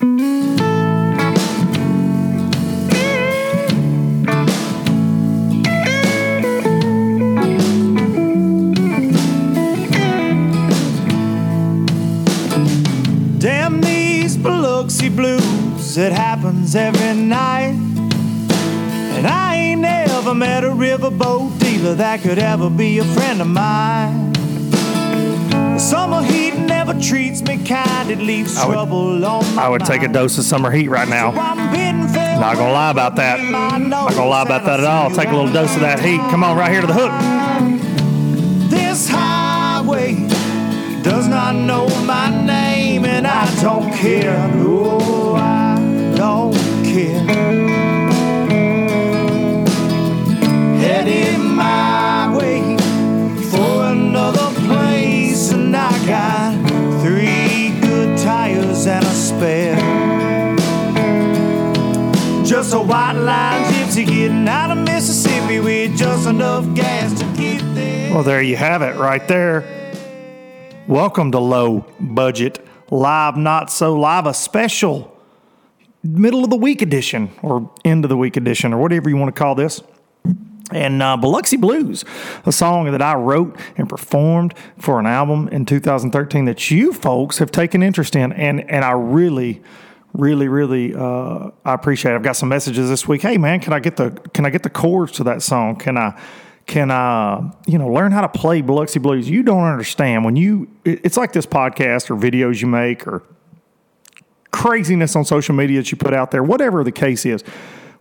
[0.00, 0.20] Damn
[13.80, 17.74] these Biloxi blues, it happens every night.
[17.74, 23.48] And I ain't never met a riverboat dealer that could ever be a friend of
[23.48, 24.32] mine.
[25.78, 29.68] The summer heat never treats me kind, it leaves I would- trouble on my I
[29.68, 31.32] would take a dose of summer heat right now.
[31.32, 33.40] So I'm bidding farewell Not gonna lie about that.
[33.40, 35.08] Not gonna lie about that at all.
[35.10, 36.18] Take a little dose of that heat.
[36.32, 37.12] Come on, right here to the hook.
[38.68, 40.16] This highway
[41.04, 44.48] does not know my name, and I don't care.
[44.56, 45.57] No, I
[59.42, 60.58] and.
[62.46, 67.60] Just a white line gypsy getting out of Mississippi with just enough gas to get
[67.74, 68.14] there.
[68.14, 69.64] Well, there you have it right there.
[70.86, 75.14] Welcome to Low Budget Live, Not So Live, a special
[76.02, 79.34] middle of the week edition or end of the week edition or whatever you want
[79.34, 79.82] to call this.
[80.70, 82.04] And uh, Biloxi Blues,
[82.44, 87.38] a song that I wrote and performed for an album in 2013 that you folks
[87.38, 88.32] have taken interest in.
[88.32, 89.62] And, and I really,
[90.12, 92.16] really, really, uh, I appreciate it.
[92.16, 93.22] I've got some messages this week.
[93.22, 95.76] Hey man, can I get the, can I get the chords to that song?
[95.76, 96.20] Can I,
[96.66, 99.28] can I, you know, learn how to play Biloxi Blues?
[99.28, 103.22] You don't understand when you, it's like this podcast or videos you make or
[104.50, 107.42] craziness on social media that you put out there, whatever the case is,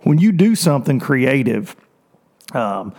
[0.01, 1.78] when you do something creative,
[2.53, 2.94] um,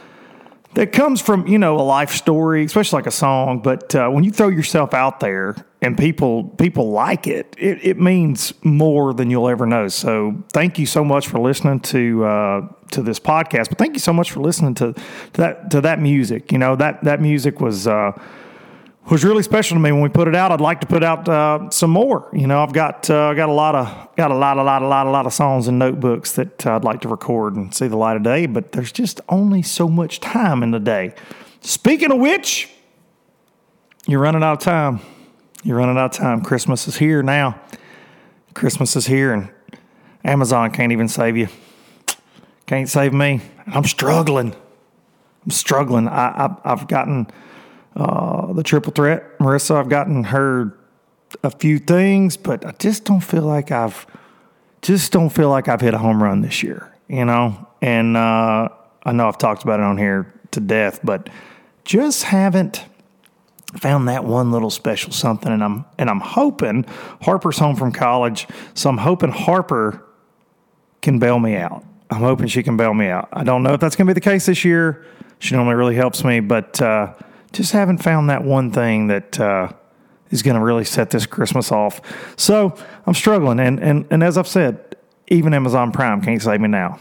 [0.74, 3.60] that comes from you know a life story, especially like a song.
[3.60, 8.00] But uh, when you throw yourself out there and people people like it, it, it
[8.00, 9.88] means more than you'll ever know.
[9.88, 13.70] So thank you so much for listening to uh, to this podcast.
[13.70, 15.02] But thank you so much for listening to, to
[15.34, 16.52] that to that music.
[16.52, 17.86] You know that that music was.
[17.86, 18.12] Uh,
[19.10, 20.52] was really special to me when we put it out.
[20.52, 22.28] I'd like to put out uh, some more.
[22.32, 24.86] You know, I've got uh, got a lot of got a lot, a lot, a
[24.86, 27.88] lot, a lot of songs and notebooks that uh, I'd like to record and see
[27.88, 28.46] the light of day.
[28.46, 31.14] But there's just only so much time in the day.
[31.60, 32.68] Speaking of which,
[34.06, 35.00] you're running out of time.
[35.62, 36.42] You're running out of time.
[36.42, 37.60] Christmas is here now.
[38.54, 39.50] Christmas is here, and
[40.24, 41.48] Amazon can't even save you.
[42.66, 43.40] Can't save me.
[43.66, 44.54] I'm struggling.
[45.44, 46.08] I'm struggling.
[46.08, 47.28] I, I I've gotten
[47.98, 49.38] uh, the triple threat.
[49.38, 50.72] Marissa, I've gotten her
[51.42, 54.06] a few things, but I just don't feel like I've
[54.80, 57.66] just don't feel like I've hit a home run this year, you know?
[57.82, 58.68] And uh,
[59.02, 61.28] I know I've talked about it on here to death, but
[61.84, 62.84] just haven't
[63.76, 66.86] found that one little special something and I'm and I'm hoping
[67.20, 70.04] Harper's home from college, so I'm hoping Harper
[71.02, 71.84] can bail me out.
[72.10, 73.28] I'm hoping she can bail me out.
[73.32, 75.04] I don't know if that's going to be the case this year.
[75.40, 77.12] She normally really helps me, but uh,
[77.52, 79.72] just haven't found that one thing that uh,
[80.30, 82.00] is going to really set this Christmas off.
[82.36, 82.76] So
[83.06, 84.96] I'm struggling, and and and as I've said,
[85.28, 86.98] even Amazon Prime can't save me now.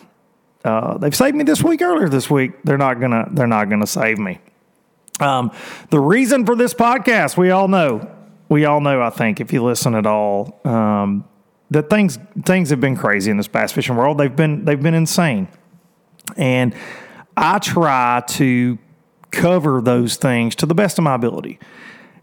[0.63, 2.51] Uh, they've saved me this week earlier this week.
[2.63, 4.39] They're not gonna they're not gonna save me.
[5.19, 5.51] Um,
[5.89, 8.09] the reason for this podcast, we all know,
[8.49, 9.01] we all know.
[9.01, 11.25] I think if you listen at all, um,
[11.71, 14.17] that things things have been crazy in this bass fishing world.
[14.17, 15.47] They've been they've been insane,
[16.35, 16.75] and
[17.35, 18.77] I try to
[19.37, 21.59] cover those things to the best of my ability.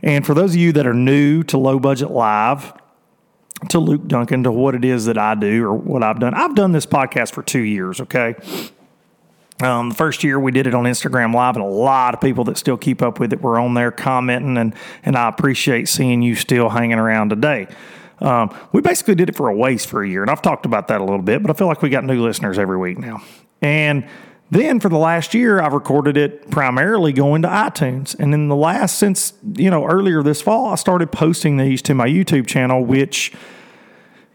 [0.03, 2.73] And for those of you that are new to Low Budget Live,
[3.71, 6.55] to Luke Dunkin, to what it is that I do or what I've done, I've
[6.55, 8.35] done this podcast for two years, okay?
[9.63, 12.45] Um, the first year we did it on Instagram Live, and a lot of people
[12.45, 14.75] that still keep up with it were on there commenting, and,
[15.05, 17.69] and I appreciate seeing you still hanging around today.
[18.19, 20.89] Um, we basically did it for a waste for a year, and I've talked about
[20.89, 23.23] that a little bit, but I feel like we got new listeners every week now.
[23.63, 24.07] And
[24.51, 28.15] then for the last year, I've recorded it primarily going to iTunes.
[28.19, 31.95] And in the last, since, you know, earlier this fall, I started posting these to
[31.95, 33.33] my YouTube channel, which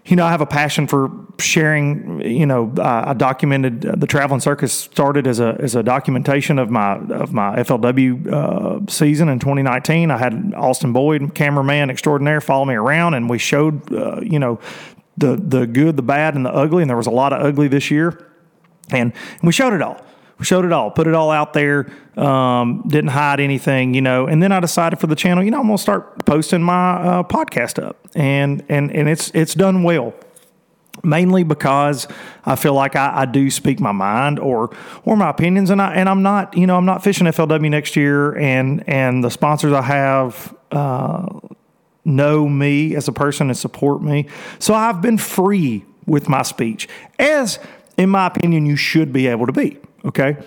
[0.09, 2.21] you know, I have a passion for sharing.
[2.21, 6.57] You know, uh, I documented uh, the traveling circus started as a as a documentation
[6.57, 10.09] of my of my FLW uh, season in 2019.
[10.09, 14.59] I had Austin Boyd, cameraman extraordinaire, follow me around, and we showed uh, you know
[15.17, 16.81] the the good, the bad, and the ugly.
[16.81, 18.28] And there was a lot of ugly this year,
[18.91, 19.13] and,
[19.43, 20.01] we showed it all.
[20.39, 24.25] We showed it all, put it all out there, um, didn't hide anything, you know.
[24.25, 27.23] And then I decided for the channel, you know, I'm gonna start posting my uh,
[27.23, 30.13] podcast up, and and and it's it's done well.
[31.01, 32.07] Mainly because
[32.45, 34.75] I feel like I, I, do speak my mind or
[35.05, 37.95] or my opinions, and I and I'm not you know I'm not fishing FLW next
[37.95, 41.39] year, and and the sponsors I have uh,
[42.03, 44.27] know me as a person and support me,
[44.57, 47.59] so I've been free with my speech, as
[47.99, 49.77] in my opinion you should be able to be.
[50.05, 50.37] Okay.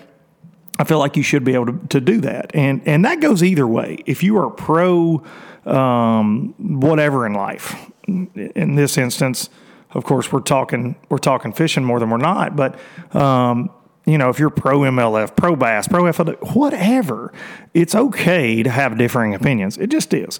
[0.79, 2.51] I feel like you should be able to, to do that.
[2.55, 3.99] And, and that goes either way.
[4.07, 5.23] If you are pro
[5.65, 7.75] um, whatever in life,
[8.07, 9.49] in this instance,
[9.91, 12.77] of course, we're talking, we're talking fishing more than we're not, but,
[13.15, 13.69] um,
[14.05, 17.31] you know, if you're pro MLF, pro bass, pro FLW, whatever,
[17.75, 19.77] it's okay to have differing opinions.
[19.77, 20.39] It just is.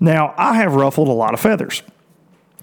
[0.00, 1.82] Now, I have ruffled a lot of feathers.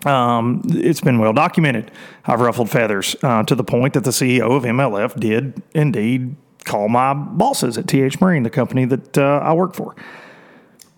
[0.06, 1.92] Um, it's been well documented.
[2.25, 6.89] I've ruffled feathers uh, to the point that the CEO of MLF did indeed call
[6.89, 9.95] my bosses at TH Marine, the company that uh, I work for.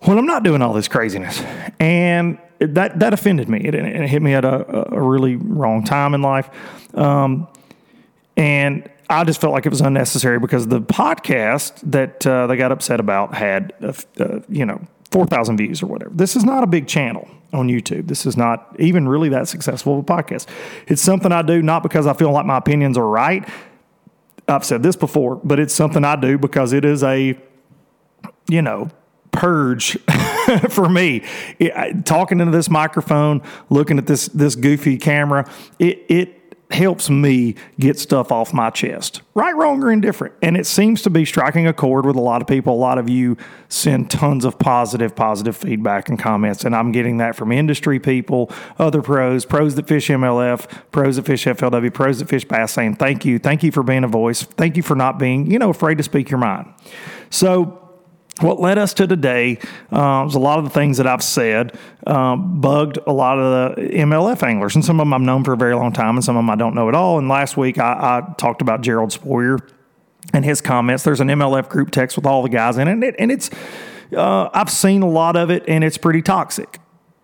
[0.06, 1.40] Well, I'm not doing all this craziness,
[1.80, 3.60] and that that offended me.
[3.60, 6.50] It, it hit me at a, a, really wrong time in life,
[6.94, 7.48] um,
[8.36, 12.70] and I just felt like it was unnecessary because the podcast that uh, they got
[12.70, 16.12] upset about had, uh, you know, four thousand views or whatever.
[16.14, 18.08] This is not a big channel on YouTube.
[18.08, 20.46] This is not even really that successful of a podcast.
[20.86, 23.48] It's something I do not because I feel like my opinions are right.
[24.46, 27.38] I've said this before, but it's something I do because it is a,
[28.48, 28.90] you know,
[29.30, 29.98] purge
[30.68, 31.22] for me.
[31.58, 37.54] It, talking into this microphone, looking at this this goofy camera, it it helps me
[37.78, 40.34] get stuff off my chest, right, wrong, or indifferent.
[40.42, 42.74] And it seems to be striking a chord with a lot of people.
[42.74, 43.36] A lot of you
[43.68, 48.50] send tons of positive, positive feedback and comments, and I'm getting that from industry people,
[48.78, 52.96] other pros, pros that fish MLF, pros that fish FLW, pros that fish bass, saying
[52.96, 55.70] thank you, thank you for being a voice, thank you for not being, you know,
[55.70, 56.72] afraid to speak your mind.
[57.30, 57.83] So
[58.40, 59.58] what led us to today
[59.92, 63.76] uh, was a lot of the things that I've said um, bugged a lot of
[63.76, 66.24] the MLF anglers, and some of them I've known for a very long time, and
[66.24, 67.18] some of them I don't know at all.
[67.18, 69.60] And last week I, I talked about Gerald Spohrer
[70.32, 71.04] and his comments.
[71.04, 73.50] There's an MLF group text with all the guys in it, and it's
[74.16, 76.80] uh, I've seen a lot of it, and it's pretty toxic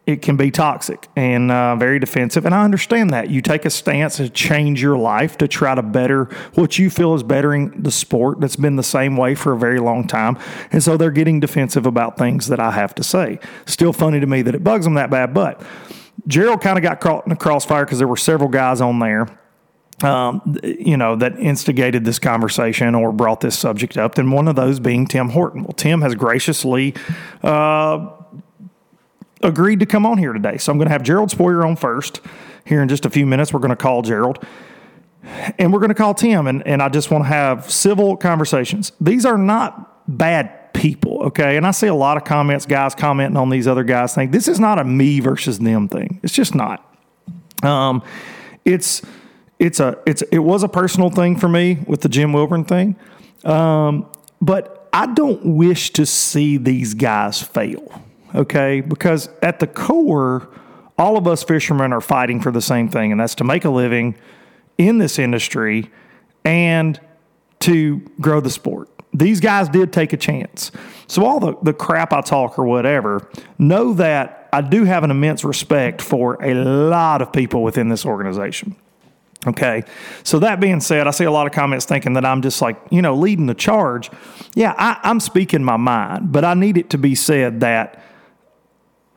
[0.07, 2.45] it can be toxic and uh, very defensive.
[2.45, 3.31] And I understand that.
[3.31, 6.25] You take a stance to change your life to try to better
[6.55, 9.79] what you feel is bettering the sport that's been the same way for a very
[9.79, 10.39] long time.
[10.73, 13.39] And so they're getting defensive about things that I have to say.
[13.67, 15.33] Still funny to me that it bugs them that bad.
[15.33, 15.63] But
[16.27, 19.29] Gerald kind of got caught in the crossfire because there were several guys on there.
[20.03, 24.57] Um, you know, that instigated this conversation or brought this subject up, and one of
[24.57, 25.63] those being Tim Horton.
[25.63, 26.95] Well, Tim has graciously
[27.43, 28.09] uh,
[29.43, 30.59] agreed to come on here today.
[30.59, 32.21] So I'm going to have Gerald Spohrer on first.
[32.65, 34.45] Here in just a few minutes, we're going to call Gerald
[35.59, 36.47] and we're going to call Tim.
[36.47, 38.93] And, and I just want to have civil conversations.
[39.01, 41.57] These are not bad people, okay?
[41.57, 44.49] And I see a lot of comments, guys commenting on these other guys think this
[44.49, 46.21] is not a me versus them thing.
[46.23, 46.87] It's just not.
[47.63, 48.03] Um,
[48.65, 49.03] it's
[49.59, 52.97] it's a it's it was a personal thing for me with the Jim Wilburn thing,
[53.45, 54.11] um,
[54.41, 58.03] but I don't wish to see these guys fail
[58.35, 58.81] okay?
[58.81, 60.49] Because at the core,
[60.99, 63.71] all of us fishermen are fighting for the same thing, and that's to make a
[63.71, 64.17] living
[64.79, 65.91] in this industry
[66.45, 67.01] and
[67.61, 68.89] to grow the sport.
[69.13, 70.71] These guys did take a chance.
[71.07, 75.11] So, all the, the crap I talk or whatever, know that I do have an
[75.11, 78.77] immense respect for a lot of people within this organization.
[79.47, 79.85] Okay.
[80.23, 82.77] So that being said, I see a lot of comments thinking that I'm just like,
[82.91, 84.11] you know, leading the charge.
[84.55, 88.03] Yeah, I, am speaking my mind, but I need it to be said that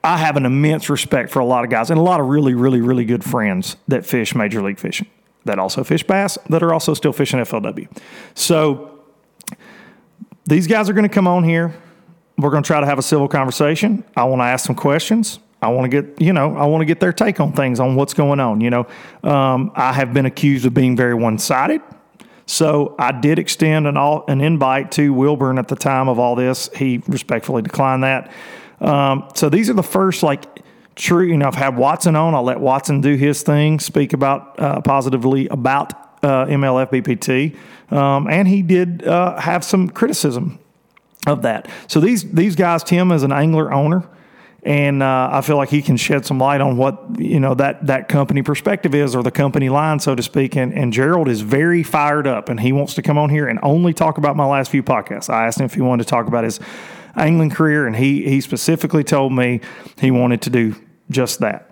[0.03, 2.53] I have an immense respect for a lot of guys and a lot of really,
[2.53, 5.07] really, really good friends that fish Major League Fishing,
[5.45, 7.87] that also fish bass, that are also still fishing FLW.
[8.35, 8.99] So
[10.45, 11.73] these guys are going to come on here.
[12.37, 14.03] We're going to try to have a civil conversation.
[14.17, 15.39] I want to ask some questions.
[15.61, 17.95] I want to get, you know, I want to get their take on things, on
[17.95, 18.59] what's going on.
[18.59, 18.87] You know,
[19.23, 21.81] um, I have been accused of being very one sided.
[22.45, 26.35] So I did extend an, all, an invite to Wilburn at the time of all
[26.35, 26.69] this.
[26.75, 28.29] He respectfully declined that.
[28.83, 30.43] Um, so these are the first like
[30.95, 31.25] true.
[31.25, 32.35] You know, I've had Watson on.
[32.35, 37.55] I'll let Watson do his thing, speak about uh, positively about uh, MLF BPT,
[37.95, 40.59] um, and he did uh, have some criticism
[41.25, 41.69] of that.
[41.87, 44.07] So these these guys, Tim is an angler owner
[44.65, 47.85] and uh, I feel like he can shed some light on what you know that
[47.87, 50.55] that company perspective is, or the company line, so to speak.
[50.55, 53.59] And, and Gerald is very fired up, and he wants to come on here and
[53.61, 55.29] only talk about my last few podcasts.
[55.29, 56.61] I asked him if he wanted to talk about his
[57.15, 59.61] angling career, and he he specifically told me
[59.99, 60.75] he wanted to do
[61.09, 61.69] just that,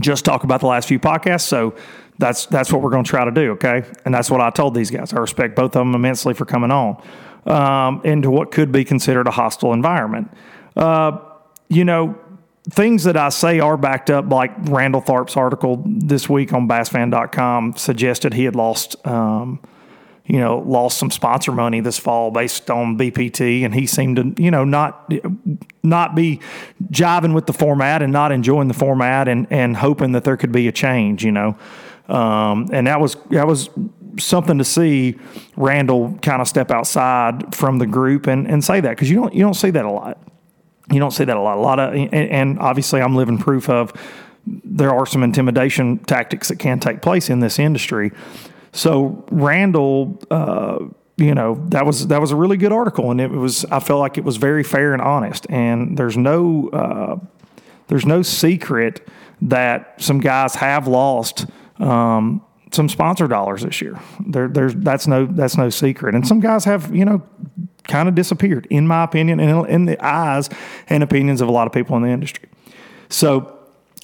[0.00, 1.42] just talk about the last few podcasts.
[1.42, 1.74] So
[2.18, 3.84] that's that's what we're going to try to do, okay?
[4.04, 5.12] And that's what I told these guys.
[5.12, 7.02] I respect both of them immensely for coming on
[7.46, 10.30] um, into what could be considered a hostile environment.
[10.76, 11.18] Uh,
[11.68, 12.18] you know,
[12.70, 17.76] things that I say are backed up, like Randall Tharp's article this week on bassfan.com
[17.76, 19.60] suggested he had lost, um,
[20.28, 24.42] you know, lost some sponsor money this fall based on BPT, and he seemed to,
[24.42, 25.12] you know, not
[25.82, 26.40] not be
[26.90, 30.52] jiving with the format and not enjoying the format and and hoping that there could
[30.52, 31.56] be a change, you know,
[32.08, 33.70] um, and that was that was
[34.18, 35.16] something to see
[35.56, 39.34] Randall kind of step outside from the group and, and say that because you don't
[39.34, 40.18] you don't see that a lot.
[40.90, 41.58] You don't see that a lot.
[41.58, 43.92] A lot of, and, and obviously, I'm living proof of
[44.46, 48.10] there are some intimidation tactics that can take place in this industry.
[48.72, 50.78] So Randall, uh,
[51.16, 54.00] you know, that was that was a really good article, and it was I felt
[54.00, 55.46] like it was very fair and honest.
[55.50, 57.16] And there's no uh,
[57.88, 59.06] there's no secret
[59.42, 61.46] that some guys have lost
[61.78, 63.98] um, some sponsor dollars this year.
[64.26, 67.22] There, there's that's no that's no secret, and some guys have you know
[67.88, 70.48] kind of disappeared, in my opinion, and in the eyes
[70.88, 72.48] and opinions of a lot of people in the industry.
[73.08, 73.58] So,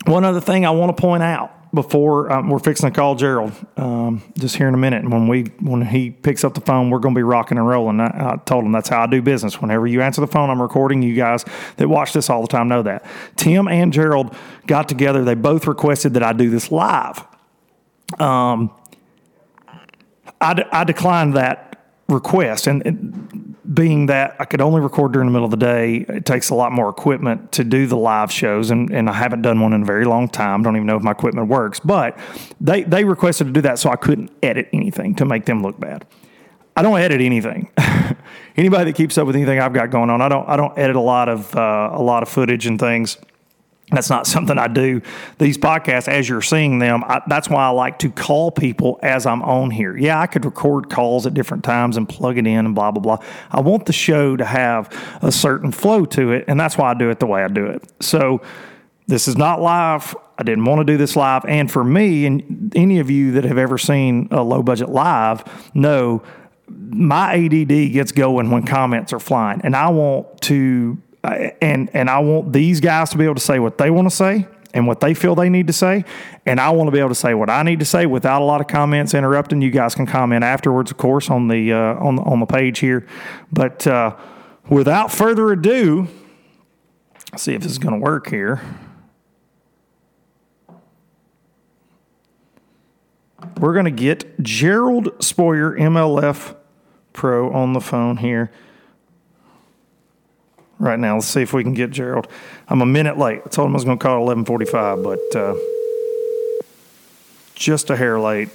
[0.07, 3.53] one other thing I want to point out before um, we're fixing to call Gerald,
[3.77, 6.91] um, just here in a minute, and when we when he picks up the phone,
[6.91, 8.01] we're going to be rocking and rolling.
[8.01, 9.61] I, I, told him that's how I do business.
[9.61, 11.03] Whenever you answer the phone, I'm recording.
[11.03, 11.45] You guys
[11.77, 13.05] that watch this all the time know that.
[13.37, 14.35] Tim and Gerald
[14.67, 15.25] got together.
[15.25, 17.25] They both requested that I do this live.
[18.19, 18.71] Um,
[20.41, 21.75] I, I declined that
[22.09, 26.05] request, and, and being that I could only record during the middle of the day,
[26.09, 29.43] it takes a lot more equipment to do the live shows, and, and I haven't
[29.43, 30.63] done one in a very long time.
[30.63, 32.19] Don't even know if my equipment works, but
[32.61, 35.81] they they requested to do that, so I couldn't edit anything to make them look
[35.81, 36.07] bad.
[36.77, 37.71] I don't edit anything.
[38.57, 40.97] Anybody that keeps up with anything I've got going on, I don't I don't edit
[40.97, 43.17] a lot of uh, a lot of footage and things.
[43.95, 45.01] That's not something I do.
[45.39, 49.27] These podcasts, as you're seeing them, I, that's why I like to call people as
[49.27, 49.97] I'm on here.
[49.97, 53.01] Yeah, I could record calls at different times and plug it in and blah, blah,
[53.01, 53.27] blah.
[53.51, 54.91] I want the show to have
[55.23, 57.67] a certain flow to it, and that's why I do it the way I do
[57.67, 57.83] it.
[58.01, 58.41] So,
[59.07, 60.17] this is not live.
[60.39, 61.45] I didn't want to do this live.
[61.45, 65.45] And for me, and any of you that have ever seen a low budget live
[65.75, 66.23] know
[66.69, 69.61] my ADD gets going when comments are flying.
[69.63, 73.59] And I want to and and I want these guys to be able to say
[73.59, 76.05] what they want to say and what they feel they need to say,
[76.45, 78.45] and I want to be able to say what I need to say without a
[78.45, 79.63] lot of comments interrupting.
[79.63, 83.07] You guys can comment afterwards, of course, on the uh, on on the page here.
[83.53, 84.17] But uh,
[84.69, 86.09] without further ado,
[87.37, 88.61] see if this is going to work here.
[93.61, 96.57] We're going to get Gerald Spohrer, MLF
[97.13, 98.51] Pro, on the phone here
[100.79, 101.15] right now.
[101.15, 102.29] Let's see if we can get Gerald.
[102.69, 103.43] I'm a minute late.
[103.45, 105.55] I told him I was going to call at 11:45, but uh,
[107.55, 108.49] just a hair late.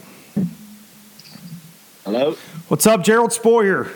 [2.03, 2.35] Hello.
[2.67, 3.91] What's up, Gerald Spohrer?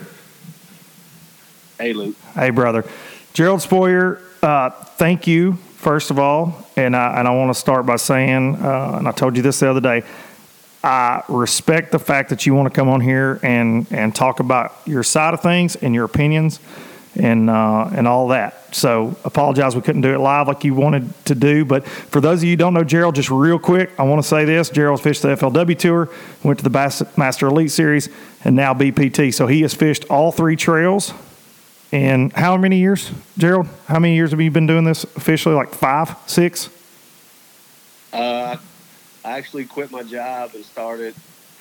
[1.79, 2.15] Hey, Luke.
[2.35, 2.85] Hey, brother.
[3.33, 4.21] Gerald Spohrer.
[4.41, 8.55] Uh, thank you first of all, and I and I want to start by saying,
[8.55, 10.03] uh, and I told you this the other day.
[10.83, 14.75] I respect the fact that you want to come on here and, and talk about
[14.85, 16.59] your side of things and your opinions
[17.15, 18.75] and uh, and all that.
[18.75, 21.63] So apologize we couldn't do it live like you wanted to do.
[21.65, 24.45] But for those of you don't know Gerald, just real quick, I want to say
[24.45, 26.09] this: Gerald's fished the FLW Tour,
[26.43, 28.09] went to the Bassmaster Elite Series,
[28.43, 29.33] and now BPT.
[29.33, 31.13] So he has fished all three trails.
[31.91, 33.67] And how many years, Gerald?
[33.87, 35.53] How many years have you been doing this officially?
[35.53, 36.69] Like five, six?
[38.11, 38.57] Uh,
[39.23, 41.13] I actually quit my job and started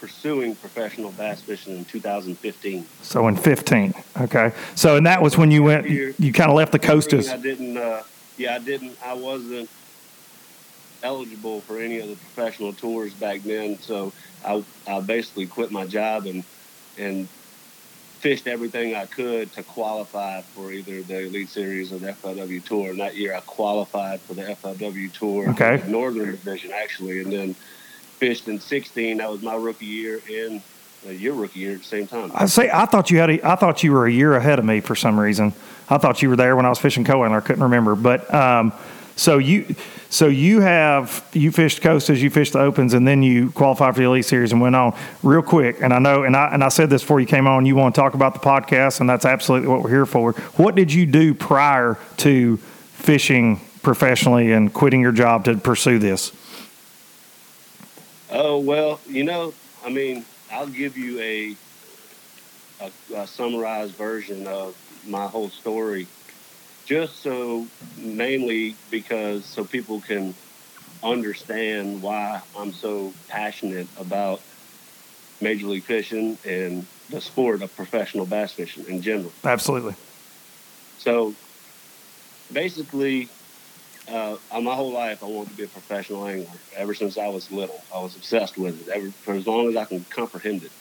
[0.03, 2.85] pursuing professional bass fishing in 2015.
[3.03, 4.53] So in 15, okay.
[4.75, 7.15] So and that was when you went, you, you kind of left the coast.
[7.15, 7.77] I didn't.
[7.77, 8.03] Uh,
[8.37, 8.99] yeah, I didn't.
[9.05, 9.71] I wasn't
[11.05, 13.79] eligible for any of the professional tours back then.
[13.79, 14.13] So
[14.45, 16.43] I, I basically quit my job and
[16.99, 17.29] and
[18.19, 22.91] fished everything I could to qualify for either the Elite Series or the FLW Tour.
[22.91, 25.81] And that year I qualified for the FLW Tour, okay.
[25.87, 27.55] Northern Division actually, and then
[28.23, 29.17] fished in 16.
[29.17, 30.63] That was my rookie year and
[31.05, 32.31] uh, your rookie year at the same time.
[32.33, 34.65] I say I thought you had a, I thought you were a year ahead of
[34.65, 35.53] me for some reason.
[35.91, 38.73] I thought you were there when I was fishing co I couldn't remember, but um,
[39.17, 39.75] So you,
[40.09, 44.01] so you have you fished Costas, you fished the opens, and then you qualified for
[44.01, 45.83] the elite series and went on real quick.
[45.83, 47.67] And I know, and I and I said this before you came on.
[47.67, 50.33] You want to talk about the podcast, and that's absolutely what we're here for.
[50.63, 56.31] What did you do prior to fishing professionally and quitting your job to pursue this?
[58.35, 59.53] Oh well, you know,
[59.85, 61.55] I mean, I'll give you a,
[62.81, 64.75] a, a summarized version of
[65.07, 66.07] my whole story
[66.87, 67.67] just so
[67.99, 70.35] mainly because so people can
[71.03, 74.41] understand why I'm so passionate about
[75.43, 79.33] Major League Fishing and the sport of professional bass fishing in general.
[79.45, 79.95] Absolutely.
[80.99, 81.35] So
[82.51, 83.29] basically,
[84.13, 86.59] uh, my whole life I wanted to be a professional angler.
[86.77, 88.89] Ever since I was little, I was obsessed with it.
[88.89, 90.73] Ever, for as long as I can comprehend it.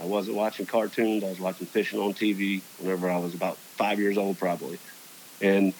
[0.00, 1.24] I wasn't watching cartoons.
[1.24, 4.78] I was watching fishing on TV whenever I was about five years old, probably.
[5.40, 5.72] And,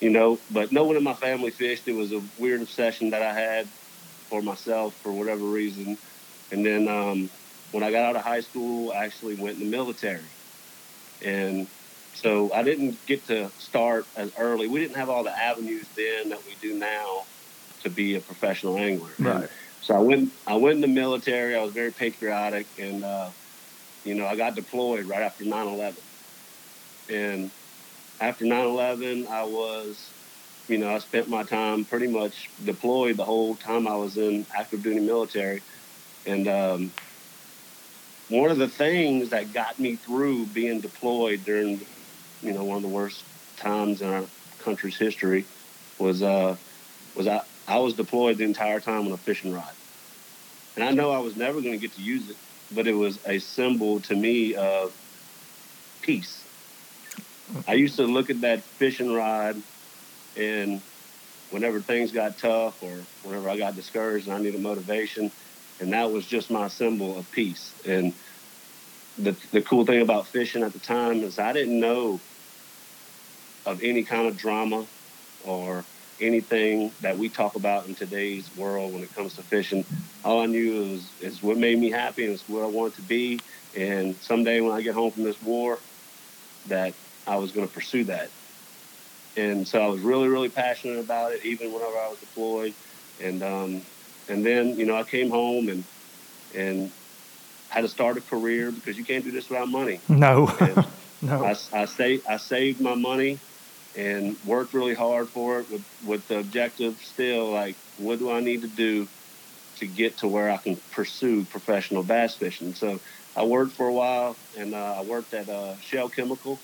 [0.00, 1.86] you know, but no one in my family fished.
[1.86, 3.68] It was a weird obsession that I had
[4.28, 5.98] for myself for whatever reason.
[6.50, 7.30] And then um,
[7.70, 10.22] when I got out of high school, I actually went in the military.
[11.22, 11.68] And
[12.20, 14.68] so I didn't get to start as early.
[14.68, 17.24] We didn't have all the avenues then that we do now
[17.82, 19.12] to be a professional angler.
[19.18, 19.48] Right.
[19.80, 20.30] So I went.
[20.46, 21.56] I went in the military.
[21.56, 23.30] I was very patriotic, and uh,
[24.04, 25.96] you know, I got deployed right after 9/11.
[27.08, 27.50] And
[28.20, 30.10] after 9/11, I was,
[30.68, 34.46] you know, I spent my time pretty much deployed the whole time I was in
[34.54, 35.62] active duty military,
[36.26, 36.92] and um,
[38.30, 41.84] one of the things that got me through being deployed during,
[42.42, 43.24] you know, one of the worst
[43.56, 44.24] times in our
[44.62, 45.44] country's history
[45.98, 46.56] was uh,
[47.16, 49.72] was I I was deployed the entire time on a fishing rod,
[50.76, 52.36] and I know I was never going to get to use it,
[52.74, 54.92] but it was a symbol to me of
[56.02, 56.42] peace
[57.66, 59.60] I used to look at that fishing rod,
[60.36, 60.80] and
[61.50, 65.30] whenever things got tough or whenever I got discouraged and I needed motivation,
[65.80, 67.74] and that was just my symbol of peace.
[67.86, 68.12] And
[69.18, 72.20] the the cool thing about fishing at the time is I didn't know
[73.66, 74.86] of any kind of drama
[75.44, 75.84] or
[76.20, 79.84] anything that we talk about in today's world when it comes to fishing.
[80.24, 83.02] All I knew is is what made me happy and it's what I wanted to
[83.02, 83.40] be.
[83.76, 85.78] And someday when I get home from this war,
[86.68, 86.94] that
[87.26, 88.28] I was going to pursue that.
[89.36, 92.74] And so I was really, really passionate about it, even whenever I was deployed.
[93.22, 93.82] And um,
[94.28, 95.84] and then you know I came home and
[96.54, 96.90] and
[97.68, 100.00] had to start a career because you can't do this without money.
[100.08, 100.46] No,
[101.22, 101.44] no.
[101.44, 103.38] I, I saved I saved my money
[103.94, 108.40] and worked really hard for it with with the objective still like what do I
[108.40, 109.08] need to do
[109.76, 112.74] to get to where I can pursue professional bass fishing.
[112.74, 113.00] So
[113.36, 116.62] I worked for a while and uh, I worked at uh, Shell Chemical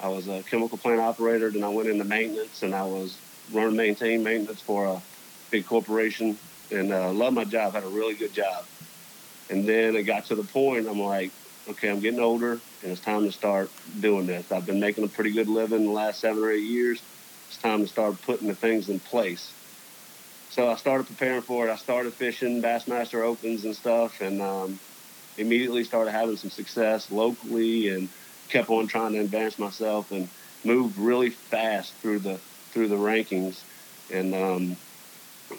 [0.00, 1.52] I was a chemical plant operator.
[1.52, 5.04] Then I went into maintenance, and I was running maintain maintenance for a
[5.50, 7.74] big corporation, and uh, loved my job.
[7.74, 8.66] Had a really good job.
[9.50, 11.34] And then it got to the point I'm like,
[11.68, 14.50] okay, I'm getting older, and it's time to start doing this.
[14.52, 17.00] I've been making a pretty good living the last seven or eight years.
[17.48, 19.52] It's time to start putting the things in place.
[20.50, 21.72] So I started preparing for it.
[21.72, 24.78] I started fishing Bassmaster Opens and stuff, and um,
[25.36, 28.08] immediately started having some success locally and
[28.48, 30.28] kept on trying to advance myself and
[30.64, 32.38] moved really fast through the
[32.72, 33.62] through the rankings,
[34.10, 34.76] and um,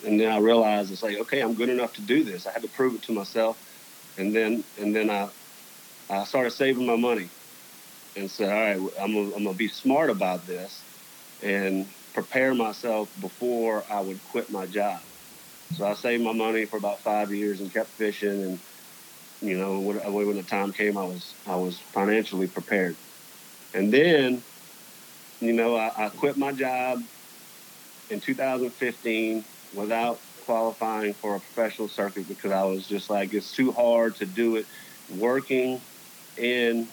[0.05, 2.47] and then I realized it's like okay, I'm good enough to do this.
[2.47, 3.57] I had to prove it to myself,
[4.17, 5.29] and then and then I
[6.09, 7.31] I started saving my money,
[8.15, 10.85] and said, all right, I'm gonna, I'm gonna be smart about this,
[11.41, 15.01] and prepare myself before I would quit my job.
[15.73, 18.59] So I saved my money for about five years and kept fishing and
[19.41, 22.97] you know, when, when the time came, I was I was financially prepared.
[23.73, 24.43] And then,
[25.41, 26.99] you know, I, I quit my job
[28.09, 33.71] in 2015 without qualifying for a professional circuit because I was just like, it's too
[33.71, 34.67] hard to do it
[35.07, 35.85] working
[36.39, 36.89] and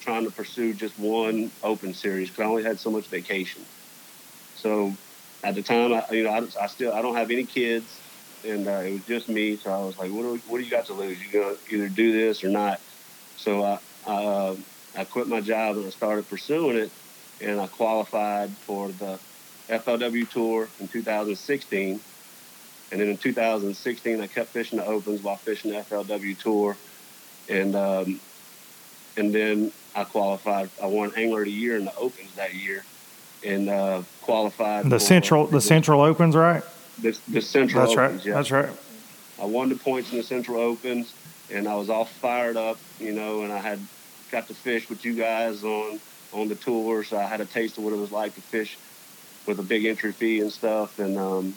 [0.00, 3.66] trying to pursue just one open series because I only had so much vacation.
[4.54, 4.96] So
[5.42, 8.02] at the time, I, you know, I, I still I don't have any kids
[8.44, 9.58] and uh, it was just me.
[9.58, 11.18] So I was like, "What do what do you got to lose?
[11.20, 12.82] You gonna either do this or not?"
[13.36, 14.56] So I I, uh,
[14.94, 16.92] I quit my job and I started pursuing it,
[17.40, 19.20] and I qualified for the
[19.68, 22.02] FLW tour in 2016.
[22.92, 26.80] And then in 2016, I kept fishing the opens while fishing the FLW tour,
[27.48, 28.20] and um,
[29.16, 30.70] and then I qualified.
[30.82, 32.84] I won Angler of the Year in the opens that year,
[33.44, 34.88] and uh, qualified.
[34.88, 36.62] The central the Central Opens, right?
[37.00, 38.18] the, the Central That's Opens.
[38.18, 38.26] right.
[38.26, 38.34] Yeah.
[38.34, 38.68] That's right.
[39.40, 41.14] I won the points in the Central Opens,
[41.50, 43.78] and I was all fired up, you know, and I had
[44.30, 45.98] got to fish with you guys on
[46.32, 48.78] on the tour, so I had a taste of what it was like to fish
[49.46, 51.54] with a big entry fee and stuff, and um,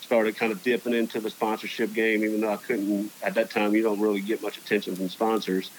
[0.00, 3.74] started kind of dipping into the sponsorship game, even though I couldn't at that time.
[3.74, 5.70] You don't really get much attention from sponsors,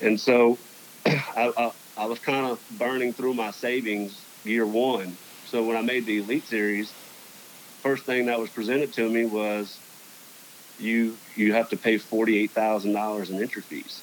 [0.00, 0.58] and so
[1.06, 5.16] I, I, I was kind of burning through my savings year one.
[5.46, 6.92] So when I made the Elite Series,
[7.82, 9.78] first thing that was presented to me was
[10.78, 14.02] you you have to pay forty eight thousand dollars in entry fees.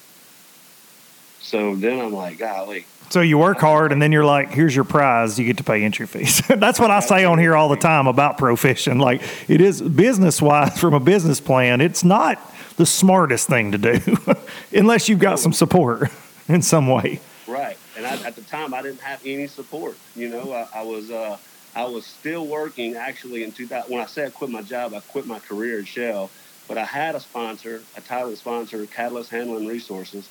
[1.40, 2.86] So then I'm like, golly.
[3.10, 5.38] So you work hard, and then you're like, "Here's your prize.
[5.38, 8.06] You get to pay entry fees." That's what I say on here all the time
[8.06, 8.98] about pro fishing.
[8.98, 12.38] Like it is business wise, from a business plan, it's not
[12.76, 14.00] the smartest thing to do,
[14.72, 16.10] unless you've got some support
[16.48, 17.20] in some way.
[17.46, 19.96] Right, and I, at the time, I didn't have any support.
[20.16, 21.36] You know, I, I was uh,
[21.74, 22.96] I was still working.
[22.96, 25.88] Actually, in 2000, when I said I quit my job, I quit my career at
[25.88, 26.30] Shell.
[26.66, 30.28] But I had a sponsor, a title sponsor, Catalyst Handling Resources,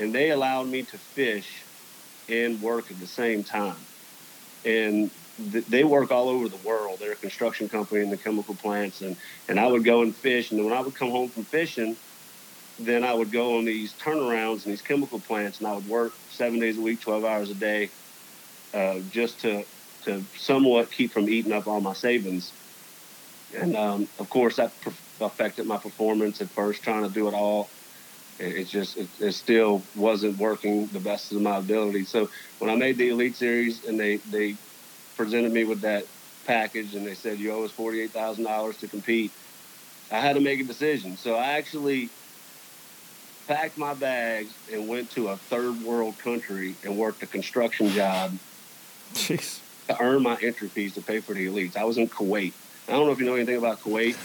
[0.00, 1.62] and they allowed me to fish
[2.28, 3.76] and work at the same time.
[4.64, 6.98] And they work all over the world.
[7.00, 9.16] They're a construction company in the chemical plants, and
[9.48, 10.50] and I would go and fish.
[10.50, 11.96] And when I would come home from fishing,
[12.78, 16.12] then I would go on these turnarounds in these chemical plants, and I would work
[16.28, 17.90] seven days a week, twelve hours a day,
[18.72, 19.64] uh, just to
[20.04, 22.54] to somewhat keep from eating up all my savings.
[23.54, 24.72] And um, of course, that
[25.20, 27.70] affected my performance at first, trying to do it all
[28.38, 32.04] it, just it, it, still wasn't working the best of my ability.
[32.04, 34.58] So when I made the Elite Series and they they
[35.16, 36.06] presented me with that
[36.46, 39.32] package and they said you owe us forty eight thousand dollars to compete,
[40.10, 41.16] I had to make a decision.
[41.16, 42.08] So I actually
[43.48, 48.32] packed my bags and went to a third world country and worked a construction job.
[49.14, 49.60] Jeez.
[49.88, 51.76] To earn my entry fees to pay for the elites.
[51.76, 52.52] I was in Kuwait.
[52.88, 54.16] I don't know if you know anything about Kuwait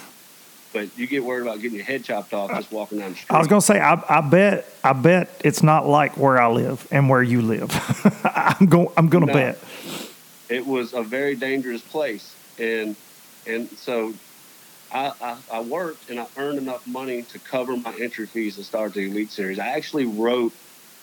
[0.73, 3.35] but you get worried about getting your head chopped off just walking down the street.
[3.35, 6.87] I was gonna say, I, I bet, I bet it's not like where I live
[6.91, 7.69] and where you live.
[8.23, 9.59] I'm going, I'm gonna no, bet.
[10.51, 12.95] It was a very dangerous place, and
[13.47, 14.13] and so
[14.91, 18.63] I, I, I worked and I earned enough money to cover my entry fees to
[18.65, 19.59] start the Elite Series.
[19.59, 20.51] I actually wrote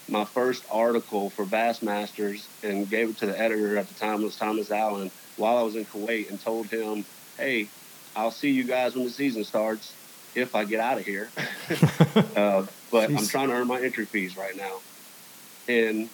[0.07, 4.37] my first article for Bassmasters and gave it to the editor at the time, was
[4.37, 7.07] Thomas Allen, while I was in Kuwait, and told him,
[7.39, 7.69] "Hey,
[8.15, 9.95] I'll see you guys when the season starts
[10.35, 11.31] if I get out of here.
[12.37, 13.19] uh, but Jeez.
[13.19, 14.81] I'm trying to earn my entry fees right now,
[15.69, 16.11] and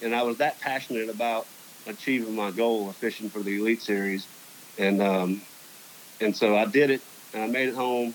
[0.00, 1.46] and I was that passionate about
[1.86, 4.26] achieving my goal of fishing for the Elite Series,
[4.78, 5.42] and um,
[6.20, 7.02] and so I did it,
[7.34, 8.14] and I made it home,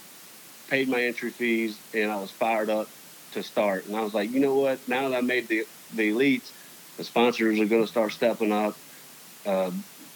[0.69, 2.87] paid my entry fees, and I was fired up
[3.33, 3.85] to start.
[3.85, 4.87] And I was like, you know what?
[4.87, 6.51] Now that I made the the elites,
[6.97, 8.75] the sponsors are going to start stepping up.
[9.45, 9.71] Uh,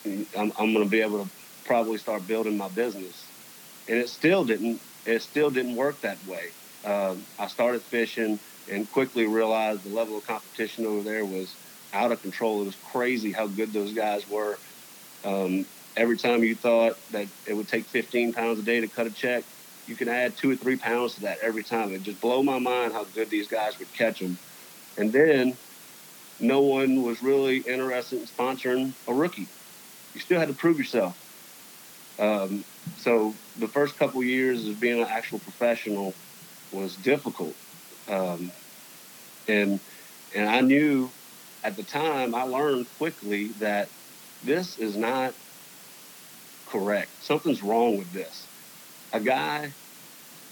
[0.06, 1.30] I'm, I'm going to be able to
[1.66, 3.24] probably start building my business.
[3.88, 4.82] And it still didn't.
[5.06, 6.52] It still didn't work that way.
[6.84, 11.56] Um, I started fishing and quickly realized the level of competition over there was
[11.94, 12.62] out of control.
[12.62, 14.58] It was crazy how good those guys were.
[15.24, 19.08] Um, every time you thought that it would take 15 pounds a day to cut
[19.08, 19.44] a check,
[19.88, 21.94] you can add two or three pounds to that every time.
[21.94, 24.38] It just blow my mind how good these guys would catch them.
[24.98, 25.58] And then
[26.40, 29.48] no one was really interested in sponsoring a rookie.
[30.14, 31.18] You still had to prove yourself.
[32.20, 32.64] Um,
[32.98, 36.14] so the first couple years of being an actual professional
[36.72, 37.56] was difficult,
[38.08, 38.52] um,
[39.48, 39.80] and
[40.36, 41.10] and I knew
[41.64, 43.90] at the time I learned quickly that
[44.44, 45.34] this is not
[46.68, 47.10] correct.
[47.24, 48.48] Something's wrong with this.
[49.14, 49.74] A guy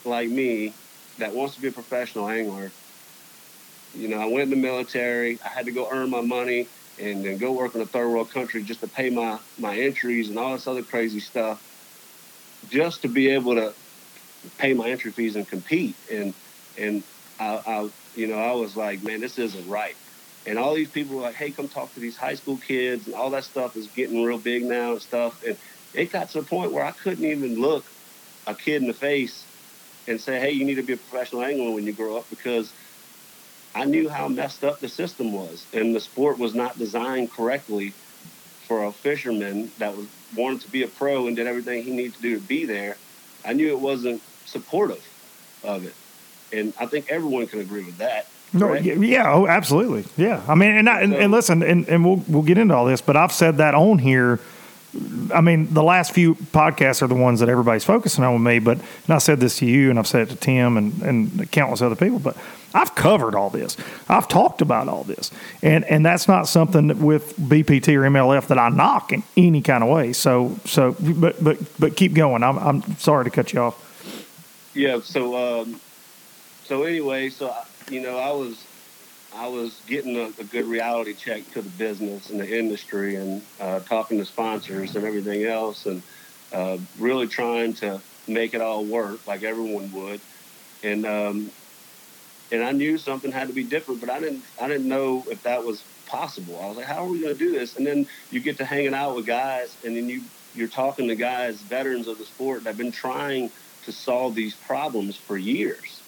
[0.05, 0.73] like me
[1.17, 2.71] that wants to be a professional angler,
[3.95, 5.39] you know, I went in the military.
[5.43, 6.67] I had to go earn my money
[6.99, 10.29] and then go work in a third world country just to pay my my entries
[10.29, 11.63] and all this other crazy stuff,
[12.69, 13.73] just to be able to
[14.57, 15.95] pay my entry fees and compete.
[16.11, 16.33] And
[16.77, 17.03] and
[17.39, 19.95] I, I you know I was like, man, this isn't right.
[20.45, 23.15] And all these people were like, hey, come talk to these high school kids, and
[23.15, 25.37] all that stuff is getting real big now and stuff.
[25.45, 25.57] And
[25.93, 27.91] it got to the point where I couldn't even look
[28.47, 29.47] a kid in the face
[30.07, 32.73] and say, hey, you need to be a professional angler when you grow up because
[33.75, 37.93] I knew how messed up the system was, and the sport was not designed correctly
[38.67, 42.15] for a fisherman that was wanted to be a pro and did everything he needed
[42.15, 42.97] to do to be there.
[43.45, 45.03] I knew it wasn't supportive
[45.63, 45.95] of it,
[46.51, 48.25] and I think everyone can agree with that.
[48.51, 50.41] No, yeah, oh, absolutely, yeah.
[50.47, 53.01] I mean, and I, and, and listen, and, and we'll we'll get into all this,
[53.01, 54.39] but I've said that on here
[55.31, 58.57] I mean, the last few podcasts are the ones that everybody's focusing on with me.
[58.57, 61.51] But and I said this to you, and I've said it to Tim and, and
[61.51, 62.17] countless other people.
[62.17, 62.35] But
[62.73, 63.77] I've covered all this.
[64.07, 65.29] I've talked about all this,
[65.61, 69.83] and and that's not something with BPT or MLF that I knock in any kind
[69.83, 70.11] of way.
[70.11, 72.41] So so, but but but keep going.
[72.41, 74.71] I'm I'm sorry to cut you off.
[74.73, 75.01] Yeah.
[75.01, 75.79] So um,
[76.63, 77.53] so anyway, so
[77.89, 78.63] you know, I was
[79.35, 83.41] I was getting a, a, good reality check to the business and the industry, and
[83.59, 86.01] uh, talking to sponsors and everything else, and
[86.51, 90.19] uh, really trying to make it all work like everyone would.
[90.83, 91.51] And um,
[92.51, 95.43] and I knew something had to be different, but I didn't I didn't know if
[95.43, 96.59] that was possible.
[96.61, 97.77] I was like, how are we going to do this?
[97.77, 100.21] And then you get to hanging out with guys, and then you
[100.55, 103.51] you're talking to guys, veterans of the sport that have been trying
[103.85, 105.98] to solve these problems for years,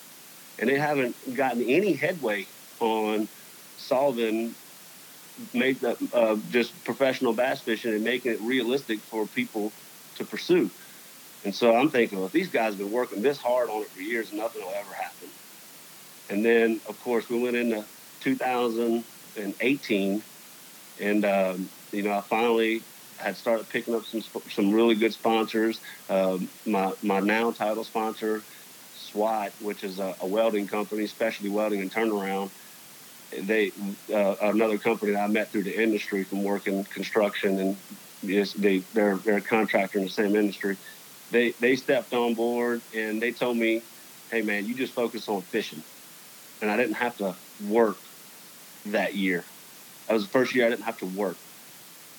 [0.61, 2.45] and they haven't gotten any headway
[2.79, 3.27] on
[3.77, 4.53] solving
[5.53, 9.71] make the, uh, just professional bass fishing and making it realistic for people
[10.15, 10.69] to pursue.
[11.43, 13.89] And so I'm thinking, well, if these guys have been working this hard on it
[13.89, 15.29] for years, nothing will ever happen.
[16.29, 17.83] And then, of course, we went into
[18.21, 20.21] 2018,
[20.99, 22.83] and um, you know, I finally
[23.17, 25.79] had started picking up some some really good sponsors.
[26.09, 28.43] Um, my my now title sponsor,
[29.11, 32.49] SWAT, which is a, a, welding company, specialty welding and turnaround.
[33.37, 33.71] They
[34.13, 37.77] uh, another company that I met through the industry from working construction and
[38.23, 40.77] they they're they're a contractor in the same industry.
[41.31, 43.81] They they stepped on board and they told me,
[44.29, 45.83] "Hey man, you just focus on fishing,"
[46.61, 47.35] and I didn't have to
[47.67, 47.97] work
[48.85, 49.43] that year.
[50.07, 51.37] That was the first year I didn't have to work,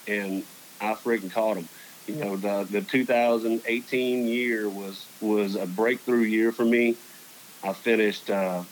[0.06, 0.44] and
[0.80, 1.68] I freaking caught them.
[2.06, 6.96] You know, the the 2018 year was was a breakthrough year for me.
[7.62, 8.62] I finished uh,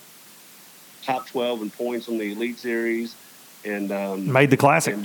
[1.02, 3.14] top 12 in points on the Elite Series,
[3.64, 4.96] and um, made the classic.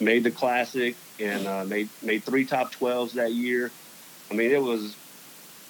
[0.00, 3.70] made the classic, and uh, made made three top 12s that year.
[4.30, 4.94] I mean, it was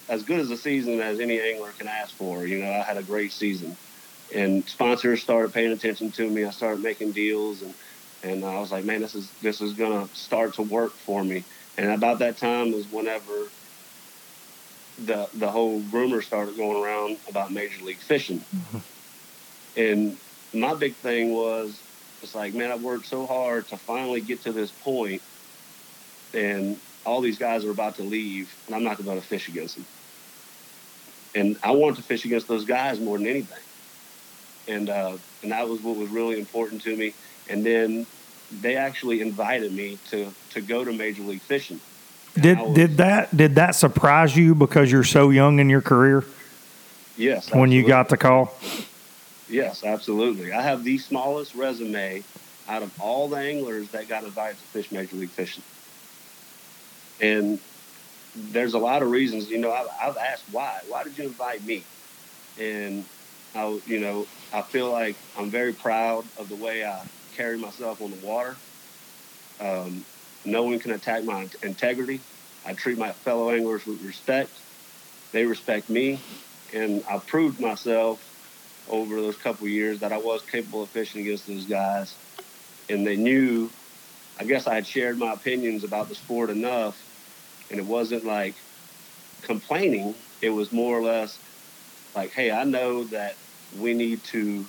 [0.09, 2.45] as good as a season as any angler can ask for.
[2.45, 3.77] You know, I had a great season,
[4.35, 6.43] and sponsors started paying attention to me.
[6.43, 7.73] I started making deals, and
[8.23, 11.43] and I was like, man, this is this is gonna start to work for me.
[11.79, 13.47] And about that time was whenever
[15.05, 18.39] the the whole rumor started going around about Major League Fishing.
[18.39, 18.77] Mm-hmm.
[19.77, 20.17] And
[20.51, 21.79] my big thing was,
[22.23, 25.21] it's like, man, I've worked so hard to finally get to this point,
[26.33, 29.75] and all these guys are about to leave, and I'm not going to fish against
[29.75, 29.85] them.
[31.35, 33.63] And I wanted to fish against those guys more than anything.
[34.67, 37.13] And uh, and that was what was really important to me.
[37.47, 38.07] And then
[38.51, 41.79] they actually invited me to to go to Major League Fishing.
[42.35, 46.23] did was, did that did that surprise you because you're so young in your career?
[47.17, 47.37] Yes.
[47.37, 47.59] Absolutely.
[47.59, 48.53] When you got the call.
[49.49, 50.53] Yes, absolutely.
[50.53, 52.23] I have the smallest resume
[52.67, 55.63] out of all the anglers that got invited to fish Major League Fishing.
[57.19, 57.59] And
[58.35, 60.79] there's a lot of reasons, you know, I've, I've asked why.
[60.87, 61.83] Why did you invite me?
[62.59, 63.03] And
[63.55, 67.03] I, you know, I feel like I'm very proud of the way I
[67.39, 68.53] carry myself on the water.
[69.61, 70.03] Um,
[70.43, 72.19] no one can attack my integrity.
[72.65, 74.51] I treat my fellow anglers with respect.
[75.31, 76.19] They respect me,
[76.73, 78.19] and I proved myself
[78.89, 82.13] over those couple years that I was capable of fishing against those guys,
[82.89, 83.69] and they knew.
[84.37, 86.97] I guess I had shared my opinions about the sport enough,
[87.69, 88.55] and it wasn't like
[89.43, 90.13] complaining.
[90.41, 91.37] It was more or less
[92.15, 93.35] like, "Hey, I know that
[93.77, 94.65] we need to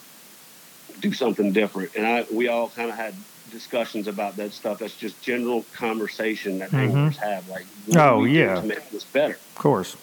[1.01, 3.15] do something different," and I we all kind of had
[3.51, 4.79] discussions about that stuff.
[4.79, 6.97] That's just general conversation that mm-hmm.
[6.97, 7.49] anglers have.
[7.49, 9.35] Like, oh yeah, to make this better.
[9.35, 9.97] Of course.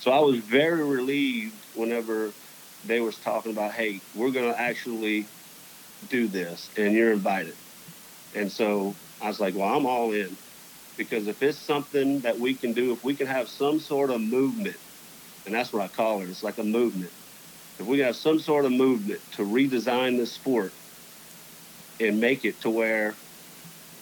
[0.00, 2.32] So I was very relieved whenever
[2.86, 5.26] they was talking about, hey, we're going to actually
[6.08, 7.56] do this, and you're invited.
[8.34, 10.36] And so I was like, well, I'm all in
[10.96, 14.20] because if it's something that we can do, if we can have some sort of
[14.20, 14.76] movement,
[15.44, 17.12] and that's what I call it, it's like a movement.
[17.78, 20.72] If we have some sort of movement to redesign this sport
[22.00, 23.14] and make it to where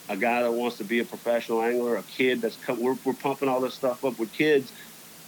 [0.09, 3.49] a guy that wants to be a professional angler, a kid that's we're, we're pumping
[3.49, 4.71] all this stuff up with kids,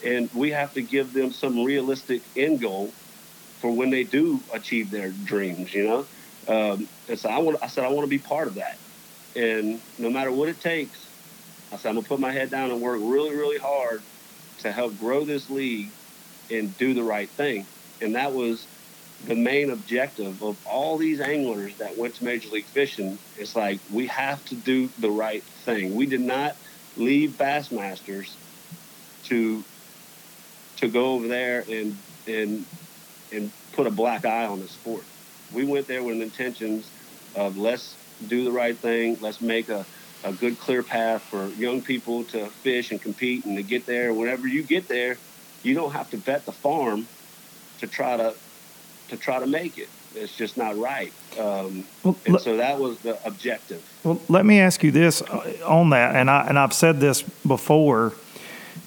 [0.05, 2.93] and we have to give them some realistic end goal
[3.61, 6.07] for when they do achieve their dreams, you know?
[6.47, 8.77] Um, and so I, want, I said, I want to be part of that.
[9.35, 11.07] And no matter what it takes,
[11.73, 14.03] I said, I'm to put my head down and work really, really hard
[14.59, 15.91] to help grow this league
[16.51, 17.67] and do the right thing.
[18.01, 18.67] And that was
[19.27, 23.19] the main objective of all these anglers that went to Major League Fishing.
[23.39, 25.95] It's like, we have to do the right thing.
[25.95, 26.57] We did not
[26.97, 28.31] leave Bassmasters
[29.25, 29.63] to
[30.77, 32.65] to go over there and and
[33.33, 35.05] and put a black eye on the sport.
[35.53, 36.89] We went there with intentions
[37.35, 37.95] of let's
[38.29, 39.85] do the right thing, let's make a,
[40.25, 44.13] a good clear path for young people to fish and compete and to get there.
[44.13, 45.19] Whenever you get there,
[45.63, 47.07] you don't have to bet the farm
[47.81, 48.35] to try to
[49.09, 49.89] to try to make it.
[50.15, 51.13] It's just not right.
[51.39, 53.83] Um, well, and so that was the objective.
[54.03, 57.23] Well, let me ask you this uh, on that, and I and I've said this
[57.23, 58.15] before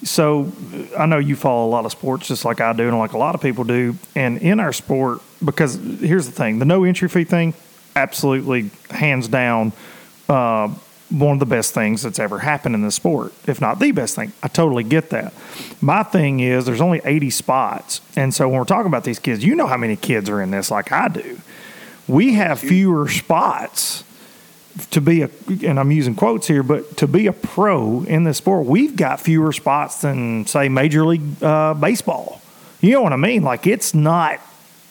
[0.02, 0.50] so
[0.96, 3.18] I know you follow a lot of sports just like I do and like a
[3.18, 3.96] lot of people do.
[4.14, 7.54] And in our sport, because here's the thing the no entry fee thing,
[7.94, 9.72] absolutely hands down,
[10.28, 10.74] uh,
[11.10, 14.14] one of the best things that's ever happened in the sport, if not the best
[14.14, 14.32] thing.
[14.42, 15.34] I totally get that.
[15.80, 18.00] My thing is, there's only 80 spots.
[18.16, 20.50] And so when we're talking about these kids, you know how many kids are in
[20.50, 21.40] this, like I do.
[22.06, 24.04] We have fewer spots
[24.90, 25.30] to be a,
[25.64, 29.20] and I'm using quotes here, but to be a pro in this sport, we've got
[29.20, 32.40] fewer spots than, say, Major League uh, Baseball.
[32.80, 33.42] You know what I mean?
[33.42, 34.40] Like it's not,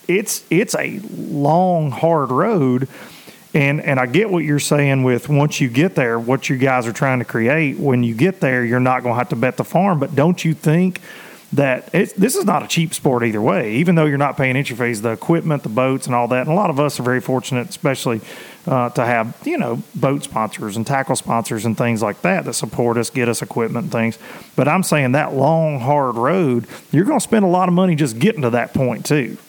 [0.07, 2.87] it's it's a long, hard road
[3.53, 6.85] and and I get what you're saying with once you get there, what you guys
[6.85, 7.79] are trying to create.
[7.79, 9.99] When you get there, you're not going to have to bet the farm.
[9.99, 11.01] But don't you think
[11.53, 13.73] that this is not a cheap sport either way?
[13.77, 16.41] Even though you're not paying entry fees, the equipment, the boats, and all that.
[16.41, 18.21] And a lot of us are very fortunate, especially
[18.67, 22.53] uh, to have you know boat sponsors and tackle sponsors and things like that that
[22.53, 24.19] support us, get us equipment and things.
[24.55, 27.95] But I'm saying that long, hard road, you're going to spend a lot of money
[27.95, 29.39] just getting to that point too.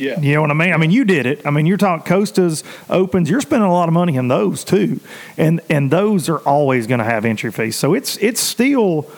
[0.00, 0.18] Yeah.
[0.18, 0.72] You know what I mean?
[0.72, 1.46] I mean, you did it.
[1.46, 3.28] I mean, you're talking Costas Opens.
[3.28, 4.98] You're spending a lot of money on those too,
[5.36, 7.76] and and those are always going to have entry fees.
[7.76, 9.10] So it's it's still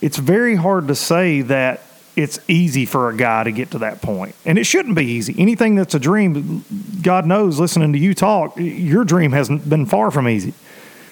[0.00, 1.82] it's very hard to say that
[2.16, 4.04] it's easy for a guy to get to that point.
[4.04, 5.34] point, and it shouldn't be easy.
[5.38, 6.64] Anything that's a dream,
[7.02, 10.54] God knows, listening to you talk, your dream hasn't been far from easy.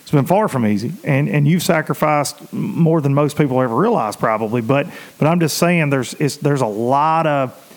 [0.02, 4.16] It's been far from easy, and and you've sacrificed more than most people ever realize,
[4.16, 4.60] probably.
[4.60, 7.68] But but I'm just saying, there's there's a lot of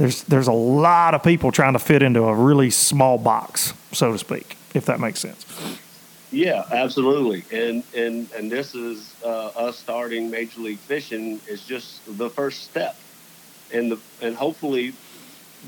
[0.00, 4.12] there's there's a lot of people trying to fit into a really small box, so
[4.12, 5.44] to speak, if that makes sense.
[6.32, 7.44] Yeah, absolutely.
[7.52, 12.64] And and and this is uh, us starting Major League Fishing is just the first
[12.64, 12.96] step,
[13.74, 14.94] and the and hopefully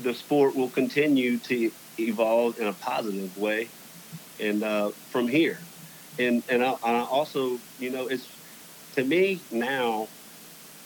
[0.01, 3.67] the sport will continue to evolve in a positive way,
[4.39, 5.59] and uh, from here,
[6.17, 8.27] and and I, I also you know it's
[8.95, 10.07] to me now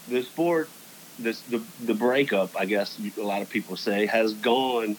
[0.10, 0.70] the sport
[1.18, 4.98] this the the breakup, I guess a lot of people say, has gone.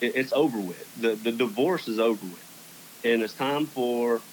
[0.00, 0.84] It, it's over with.
[0.96, 2.44] the The divorce is over with,
[3.04, 4.24] and it's time for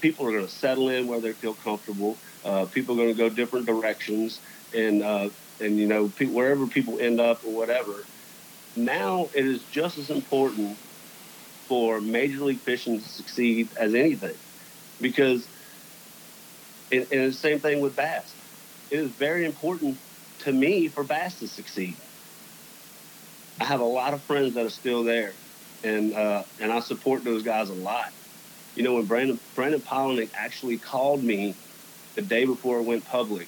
[0.00, 2.20] people are going to settle in where they feel comfortable.
[2.44, 4.40] Uh, people are going to go different directions,
[4.72, 8.08] and uh, and you know pe- wherever people end up or whatever.
[8.76, 10.80] Now it is just as important
[11.68, 14.38] for Major League Fishing to succeed as anything,
[15.00, 15.48] because
[16.90, 18.36] and, and the same thing with bass.
[18.90, 20.00] It is very important
[20.44, 21.96] to me for Bass to succeed.
[23.60, 25.32] I have a lot of friends that are still there,
[25.82, 28.12] and uh, and I support those guys a lot.
[28.76, 31.54] You know, when Brandon Brandon Palaniuk actually called me
[32.14, 33.46] the day before it went public,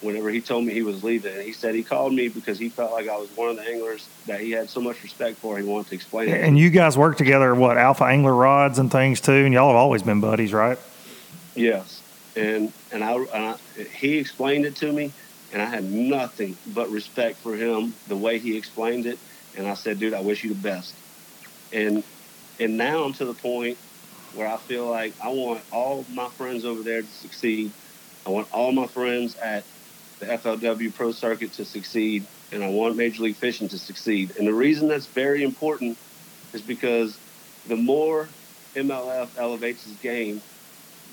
[0.00, 2.92] whenever he told me he was leaving, he said he called me because he felt
[2.92, 5.58] like I was one of the anglers that he had so much respect for.
[5.58, 6.40] He wanted to explain it.
[6.40, 9.76] And you guys work together, what Alpha Angler rods and things too, and y'all have
[9.76, 10.78] always been buddies, right?
[11.54, 12.02] Yes,
[12.34, 15.12] and and I, and I he explained it to me
[15.52, 19.18] and I had nothing but respect for him, the way he explained it.
[19.56, 20.94] And I said, dude, I wish you the best.
[21.72, 22.04] And
[22.58, 23.78] and now I'm to the point
[24.34, 27.72] where I feel like I want all my friends over there to succeed.
[28.26, 29.64] I want all my friends at
[30.20, 34.36] the FLW Pro Circuit to succeed, and I want Major League Fishing to succeed.
[34.38, 35.96] And the reason that's very important
[36.52, 37.18] is because
[37.66, 38.28] the more
[38.74, 40.42] MLF elevates his game,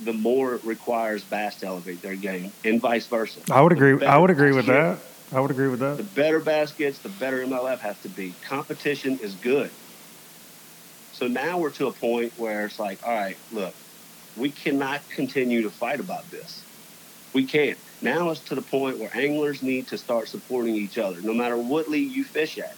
[0.03, 3.39] the more it requires bass to elevate their game, and vice versa.
[3.51, 4.05] I would agree.
[4.05, 4.99] I would agree with that.
[5.31, 5.97] I would agree with that.
[5.97, 8.33] The better baskets, the better MLF has to be.
[8.43, 9.69] Competition is good.
[11.11, 13.73] So now we're to a point where it's like, all right, look,
[14.37, 16.63] we cannot continue to fight about this.
[17.33, 17.77] We can't.
[18.01, 21.57] Now it's to the point where anglers need to start supporting each other, no matter
[21.57, 22.75] what league you fish at.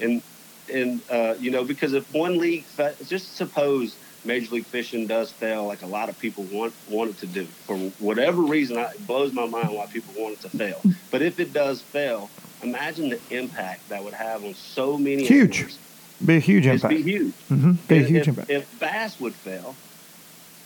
[0.00, 0.22] And
[0.70, 2.64] and uh, you know, because if one league,
[3.06, 3.96] just suppose
[4.28, 7.44] Major League Fishing does fail, like a lot of people want want it to do.
[7.44, 10.80] For whatever reason, it blows my mind why people want it to fail.
[11.10, 12.30] But if it does fail,
[12.62, 15.24] imagine the impact that would have on so many.
[15.24, 15.60] Huge.
[15.60, 15.78] Anglers.
[16.24, 16.94] Be a huge impact.
[16.94, 17.34] Be huge.
[17.50, 17.72] Mm-hmm.
[17.88, 18.50] Be a huge if, impact.
[18.50, 19.74] If Bass would fail,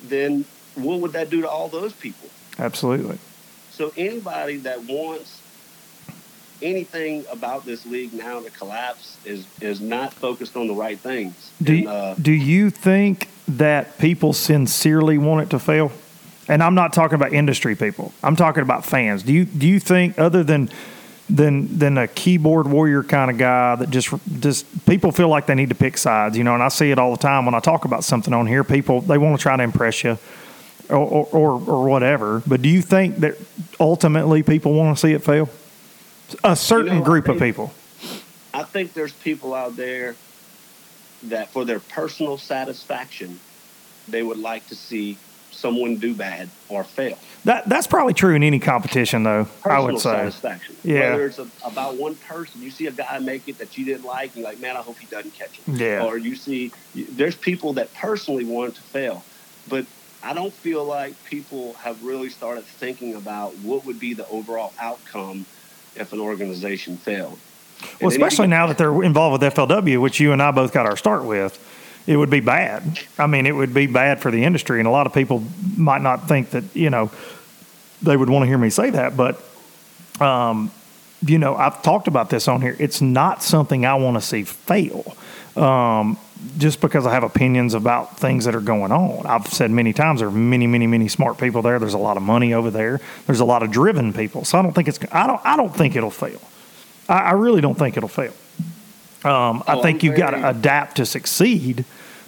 [0.02, 0.44] then
[0.74, 2.28] what would that do to all those people?
[2.58, 3.18] Absolutely.
[3.70, 5.41] So anybody that wants
[6.62, 11.50] anything about this league now to collapse is is not focused on the right things.
[11.62, 15.92] Do and, uh, do you think that people sincerely want it to fail?
[16.48, 18.12] And I'm not talking about industry people.
[18.22, 19.22] I'm talking about fans.
[19.22, 20.70] Do you do you think other than
[21.30, 25.54] than than a keyboard warrior kind of guy that just just people feel like they
[25.54, 27.60] need to pick sides, you know, and I see it all the time when I
[27.60, 28.64] talk about something on here.
[28.64, 30.18] People they want to try to impress you
[30.90, 32.42] or, or, or, or whatever.
[32.46, 33.36] But do you think that
[33.80, 35.48] ultimately people want to see it fail?
[36.44, 37.72] A certain you know, group think, of people.
[38.54, 40.16] I think there's people out there
[41.24, 43.40] that for their personal satisfaction,
[44.08, 45.18] they would like to see
[45.50, 47.18] someone do bad or fail.
[47.44, 49.44] That that's probably true in any competition, though.
[49.62, 50.10] Personal I would say.
[50.10, 50.76] satisfaction.
[50.82, 51.10] Yeah.
[51.10, 54.04] Whether it's a, about one person, you see a guy make it that you didn't
[54.04, 55.68] like, and you're like, man, I hope he doesn't catch it.
[55.68, 56.04] Yeah.
[56.04, 59.24] Or you see, there's people that personally want to fail,
[59.68, 59.86] but
[60.22, 64.72] I don't feel like people have really started thinking about what would be the overall
[64.80, 65.46] outcome
[65.96, 67.38] if an organization failed.
[68.00, 70.86] Well, to especially now that they're involved with FLW, which you and I both got
[70.86, 71.58] our start with,
[72.06, 73.00] it would be bad.
[73.18, 75.44] I mean, it would be bad for the industry, and a lot of people
[75.76, 77.10] might not think that you know
[78.02, 79.42] they would want to hear me say that, but
[80.20, 80.70] um,
[81.24, 82.76] you know, I've talked about this on here.
[82.78, 85.16] It's not something I want to see fail.
[85.56, 86.18] Um,
[86.58, 89.26] just because I have opinions about things that are going on.
[89.26, 91.78] I've said many times there are many, many, many smart people there.
[91.78, 93.00] There's a lot of money over there.
[93.26, 94.44] There's a lot of driven people.
[94.44, 96.40] So I don't think it's I don't I don't think it'll fail.
[97.08, 98.32] I, I really don't think it'll fail.
[99.24, 101.84] Um, I Oh, think you've got to adapt to succeed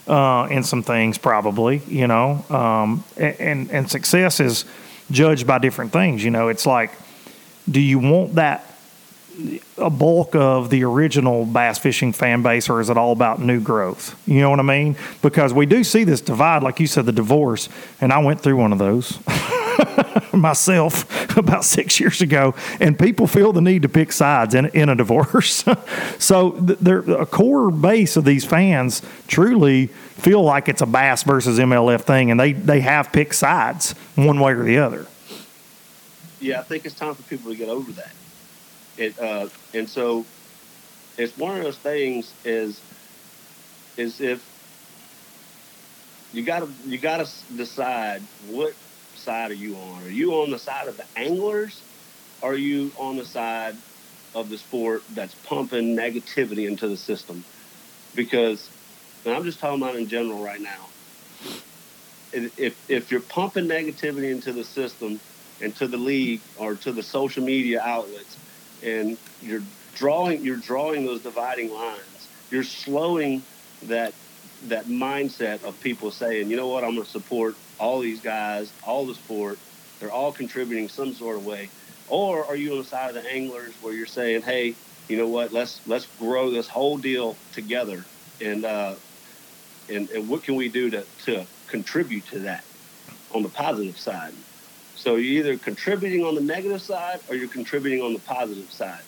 [0.06, 1.82] uh, in some things, probably.
[1.88, 4.64] You know, um, and and success is
[5.10, 6.22] judged by different things.
[6.22, 6.92] You know, it's like,
[7.68, 8.73] do you want that
[9.78, 13.60] a bulk of the original bass fishing fan base, or is it all about new
[13.60, 14.20] growth?
[14.26, 14.96] You know what I mean?
[15.22, 17.68] Because we do see this divide, like you said, the divorce,
[18.00, 19.18] and I went through one of those
[20.32, 24.88] myself about six years ago, and people feel the need to pick sides in, in
[24.88, 25.64] a divorce.
[26.18, 31.22] so th- there, a core base of these fans truly feel like it's a bass
[31.24, 35.06] versus MLF thing, and they, they have picked sides one way or the other.
[36.40, 38.12] yeah, I think it's time for people to get over that.
[38.96, 40.24] It uh, and so
[41.16, 42.80] it's one of those things is
[43.96, 44.44] is if
[46.32, 48.72] you gotta you gotta decide what
[49.16, 50.02] side are you on?
[50.04, 51.80] Are you on the side of the anglers?
[52.42, 53.76] Are you on the side
[54.34, 57.44] of the sport that's pumping negativity into the system?
[58.14, 58.68] Because
[59.24, 60.88] and I'm just talking about in general right now.
[62.32, 65.20] If if you're pumping negativity into the system
[65.60, 68.36] and to the league or to the social media outlets
[68.84, 69.62] and you're
[69.94, 72.28] drawing you're drawing those dividing lines.
[72.50, 73.42] You're slowing
[73.84, 74.12] that
[74.68, 76.84] that mindset of people saying you know what?
[76.84, 79.58] I'm going to support all these guys all the sport.
[80.00, 81.70] They're all contributing some sort of way.
[82.08, 84.74] Or are you on the side of the anglers where you're saying hey
[85.08, 85.52] you know what?
[85.52, 88.04] Let's let's grow this whole deal together.
[88.40, 88.94] And uh
[89.88, 92.64] and, and what can we do to to contribute to that
[93.32, 94.32] on the positive side
[95.04, 99.02] so you're either contributing on the negative side or you're contributing on the positive side.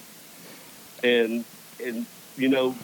[1.03, 1.43] And
[1.83, 2.77] and you know,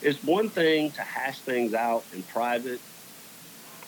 [0.00, 2.80] it's one thing to hash things out in private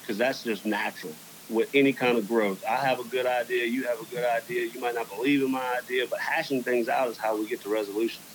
[0.01, 1.13] because that's just natural
[1.49, 2.65] with any kind of growth.
[2.69, 5.53] I have a good idea, you have a good idea, you might not believe in
[5.53, 8.27] my idea, but hashing things out is how we get to resolutions.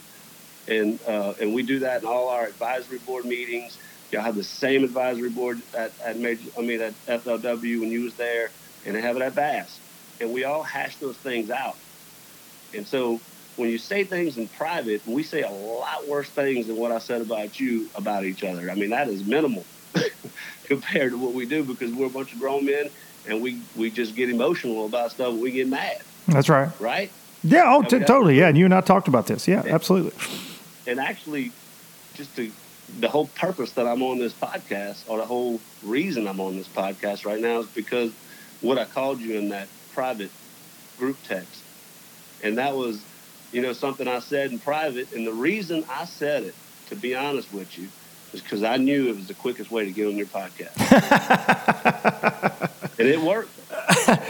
[0.69, 3.77] And uh, and we do that in all our advisory board meetings.
[4.09, 8.03] Y'all have the same advisory board at, at major I mean at FLW when you
[8.03, 8.51] was there
[8.85, 9.81] and they have it at Bass
[10.19, 11.77] and we all hash those things out.
[12.73, 13.19] And so
[13.55, 16.99] when you say things in private, we say a lot worse things than what I
[16.99, 18.69] said about you about each other.
[18.71, 19.65] I mean, that is minimal
[20.65, 22.89] compared to what we do because we're a bunch of grown men
[23.27, 26.69] and we, we just get emotional about stuff and we get mad, That's right.
[26.79, 27.11] right?
[27.43, 28.37] Yeah, oh, t- totally.
[28.37, 29.47] Yeah, and you and I talked about this.
[29.47, 30.11] Yeah, absolutely.
[30.87, 31.51] And actually,
[32.13, 32.51] just to,
[32.99, 36.67] the whole purpose that I'm on this podcast or the whole reason I'm on this
[36.67, 38.11] podcast right now is because
[38.61, 40.31] what I called you in that private
[40.97, 41.63] group text.
[42.43, 43.03] And that was,
[43.51, 45.13] you know, something I said in private.
[45.13, 46.55] And the reason I said it,
[46.89, 47.87] to be honest with you,
[48.33, 50.75] is because I knew it was the quickest way to get on your podcast.
[52.99, 53.49] and it worked.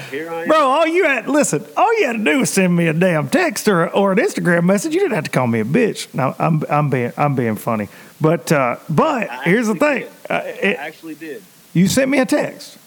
[0.10, 0.48] Here I am.
[0.48, 3.30] Bro, all you had listen, all you had to do was send me a damn
[3.30, 4.94] text or, or an Instagram message.
[4.94, 6.14] You didn't have to call me a bitch.
[6.14, 7.90] No, I'm I'm being I'm being funny.
[8.22, 10.06] But uh, but I here's the thing.
[10.30, 11.44] Uh, I it, actually did.
[11.74, 12.78] you sent me a text.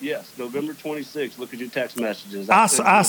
[0.00, 1.38] Yes, November 26th.
[1.38, 2.48] Look at your text messages.
[2.48, 2.68] I,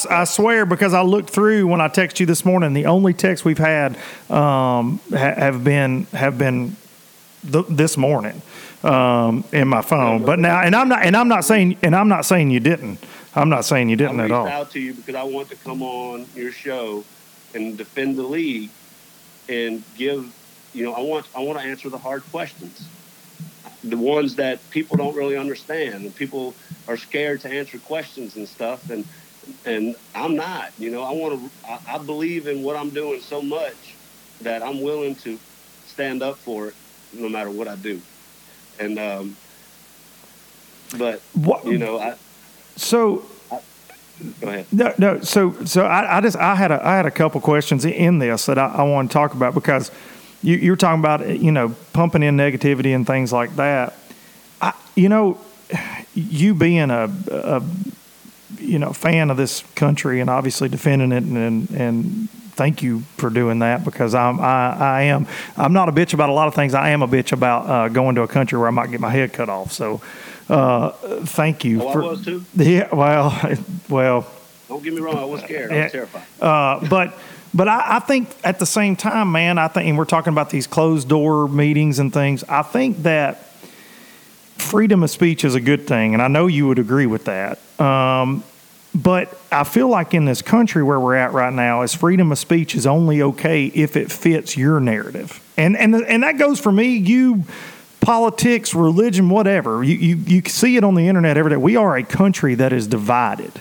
[0.10, 2.74] I, swear because I looked through when I texted you this morning.
[2.74, 3.96] The only texts we've had
[4.30, 6.76] um, ha- have been have been
[7.50, 8.42] th- this morning
[8.84, 10.26] um, in my phone.
[10.26, 13.00] But now, and I'm not and I'm not saying and I'm not saying you didn't.
[13.36, 14.48] I'm not saying you didn't reached at all.
[14.48, 17.06] out to you because I want to come on your show
[17.54, 18.70] and defend the league
[19.48, 20.34] and give,
[20.74, 22.88] you know, I want I want to answer the hard questions,
[23.84, 26.54] the ones that people don't really understand, and people
[26.88, 29.06] are scared to answer questions and stuff, and
[29.66, 33.22] and I'm not, you know, I want to, I, I believe in what I'm doing
[33.22, 33.96] so much
[34.42, 35.40] that I'm willing to
[35.88, 36.76] stand up for it
[37.14, 38.02] no matter what I do,
[38.80, 39.36] and um,
[40.98, 42.16] but What, you know, I
[42.76, 43.26] so
[44.40, 44.66] go ahead.
[44.72, 45.22] No, no.
[45.22, 48.46] So, so I, I just I had a I had a couple questions in this
[48.46, 49.92] that I, I want to talk about because
[50.44, 53.94] you you were talking about you know pumping in negativity and things like that.
[54.62, 55.40] I you know
[56.14, 57.64] you being a, a
[58.60, 63.00] you know fan of this country and obviously defending it and and, and thank you
[63.18, 65.28] for doing that because I'm I, I am
[65.58, 66.74] I'm not a bitch about a lot of things.
[66.74, 69.10] I am a bitch about uh, going to a country where I might get my
[69.10, 69.72] head cut off.
[69.72, 70.02] So
[70.50, 70.90] uh,
[71.26, 71.82] thank you.
[71.82, 72.46] Oh, for, I was too.
[72.56, 72.94] Yeah.
[72.94, 73.32] Well.
[73.90, 74.26] Well.
[74.70, 75.18] Don't get me wrong.
[75.18, 75.74] I was scared.
[75.74, 76.24] I was terrified.
[76.40, 77.20] Uh, but
[77.54, 80.50] but I, I think at the same time, man, I think and we're talking about
[80.50, 82.44] these closed door meetings and things.
[82.46, 83.48] I think that
[84.58, 87.60] freedom of speech is a good thing, and I know you would agree with that.
[87.80, 88.44] Um,
[88.94, 92.38] but I feel like in this country where we're at right now, is freedom of
[92.38, 96.72] speech is only okay if it fits your narrative, and and and that goes for
[96.72, 97.44] me, you.
[98.02, 99.84] Politics, religion, whatever.
[99.84, 101.58] You, you you see it on the internet every day.
[101.58, 103.52] We are a country that is divided.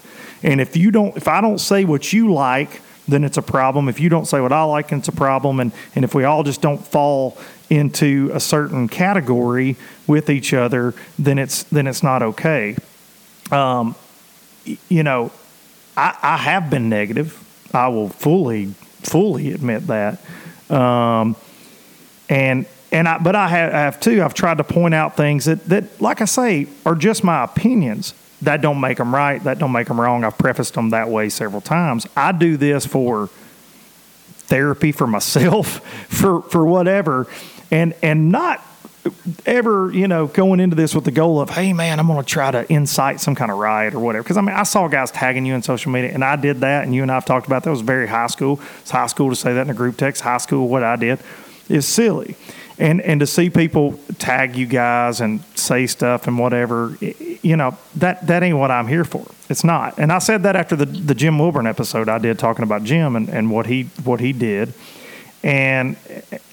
[0.43, 2.81] And if you don't, if I don't say what you like,
[3.11, 3.89] then it's a problem.
[3.89, 5.61] If you don't say what I like, it's a problem.
[5.61, 7.37] And and if we all just don't fall
[7.69, 12.77] into a certain category with each other, then it's then it's not okay.
[13.51, 13.95] Um,
[14.89, 15.33] you know,
[15.97, 17.37] I, I have been negative.
[17.73, 20.21] I will fully fully admit that.
[20.71, 21.37] Um,
[22.29, 24.23] and and I, but I have, I have too.
[24.23, 28.15] I've tried to point out things that, that, like I say, are just my opinions.
[28.43, 29.43] That don't make them right.
[29.45, 30.25] That don't make them wrong.
[30.25, 32.07] I've prefaced them that way several times.
[32.17, 33.29] I do this for
[34.51, 37.27] therapy for myself, for for whatever,
[37.71, 38.65] and and not
[39.47, 42.29] ever you know going into this with the goal of hey man i'm going to
[42.29, 45.11] try to incite some kind of riot or whatever because i mean i saw guys
[45.11, 47.63] tagging you in social media and i did that and you and i've talked about
[47.63, 49.97] that it was very high school it's high school to say that in a group
[49.97, 51.19] text high school what i did
[51.71, 52.37] is silly
[52.81, 56.97] and and to see people tag you guys and say stuff and whatever
[57.43, 60.57] you know that that ain't what i'm here for it's not and i said that
[60.57, 63.85] after the the jim wilburn episode i did talking about jim and, and what he
[64.05, 64.73] what he did
[65.43, 65.97] and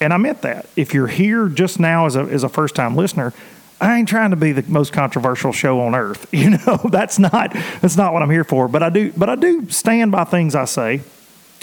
[0.00, 0.66] and I meant that.
[0.76, 3.34] If you're here just now as a as a first time listener,
[3.80, 6.26] I ain't trying to be the most controversial show on earth.
[6.34, 8.68] You know, that's not that's not what I'm here for.
[8.68, 11.02] But I do but I do stand by things I say.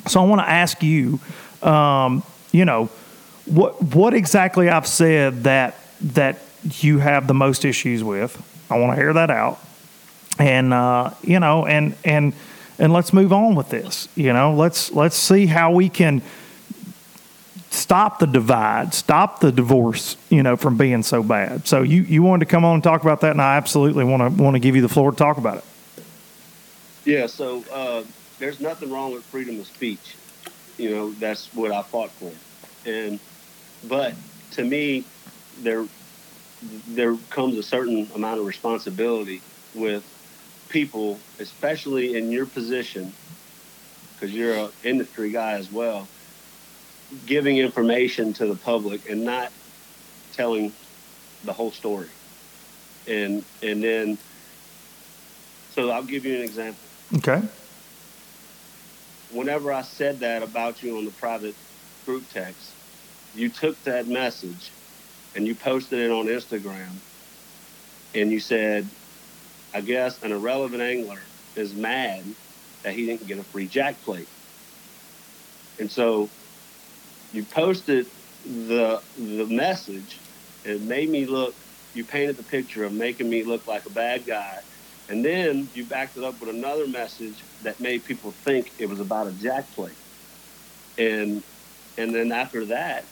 [0.08, 1.20] So I want to ask you,
[1.64, 2.90] um, you know,
[3.46, 8.42] what what exactly I've said that that you have the most issues with.
[8.70, 9.60] I want to hear that out,
[10.40, 12.34] and uh, you know, and and
[12.80, 14.08] and let's move on with this.
[14.16, 16.22] You know, let's let's see how we can
[17.76, 21.68] stop the divide, stop the divorce, you know, from being so bad.
[21.68, 24.22] So you, you wanted to come on and talk about that, and I absolutely want
[24.22, 25.64] to want to give you the floor to talk about it.
[27.04, 28.04] Yeah, so uh,
[28.40, 30.16] there's nothing wrong with freedom of speech.
[30.78, 32.32] You know, that's what I fought for.
[32.90, 33.20] And
[33.88, 34.14] but
[34.52, 35.06] to me,
[35.62, 35.86] there
[36.90, 39.42] there comes a certain amount of responsibility
[39.76, 40.04] with
[40.70, 43.14] people, especially in your position,
[44.16, 46.08] because you're an industry guy as well,
[47.28, 49.52] giving information to the public and not
[50.34, 50.72] telling
[51.44, 52.08] the whole story.
[53.08, 54.18] And and then
[55.72, 56.80] so I'll give you an example
[57.18, 57.42] Okay.
[59.32, 61.54] whenever I said that about you on the private
[62.06, 62.75] group text,
[63.36, 64.72] you took that message
[65.36, 66.92] and you posted it on Instagram
[68.14, 68.88] and you said,
[69.74, 71.20] I guess an irrelevant angler
[71.56, 72.24] is mad
[72.84, 74.28] that he didn't get a free jack plate.
[75.80, 76.30] And so
[77.34, 78.08] you posted
[78.46, 80.18] the the message.
[80.64, 81.54] It made me look
[81.94, 84.60] you painted the picture of making me look like a bad guy.
[85.08, 89.00] And then you backed it up with another message that made people think it was
[89.00, 89.94] about a jack plate.
[90.98, 91.44] And
[91.98, 93.06] and then after that,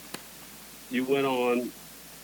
[0.94, 1.72] you went on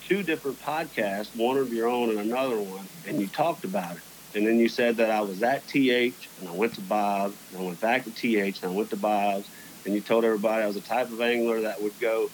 [0.07, 4.03] two different podcasts, one of your own and another one, and you talked about it.
[4.35, 7.59] And then you said that I was at TH and I went to Bob, and
[7.59, 9.49] I went back to TH and I went to Bob's,
[9.85, 12.29] and you told everybody I was a type of angler that would go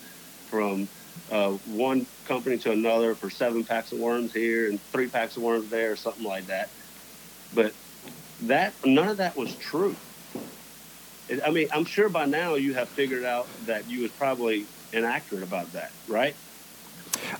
[0.50, 0.90] from
[1.32, 5.44] uh, one company to another for seven packs of worms here and three packs of
[5.44, 6.70] worms there, or something like that.
[7.54, 7.74] But
[8.42, 9.96] that none of that was true.
[11.44, 15.43] I mean, I'm sure by now you have figured out that you was probably inaccurate
[15.43, 16.36] about that, right?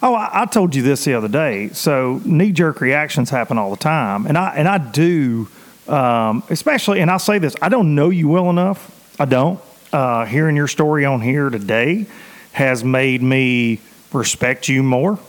[0.02, 1.70] Oh, I, I told you this the other day.
[1.70, 5.48] So knee jerk reactions happen all the time, and I and I do,
[5.88, 7.02] um, especially.
[7.02, 8.92] And I'll say this: I don't know you well enough.
[9.20, 9.60] I don't.
[9.92, 12.06] Uh, hearing your story on here today
[12.52, 13.80] has made me
[14.12, 15.20] respect you more.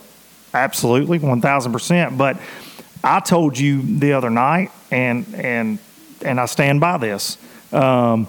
[0.53, 2.17] Absolutely, one thousand percent.
[2.17, 2.39] But
[3.03, 5.79] I told you the other night, and and
[6.23, 7.37] and I stand by this.
[7.71, 8.27] Um,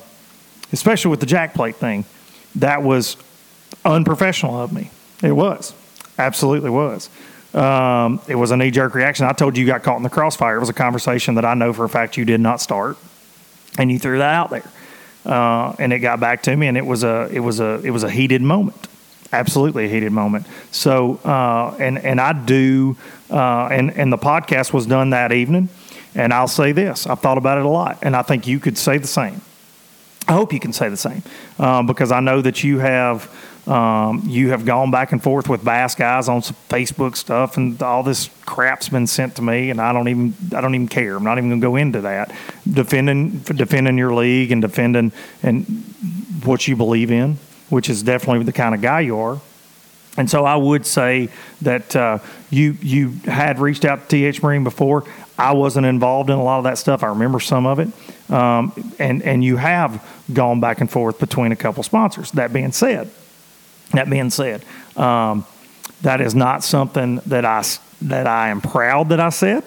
[0.73, 2.05] especially with the jack plate thing,
[2.57, 3.17] that was
[3.89, 4.91] unprofessional of me.
[5.23, 5.75] It was.
[6.19, 7.11] Absolutely was.
[7.55, 9.27] Um, it was a knee jerk reaction.
[9.27, 10.57] I told you you got caught in the crossfire.
[10.57, 12.99] It was a conversation that I know for a fact you did not start,
[13.79, 14.71] and you threw that out there,
[15.25, 17.91] uh, and it got back to me, and it was a it was a it
[17.91, 18.87] was a heated moment.
[19.33, 20.47] absolutely a heated moment.
[20.71, 22.97] So, uh, and and I do,
[23.31, 25.69] uh, and and the podcast was done that evening.
[26.15, 28.79] And I'll say this: I've thought about it a lot, and I think you could
[28.79, 29.41] say the same.
[30.27, 31.23] I hope you can say the same
[31.59, 33.31] um, because I know that you have.
[33.69, 37.81] Um, you have gone back and forth with Bass guys on some Facebook stuff, and
[37.83, 41.17] all this crap's been sent to me, and I don't even I don't even care.
[41.17, 42.35] I'm not even going to go into that.
[42.71, 45.13] Defending defending your league and defending
[45.43, 45.67] and
[46.45, 47.37] what you believe in,
[47.69, 49.39] which is definitely the kind of guy you are.
[50.17, 51.29] And so I would say
[51.61, 55.05] that uh, you you had reached out to TH Marine before.
[55.39, 57.03] I wasn't involved in a lot of that stuff.
[57.03, 57.89] I remember some of it,
[58.33, 60.03] um, and and you have
[60.33, 62.31] gone back and forth between a couple sponsors.
[62.33, 63.11] That being said,
[63.93, 64.65] that being said,
[64.97, 65.47] um,
[66.03, 67.63] that is not something that I
[68.03, 69.65] that I am proud that I said.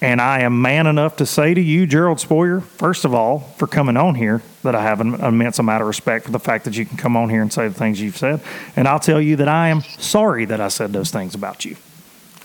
[0.00, 3.68] And I am man enough to say to you, Gerald Spohrer, first of all, for
[3.68, 6.76] coming on here, that I have an immense amount of respect for the fact that
[6.76, 8.40] you can come on here and say the things you've said.
[8.74, 11.76] And I'll tell you that I am sorry that I said those things about you.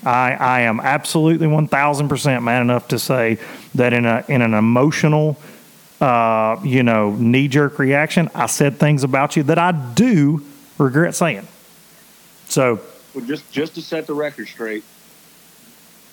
[0.04, 3.38] I, I am absolutely 1000% man enough to say
[3.74, 5.36] that in, a, in an emotional,
[6.00, 10.44] uh, you know, knee jerk reaction, I said things about you that I do
[10.78, 11.46] regret saying.
[12.48, 12.80] So,
[13.14, 14.84] well, just just to set the record straight,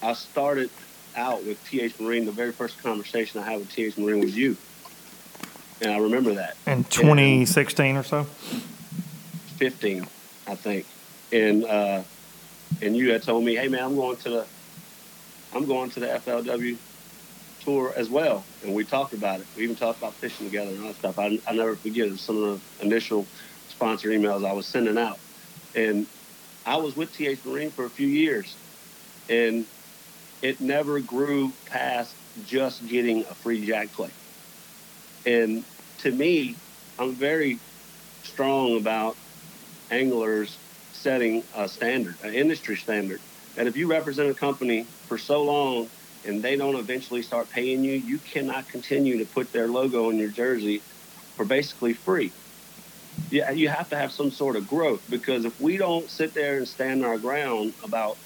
[0.01, 0.70] I started
[1.16, 2.26] out with TH Marine.
[2.26, 4.57] The very first conversation I had with TH Marine was you,
[5.82, 8.24] and I remember that in 2016 and or so.
[9.57, 10.05] 15,
[10.47, 10.86] I think,
[11.32, 12.03] and uh,
[12.82, 14.45] and you had told me, "Hey man, I'm going to the
[15.53, 16.78] I'm going to the FLW
[17.63, 19.47] tour as well," and we talked about it.
[19.55, 21.20] We even talked about fishing together and all that stuff.
[21.20, 23.26] I I never forget some of the initial
[23.76, 25.20] sponsor emails I was sending out,
[25.76, 26.08] and
[26.66, 28.56] I was with TH Marine for a few years,
[29.30, 29.66] and
[30.42, 32.16] it never grew past
[32.46, 34.14] just getting a free jack plate.
[35.26, 35.66] And
[36.00, 36.56] to me,
[37.00, 37.60] I'm very
[38.24, 39.18] strong about
[39.92, 40.58] anglers
[40.92, 43.20] setting a standard, an industry standard.
[43.56, 45.90] That if you represent a company for so long
[46.26, 50.18] and they don't eventually start paying you, you cannot continue to put their logo on
[50.18, 50.82] your jersey
[51.36, 52.32] for basically free.
[53.32, 56.57] Yeah, you have to have some sort of growth because if we don't sit there
[56.57, 58.18] and stand our ground about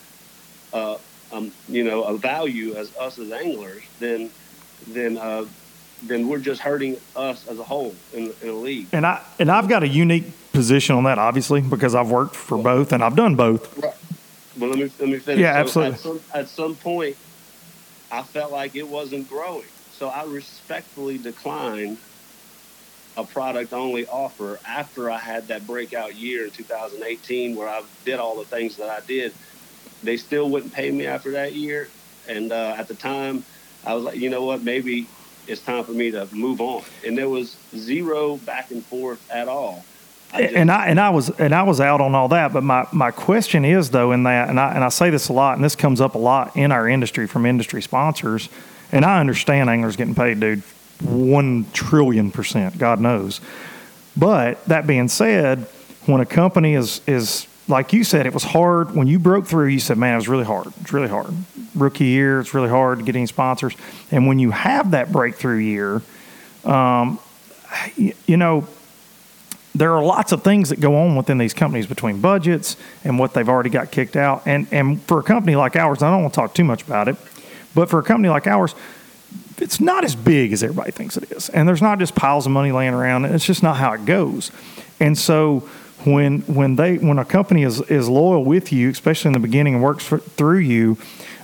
[0.73, 0.97] uh,
[1.31, 4.29] um, you know, a value as us as anglers, then
[4.87, 5.45] then uh,
[6.03, 8.87] then we're just hurting us as a whole in, in the league.
[8.91, 12.57] And I and I've got a unique position on that, obviously, because I've worked for
[12.57, 13.77] well, both and I've done both.
[13.77, 13.93] Right.
[14.57, 15.41] Well, let me let me finish.
[15.41, 15.93] Yeah, so absolutely.
[15.93, 17.17] At some, at some point,
[18.11, 21.97] I felt like it wasn't growing, so I respectfully declined
[23.20, 28.20] a product only offer after I had that breakout year in 2018 where I did
[28.20, 29.34] all the things that I did
[30.03, 31.89] they still wouldn't pay me after that year.
[32.28, 33.43] And uh, at the time,
[33.86, 35.07] I was like, you know what, maybe
[35.47, 36.84] it's time for me to move on.
[37.05, 39.84] And there was zero back and forth at all.
[40.32, 42.61] I just, and I and I was and I was out on all that, but
[42.61, 45.55] my, my question is though in that, and I and I say this a lot,
[45.55, 48.47] and this comes up a lot in our industry from industry sponsors,
[48.91, 50.61] and I understand anglers getting paid, dude,
[51.02, 53.41] one trillion percent, God knows.
[54.18, 55.68] But that being said,
[56.06, 59.68] when a company is is like you said, it was hard when you broke through.
[59.68, 60.68] You said, "Man, it was really hard.
[60.82, 61.34] It's really hard.
[61.76, 63.76] Rookie year, it's really hard to get any sponsors."
[64.12, 66.02] And when you have that breakthrough year,
[66.66, 67.20] um,
[67.95, 68.68] you, you know,
[69.76, 73.34] there are lots of things that go on within these companies between budgets and what
[73.34, 74.43] they've already got kicked out.
[74.45, 77.08] And and for a company like ours, I don't want to talk too much about
[77.08, 77.16] it,
[77.76, 78.74] but for a company like ours,
[79.62, 81.49] it's not as big as everybody thinks it is.
[81.49, 83.26] And there's not just piles of money laying around.
[83.26, 84.51] It's just not how it goes.
[84.99, 85.70] And so
[86.05, 89.76] when when they when a company is is loyal with you, especially in the beginning
[89.76, 90.97] and works for, through you,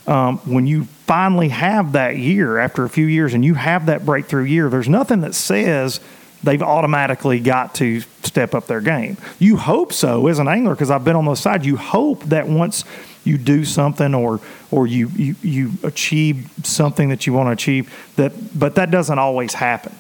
[0.08, 4.06] um, when you finally have that year after a few years and you have that
[4.06, 6.00] breakthrough year, there's nothing that says
[6.44, 9.18] they've automatically got to step up their game.
[9.40, 11.66] You hope so as an angler because I've been on the side.
[11.66, 12.86] You hope that once
[13.26, 14.40] you do something or
[14.72, 19.20] or you, you you achieve something that you want to achieve that but that doesn't
[19.20, 19.94] always happen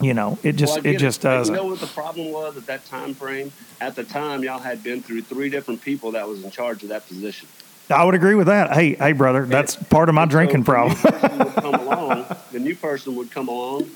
[0.00, 1.28] you know, it just well, it just it.
[1.28, 1.54] doesn't.
[1.54, 3.52] You know what the problem was at that time frame?
[3.80, 6.88] At the time, y'all had been through three different people that was in charge of
[6.88, 7.48] that position.
[7.90, 8.72] I would agree with that.
[8.72, 10.98] Hey, hey, brother, that's and, part of my drinking so problem.
[11.02, 13.90] The new, come along, the new person would come along,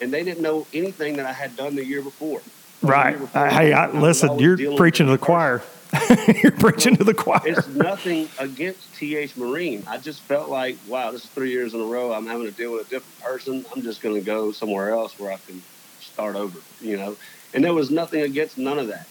[0.00, 2.42] and they didn't know anything that I had done the year before.
[2.82, 3.16] Right.
[3.34, 5.62] Uh, hey, I, listen, you're preaching to the choir.
[6.42, 7.40] You're preaching to the choir.
[7.46, 9.82] It's nothing against TH Marine.
[9.86, 12.12] I just felt like, wow, this is three years in a row.
[12.12, 13.64] I'm having to deal with a different person.
[13.74, 15.62] I'm just going to go somewhere else where I can
[16.00, 17.16] start over, you know.
[17.54, 19.06] And there was nothing against none of that.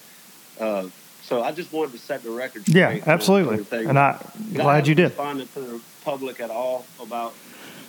[0.59, 0.89] Uh,
[1.24, 2.97] so I just wanted to set the record straight.
[2.97, 3.65] Yeah, absolutely.
[3.86, 4.20] And I'm
[4.53, 5.05] glad you did.
[5.09, 7.34] Responded to the public at all about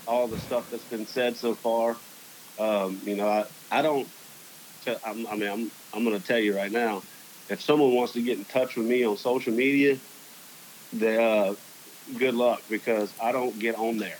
[0.06, 1.96] all the stuff that's been said so far.
[2.58, 4.08] Um, you know, I, I don't.
[5.04, 7.02] I mean, I'm I'm going to tell you right now
[7.48, 9.96] if someone wants to get in touch with me on social media,
[10.92, 11.54] they, uh,
[12.18, 14.18] good luck because I don't get on there.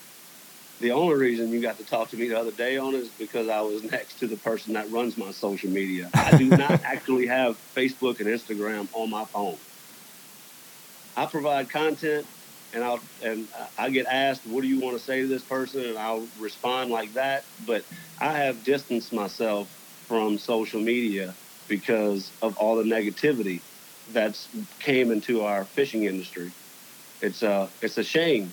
[0.81, 3.11] The only reason you got to talk to me the other day on it is
[3.11, 6.11] because I was next to the person that runs my social media.
[6.14, 9.59] I do not actually have Facebook and Instagram on my phone.
[11.16, 12.27] I provide content
[12.73, 15.85] and I'll and I get asked, "What do you want to say to this person?"
[15.85, 17.45] and I'll respond like that.
[17.66, 17.85] But
[18.21, 19.69] I have distanced myself
[20.09, 21.34] from social media
[21.68, 23.61] because of all the negativity
[24.12, 24.48] that's
[24.80, 26.50] came into our fishing industry.
[27.20, 28.52] It's a it's a shame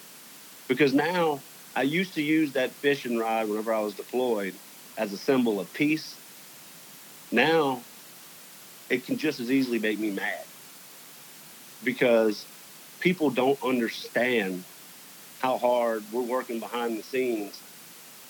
[0.67, 1.39] because now
[1.75, 4.53] I used to use that fishing rod whenever I was deployed
[4.97, 6.15] as a symbol of peace.
[7.31, 7.81] Now
[8.89, 10.43] it can just as easily make me mad
[11.83, 12.45] because
[12.99, 14.63] people don't understand
[15.39, 17.61] how hard we're working behind the scenes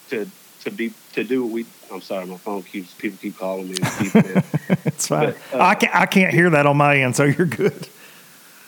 [0.10, 0.28] to
[0.66, 1.66] to be to do what we.
[1.92, 3.76] I'm sorry, my phone keeps people keep calling me.
[4.86, 5.34] it's fine.
[5.52, 7.88] But, uh, I can't I can't hear that on my end, so you're good.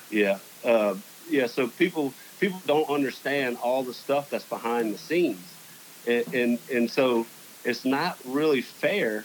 [0.10, 0.96] Yeah, uh,
[1.30, 1.48] yeah.
[1.48, 5.54] So people people don't understand all the stuff that's behind the scenes,
[6.08, 7.26] and and, and so
[7.66, 9.22] it's not really fair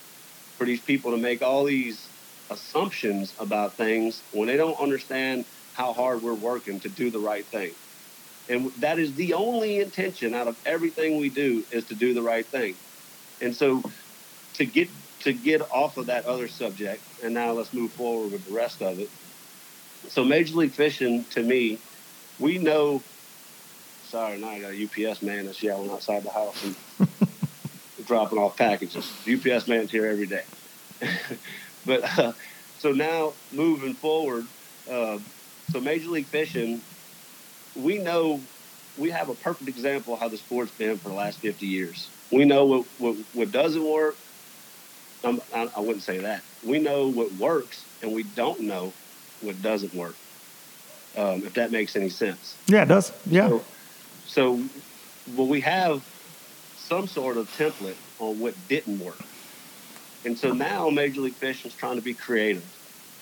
[0.58, 2.08] for these people to make all these
[2.50, 5.44] assumptions about things when they don't understand
[5.74, 7.72] how hard we're working to do the right thing.
[8.48, 12.22] And that is the only intention out of everything we do is to do the
[12.22, 12.74] right thing.
[13.40, 13.82] And so
[14.54, 14.88] to get
[15.20, 18.82] to get off of that other subject, and now let's move forward with the rest
[18.82, 19.08] of it.
[20.08, 21.78] So Major League Fishing to me,
[22.40, 23.02] we know
[24.12, 27.08] sorry, now I got a UPS man that's yelling outside the house and
[28.06, 29.10] dropping off packages.
[29.26, 30.44] UPS man's here every day.
[31.86, 32.32] but uh,
[32.78, 34.46] so now moving forward,
[34.90, 35.18] uh,
[35.70, 36.82] so Major League Fishing,
[37.76, 38.40] we know
[38.98, 42.08] we have a perfect example of how the sport's been for the last 50 years.
[42.30, 44.16] We know what, what, what doesn't work.
[45.24, 46.42] I, I wouldn't say that.
[46.64, 48.92] We know what works, and we don't know
[49.40, 50.16] what doesn't work.
[51.16, 52.56] Um, if that makes any sense.
[52.66, 53.12] Yeah, it does.
[53.26, 53.48] Yeah.
[53.48, 53.64] So,
[54.26, 54.64] so,
[55.36, 56.02] well, we have
[56.76, 59.20] some sort of template on what didn't work.
[60.24, 62.64] And so now Major League Fishing is trying to be creative.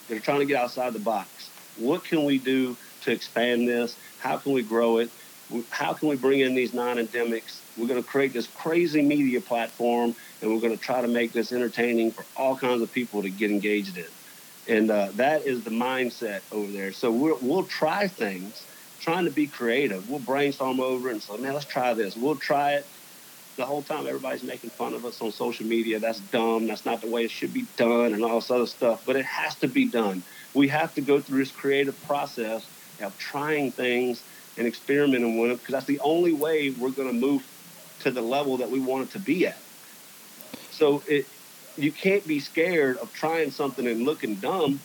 [0.09, 1.51] They're trying to get outside the box.
[1.77, 3.97] What can we do to expand this?
[4.19, 5.11] How can we grow it?
[5.71, 7.61] How can we bring in these non-endemics?
[7.77, 11.33] We're going to create this crazy media platform, and we're going to try to make
[11.33, 14.07] this entertaining for all kinds of people to get engaged in.
[14.69, 16.93] And uh, that is the mindset over there.
[16.93, 18.65] So we will try things,
[19.01, 20.09] trying to be creative.
[20.09, 22.17] We'll brainstorm over it and say, man, let's try this.
[22.17, 22.87] We'll try it.
[23.57, 25.99] The whole time everybody's making fun of us on social media.
[25.99, 26.69] That's dumb.
[26.69, 29.03] That's not the way it should be done and all this other stuff.
[29.05, 30.23] But it has to be done
[30.55, 32.67] we have to go through this creative process
[33.07, 34.23] of trying things
[34.57, 37.47] and experimenting with them because that's the only way we're going to move
[38.01, 39.59] to the level that we want it to be at.
[40.71, 41.27] So it,
[41.77, 44.81] you can't be scared of trying something and looking dumb.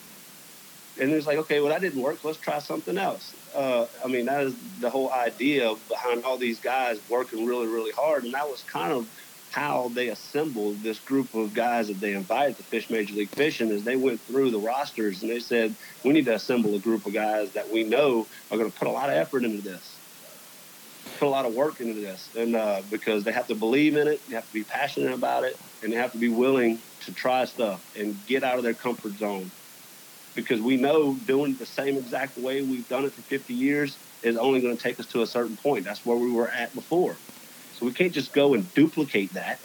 [0.99, 2.24] And it's like, okay, well, that didn't work.
[2.24, 3.34] Let's try something else.
[3.53, 7.91] Uh, I mean, that is the whole idea behind all these guys working really, really
[7.91, 8.24] hard.
[8.24, 9.09] And that was kind of
[9.56, 13.70] how they assembled this group of guys that they invited to fish Major League Fishing
[13.70, 17.06] is they went through the rosters and they said, we need to assemble a group
[17.06, 19.95] of guys that we know are going to put a lot of effort into this,
[21.20, 22.36] put a lot of work into this.
[22.36, 25.45] And uh, because they have to believe in it, they have to be passionate about
[25.45, 28.74] it, and they have to be willing to try stuff and get out of their
[28.74, 29.49] comfort zone.
[30.36, 33.97] Because we know doing it the same exact way we've done it for 50 years
[34.22, 35.86] is only going to take us to a certain point.
[35.86, 37.16] That's where we were at before.
[37.78, 39.59] So we can't just go and duplicate that.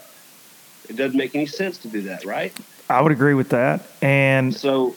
[0.88, 2.52] It doesn't make any sense to do that, right?
[2.88, 3.86] I would agree with that.
[4.02, 4.96] And so,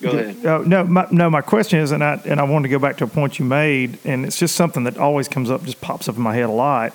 [0.00, 0.46] go ahead.
[0.46, 1.28] Oh, no, my, no.
[1.28, 3.44] My question is, and I and I want to go back to a point you
[3.44, 6.44] made, and it's just something that always comes up, just pops up in my head
[6.44, 6.94] a lot.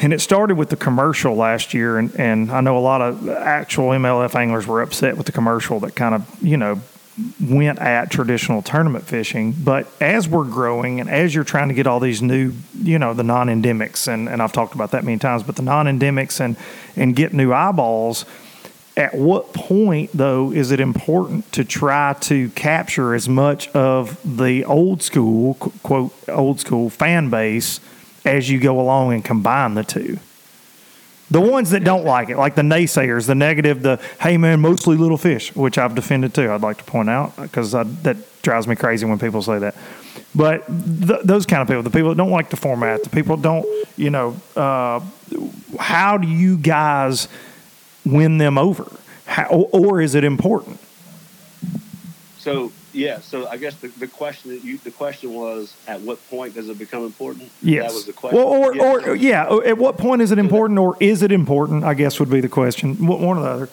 [0.00, 3.28] And it started with the commercial last year, and, and I know a lot of
[3.28, 6.80] actual MLF anglers were upset with the commercial that kind of, you know,
[7.40, 9.52] went at traditional tournament fishing.
[9.52, 13.14] But as we're growing and as you're trying to get all these new, you know,
[13.14, 16.40] the non endemics, and, and I've talked about that many times, but the non endemics
[16.40, 16.56] and,
[16.96, 18.24] and get new eyeballs,
[18.96, 24.64] at what point, though, is it important to try to capture as much of the
[24.64, 27.78] old school, quote, old school fan base
[28.24, 30.18] as you go along and combine the two?
[31.30, 34.96] The ones that don't like it, like the naysayers, the negative, the hey man, mostly
[34.96, 36.50] little fish, which I've defended too.
[36.50, 39.74] I'd like to point out because that drives me crazy when people say that.
[40.34, 43.36] But th- those kind of people, the people that don't like the format, the people
[43.36, 43.66] don't,
[43.96, 45.00] you know, uh,
[45.78, 47.28] how do you guys
[48.04, 48.90] win them over?
[49.26, 50.78] How, or is it important?
[52.38, 56.18] So yeah, so I guess the, the question that you the question was at what
[56.28, 57.50] point does it become important?
[57.62, 57.86] Yes.
[57.86, 58.38] That was the question.
[58.38, 58.82] Well, or, yeah.
[58.82, 61.84] or yeah, at what point is it important or is it important?
[61.84, 63.06] I guess would be the question.
[63.06, 63.68] One or the other.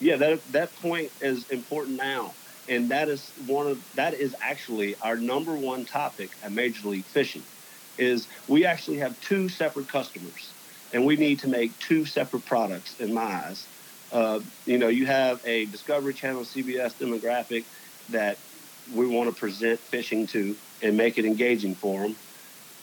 [0.00, 2.32] yeah, that that point is important now,
[2.70, 7.04] and that is one of that is actually our number one topic at Major League
[7.04, 7.42] Fishing,
[7.98, 10.50] is we actually have two separate customers,
[10.94, 13.66] and we need to make two separate products in my eyes.
[14.10, 17.64] Uh, you know, you have a Discovery Channel CBS demographic
[18.10, 18.38] that
[18.94, 22.16] we want to present fishing to and make it engaging for them,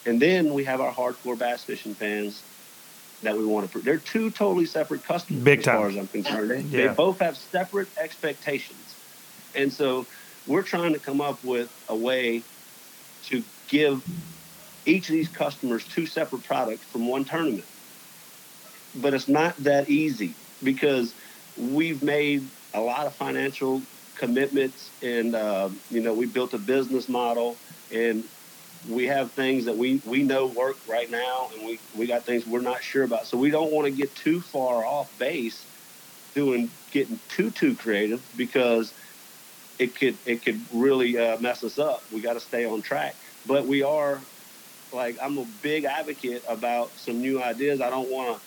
[0.05, 2.41] and then we have our hardcore bass fishing fans
[3.23, 3.80] that we want to.
[3.80, 5.78] They're two totally separate customers, Big as time.
[5.78, 6.51] far as I'm concerned.
[6.51, 6.88] They, Yeah.
[6.88, 8.78] they both have separate expectations,
[9.55, 10.05] and so
[10.47, 12.43] we're trying to come up with a way
[13.28, 14.03] to give
[14.86, 17.65] each of these customers two separate products from one tournament.
[19.01, 21.13] But it's not that easy because
[21.57, 23.82] we've made a lot of financial
[24.16, 27.61] commitments, and uh, you know we built a business model,
[27.91, 28.26] and
[28.88, 32.45] we have things that we we know work right now, and we we got things
[32.45, 33.28] we're not sure about.
[33.28, 35.68] So we don't want to get too far off base
[36.34, 38.93] doing getting too too creative because
[39.80, 42.05] it could it could really uh, mess us up.
[42.11, 44.28] We got to stay on track, but we are
[44.91, 47.82] like I'm a big advocate about some new ideas.
[47.82, 48.45] I don't want to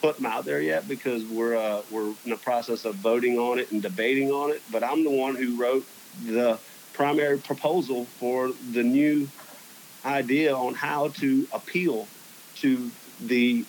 [0.00, 3.58] put them out there yet because we're uh, we're in the process of voting on
[3.58, 4.62] it and debating on it.
[4.70, 5.86] But I'm the one who wrote
[6.24, 6.58] the
[6.92, 9.28] primary proposal for the new
[10.04, 12.06] idea on how to appeal
[12.56, 12.90] to
[13.26, 13.64] the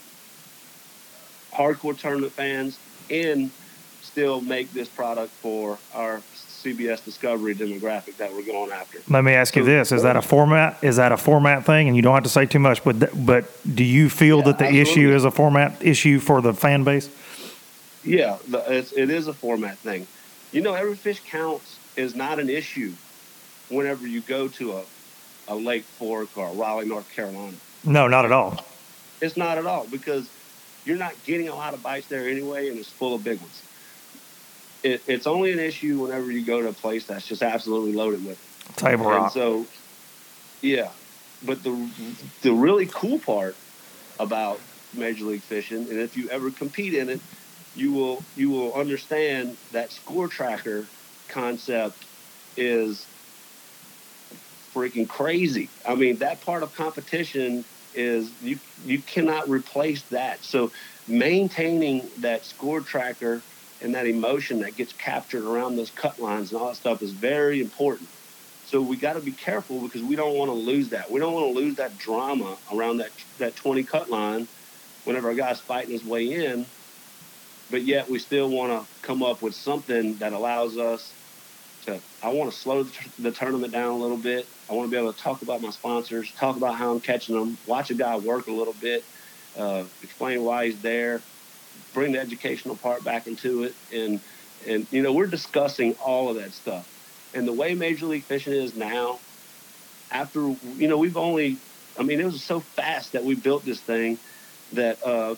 [1.54, 2.78] hardcore tournament fans
[3.10, 3.52] and
[4.02, 6.22] still make this product for our
[6.68, 9.00] CBS Discovery demographic that we're going after.
[9.10, 10.78] Let me ask you this: Is that a format?
[10.84, 11.88] Is that a format thing?
[11.88, 13.46] And you don't have to say too much, but th- but
[13.76, 17.10] do you feel Yeah, that the issue is a format issue for the fan base?
[18.04, 20.08] Yeah, the, it's, it is a format thing.
[20.52, 22.94] You know, every fish counts is not an issue
[23.70, 24.84] whenever you go to a,
[25.50, 27.56] a Lake Fork or Raleigh, North Carolina.
[27.84, 28.64] No, not at all.
[29.22, 30.30] It's not at all because
[30.86, 33.64] you're not getting a lot of bites there anyway, and it's full of big ones.
[34.88, 38.26] It, it's only an issue whenever you go to a place that's just absolutely loaded
[38.26, 38.76] with it.
[38.78, 39.34] Table And rock.
[39.34, 39.66] so,
[40.62, 40.88] yeah,
[41.44, 41.90] but the
[42.42, 43.56] the really cool part
[44.18, 44.60] about
[44.94, 47.20] Major League Fishing, and if you ever compete in it,
[47.76, 50.86] you will you will understand that score tracker
[51.28, 52.06] concept
[52.56, 53.06] is
[54.74, 55.68] freaking crazy.
[55.86, 60.46] I mean, that part of competition is you you cannot replace that.
[60.46, 60.72] So
[61.10, 63.42] maintaining that score tracker
[63.82, 67.14] and that emotion that gets captured around those cut lines and all that stuff is
[67.14, 68.10] very important.
[68.64, 71.10] So we got to be careful because we don't want to lose that.
[71.10, 74.48] We don't want to lose that drama around that that 20 cut line
[75.04, 76.66] whenever a guy's fighting his way in.
[77.70, 81.16] But yet we still want to come up with something that allows us
[81.84, 82.02] to.
[82.22, 82.84] I want to slow
[83.20, 84.50] the, tournament down a little bit.
[84.70, 87.36] I want to be able to talk about my sponsors, talk about how I'm catching
[87.36, 89.06] them, watch a guy work a little bit,
[89.56, 91.26] uh, explain why he's there,
[91.98, 94.20] bring the educational part back into it, and
[94.68, 96.86] and you know we're discussing all of that stuff.
[97.34, 99.18] And the way Major League Fishing is now,
[100.12, 100.42] after
[100.78, 101.58] you know we've only,
[101.98, 104.20] I mean it was so fast that we built this thing
[104.74, 105.34] that uh,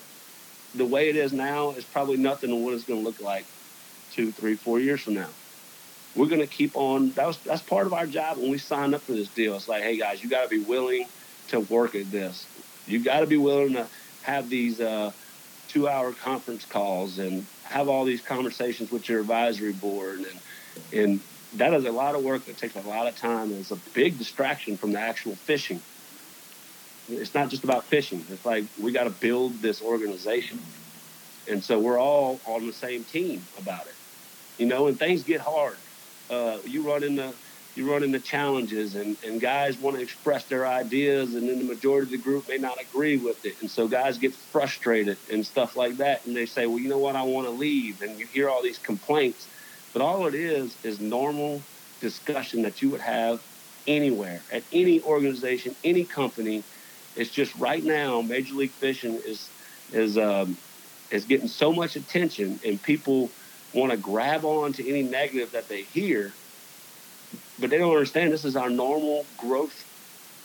[0.74, 3.46] the way it is now is probably nothing to what it's going to look like
[4.12, 5.30] two, three, four years from now.
[6.14, 7.12] We're going to keep on.
[7.12, 9.56] That was that's part of our job when we signed up for this deal.
[9.56, 11.06] It's like, hey guys, you got to be willing
[11.48, 12.44] to work at this.
[12.86, 13.86] You got to be willing to
[14.24, 15.12] have these uh,
[15.70, 20.40] two-hour conference calls and have all these conversations with your advisory board, and
[20.92, 21.20] and
[21.56, 23.50] that is a lot of work that takes a lot of time.
[23.50, 25.80] and It's a big distraction from the actual fishing.
[27.08, 28.24] It's not just about fishing.
[28.30, 30.58] It's like we got to build this organization,
[31.48, 33.94] and so we're all on the same team about it.
[34.58, 35.76] You know, and things get hard.
[36.28, 37.32] Uh, you run into
[37.74, 41.64] you run into challenges, and, and guys want to express their ideas, and then the
[41.64, 45.44] majority of the group may not agree with it, and so guys get frustrated and
[45.44, 48.18] stuff like that, and they say, well, you know what, I want to leave, and
[48.18, 49.48] you hear all these complaints,
[49.92, 51.66] but all it is is normal
[52.00, 53.40] discussion that you would have
[53.86, 56.64] anywhere at any organization, any company.
[57.16, 59.50] It's just right now, Major League Fishing is
[59.92, 60.58] is um,
[61.10, 63.34] is getting so much attention, and people
[63.72, 66.36] want to grab on to any negative that they hear,
[67.60, 69.86] but they don't understand this is our normal growth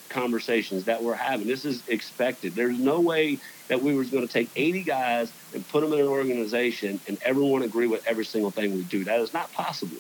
[0.10, 1.48] conversations that we're having.
[1.48, 2.56] This is expected.
[2.56, 6.00] There's no way that we was going to take 80 guys and put them in
[6.00, 9.04] an organization and everyone agree with every single thing we do.
[9.04, 9.98] That is not possible.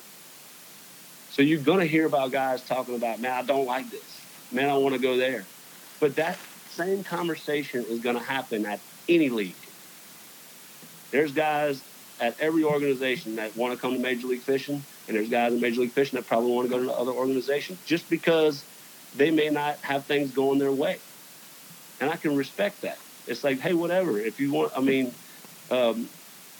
[1.31, 4.21] So you're going to hear about guys talking about, man, I don't like this.
[4.51, 5.43] Man, I want to go there.
[5.99, 6.37] But that
[6.69, 9.55] same conversation is going to happen at any league.
[11.11, 11.81] There's guys
[12.19, 15.61] at every organization that want to come to Major League Fishing, and there's guys in
[15.61, 18.63] Major League Fishing that probably want to go to other organizations just because
[19.15, 20.97] they may not have things going their way.
[22.01, 22.97] And I can respect that.
[23.27, 24.19] It's like, hey, whatever.
[24.19, 25.13] If you want, I mean,
[25.71, 26.09] um,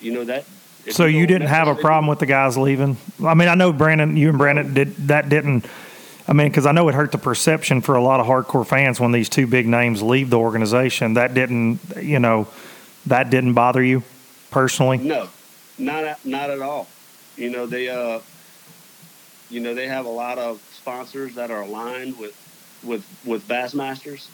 [0.02, 0.46] you know that
[0.90, 2.98] So you don't didn't have a problem with the guys leaving?
[3.24, 5.66] I mean, I know Brandon, you and Brandon did that didn't.
[6.28, 9.00] I mean, because I know it hurt the perception for a lot of hardcore fans
[9.00, 11.14] when these two big names leave the organization.
[11.14, 12.48] That didn't, you know,
[13.06, 14.02] that didn't bother you
[14.50, 14.98] personally.
[14.98, 15.30] No,
[15.78, 16.88] not at, not at all.
[17.38, 18.20] You know they uh,
[19.56, 22.36] you know they have a lot of sponsors that are aligned with
[22.84, 24.28] with with Bassmasters,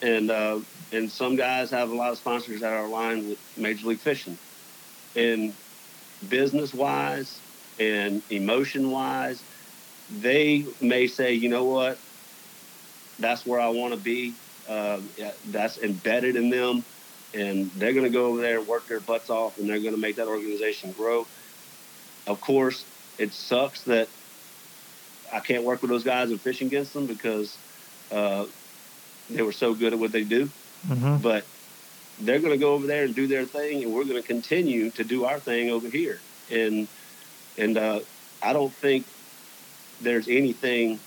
[0.00, 0.60] and uh,
[0.92, 4.38] and some guys have a lot of sponsors that are aligned with Major League Fishing,
[5.16, 5.52] and
[6.28, 7.40] business wise
[7.80, 9.42] and emotion wise,
[10.08, 11.98] they may say, you know what,
[13.18, 14.32] that's where I want to be.
[14.68, 15.00] Uh,
[15.46, 16.84] that's embedded in them
[17.34, 19.94] and they're going to go over there and work their butts off and they're going
[19.94, 21.26] to make that organization grow.
[22.26, 22.84] Of course,
[23.18, 24.08] it sucks that
[25.32, 27.58] I can't work with those guys and fish against them because
[28.10, 28.46] uh,
[29.28, 30.50] they were so good at what they do.
[30.86, 31.46] hmm But
[32.18, 34.90] they're going to go over there and do their thing, and we're going to continue
[34.92, 36.22] to do our thing over here.
[36.50, 36.88] And
[37.56, 38.00] and uh,
[38.42, 39.06] I don't think
[40.00, 41.00] there's anything.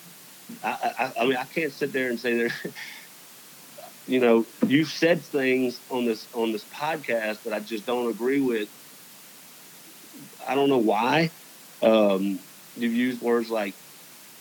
[0.64, 2.52] I, I, I mean, I can't sit there and say there.
[4.06, 8.40] You know, you've said things on this on this podcast that I just don't agree
[8.42, 8.70] with.
[10.48, 11.32] I don't know why.
[11.82, 12.40] Um,
[12.76, 13.81] you've used words like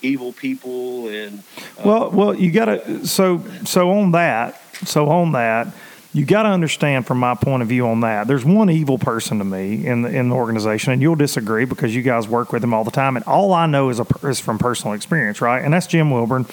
[0.02, 1.40] evil people and
[1.78, 4.60] uh, Well, well, you got to so so on that.
[4.84, 5.74] So on that,
[6.12, 8.26] you got to understand from my point of view on that.
[8.26, 11.94] There's one evil person to me in the in the organization, and you'll disagree because
[11.94, 14.40] you guys work with him all the time, and all I know is a is
[14.40, 15.62] from personal experience, right?
[15.62, 16.46] And that's Jim Wilburn.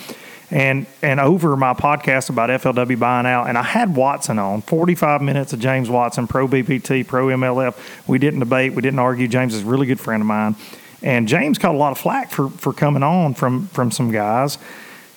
[0.50, 5.22] And and over my podcast about FLW buying out, and I had Watson on 45
[5.22, 7.76] minutes of James Watson, pro BPT, pro MLF.
[8.08, 9.28] We didn't debate, we didn't argue.
[9.28, 10.56] James is a really good friend of mine,
[11.02, 14.58] and James caught a lot of flack for for coming on from from some guys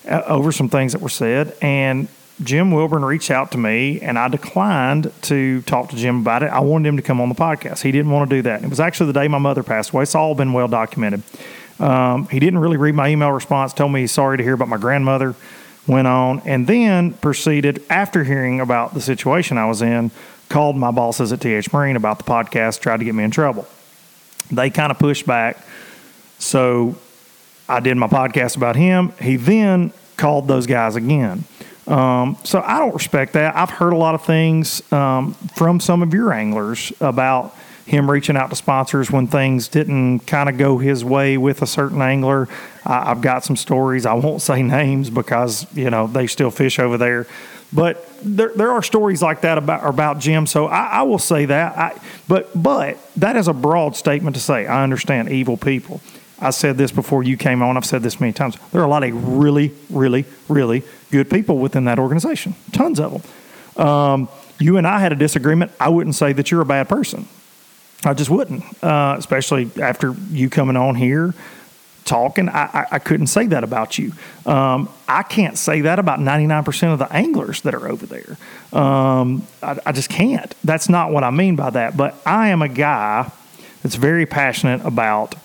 [0.09, 1.55] uh, over some things that were said.
[1.61, 2.07] And
[2.43, 6.47] Jim Wilburn reached out to me, and I declined to talk to Jim about it.
[6.47, 7.81] I wanted him to come on the podcast.
[7.81, 8.63] He didn't want to do that.
[8.63, 10.03] It was actually the day my mother passed away.
[10.03, 11.21] It's all been well documented.
[11.79, 14.67] Um, he didn't really read my email response, told me he's sorry to hear about
[14.67, 15.35] my grandmother,
[15.87, 20.11] went on, and then proceeded, after hearing about the situation I was in,
[20.49, 23.67] called my bosses at TH Marine about the podcast, tried to get me in trouble.
[24.51, 25.57] They kind of pushed back.
[26.39, 26.95] So
[27.69, 29.13] I did my podcast about him.
[29.21, 31.43] He then called those guys again.
[31.87, 33.55] Um, so I don't respect that.
[33.55, 38.37] I've heard a lot of things um, from some of your anglers about him reaching
[38.37, 42.47] out to sponsors when things didn't kind of go his way with a certain angler.
[42.85, 44.05] I, I've got some stories.
[44.05, 47.27] I won't say names because you know they still fish over there.
[47.73, 50.45] But there, there are stories like that about about Jim.
[50.45, 51.77] So I, I will say that.
[51.77, 54.67] I, but but that is a broad statement to say.
[54.67, 56.01] I understand evil people.
[56.39, 57.77] I said this before you came on.
[57.77, 58.57] I've said this many times.
[58.71, 62.55] There are a lot of really, really, really good people within that organization.
[62.71, 63.23] Tons of
[63.77, 63.85] them.
[63.85, 65.71] Um, you and I had a disagreement.
[65.79, 67.27] I wouldn't say that you're a bad person.
[68.03, 71.35] I just wouldn't, uh, especially after you coming on here
[72.11, 72.49] talking.
[72.49, 74.11] I, I, I couldn't say that about you.
[74.45, 78.37] Um, I can't say that about 99% of the anglers that are over there.
[78.77, 80.53] Um, I, I just can't.
[80.61, 81.95] That's not what I mean by that.
[81.95, 83.31] But I am a guy
[83.81, 85.35] that's very passionate about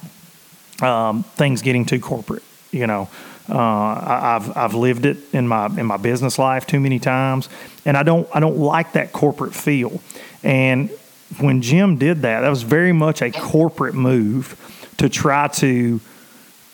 [0.82, 2.42] um, things getting too corporate.
[2.72, 3.08] You know,
[3.48, 7.48] uh, I, I've I've lived it in my in my business life too many times,
[7.84, 10.00] and I don't I don't like that corporate feel.
[10.42, 10.90] And
[11.38, 14.60] when Jim did that, that was very much a corporate move
[14.98, 16.00] to try to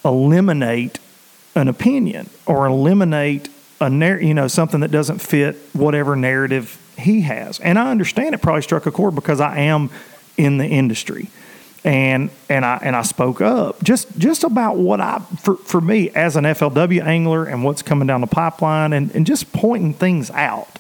[0.05, 0.99] eliminate
[1.55, 3.49] an opinion or eliminate
[3.81, 7.59] a narr- you know something that doesn't fit whatever narrative he has.
[7.61, 9.91] And I understand it probably struck a chord because I am
[10.37, 11.29] in the industry.
[11.85, 16.11] And and I and I spoke up just just about what I for, for me
[16.11, 20.31] as an FLW angler and what's coming down the pipeline and, and just pointing things
[20.31, 20.79] out.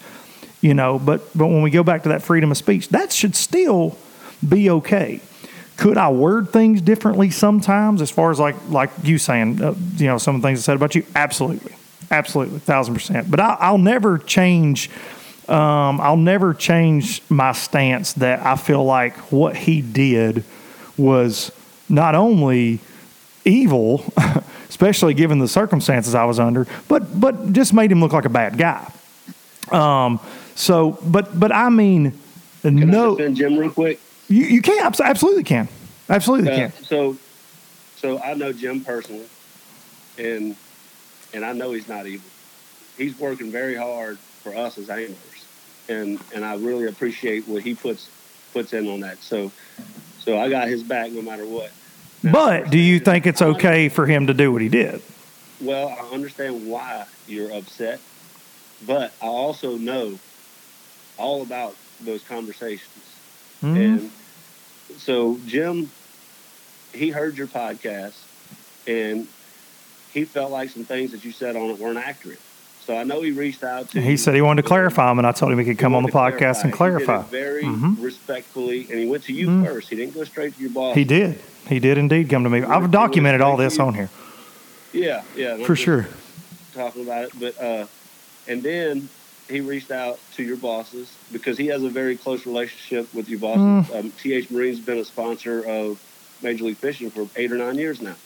[0.60, 3.34] You know, but but when we go back to that freedom of speech, that should
[3.34, 3.98] still
[4.48, 5.20] be okay.
[5.76, 10.06] Could I word things differently sometimes, as far as like like you saying, uh, you
[10.06, 11.04] know, some of the things I said about you?
[11.14, 11.74] Absolutely,
[12.10, 13.30] absolutely, thousand percent.
[13.30, 14.90] But I, I'll never change.
[15.48, 20.44] Um, I'll never change my stance that I feel like what he did
[20.96, 21.50] was
[21.88, 22.80] not only
[23.44, 24.04] evil,
[24.68, 28.30] especially given the circumstances I was under, but but just made him look like a
[28.30, 28.90] bad guy.
[29.70, 30.20] Um,
[30.54, 32.12] so, but but I mean,
[32.62, 34.00] Can I no, defend Jim real quick?
[34.28, 35.68] You, you can abs- absolutely can,
[36.08, 36.72] absolutely Uh, can.
[36.84, 37.16] so,
[37.96, 39.26] so I know Jim personally,
[40.18, 40.56] and
[41.34, 42.28] and I know he's not evil.
[42.98, 45.46] He's working very hard for us as anglers,
[45.88, 48.08] and and I really appreciate what he puts
[48.52, 49.18] puts in on that.
[49.22, 49.50] So,
[50.18, 51.70] so I got his back no matter what.
[52.22, 55.02] Now, But do you think it's okay for him to do what he did?
[55.60, 58.00] Well, I understand why you're upset,
[58.86, 60.18] but I also know
[61.18, 62.88] all about those conversations.
[63.62, 63.76] Mhm.
[63.76, 64.10] And
[64.98, 65.90] so Jim,
[66.92, 68.14] he heard your podcast,
[68.86, 69.26] and
[70.12, 72.40] he felt like some things that you said on it weren't accurate.
[72.84, 74.00] So I know he reached out to.
[74.00, 75.96] He said he wanted to clarify them, and I told him he could come He
[75.98, 77.18] on the podcast and He clarify.
[77.18, 78.02] did it very Mhm.
[78.02, 79.64] respectfully, and he went to you Mhm.
[79.66, 79.88] first.
[79.88, 80.96] He didn't go straight to your boss.
[80.96, 81.38] He did.
[81.68, 82.62] He did indeed come to me.
[82.62, 84.10] I've documented all this on here
[84.92, 85.58] Yeah, yeah.
[85.64, 86.08] for sure.
[86.74, 87.86] Talking about it, but uh,
[88.48, 89.08] and then
[89.48, 93.38] he reached out to your bosses because he has a very close relationship with your
[93.38, 93.90] bosses.
[93.90, 93.98] Mm.
[93.98, 96.00] Um, TH Marine's been a sponsor of
[96.42, 98.16] Major League Fishing for eight or nine years now,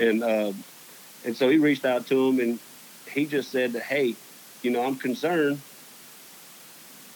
[0.00, 0.52] and uh,
[1.24, 2.58] and so he reached out to him and
[3.10, 4.14] he just said that hey,
[4.62, 5.60] you know, I'm concerned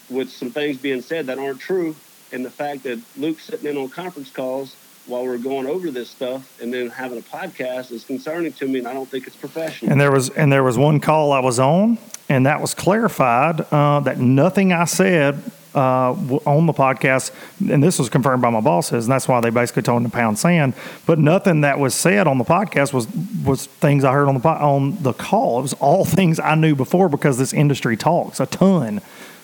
[0.09, 1.97] with some things being said that aren't true,
[2.33, 4.74] and the fact that Luke's sitting in on conference calls
[5.07, 8.80] while we're going over this stuff and then having a podcast is concerning to me,
[8.80, 9.92] and I don't think it's professional.
[9.92, 11.98] And there was and there was one call I was on,
[12.28, 15.42] and that was clarified uh, that nothing I said
[15.76, 16.12] uh,
[16.46, 17.32] on the podcast,
[17.70, 20.14] and this was confirmed by my bosses, and that's why they basically told him to
[20.14, 20.74] pound sand.
[21.04, 23.07] But nothing that was said on the podcast was
[23.44, 25.59] was things I heard on the po- on the call.
[25.59, 29.02] It was all things I knew before because this industry talks a ton,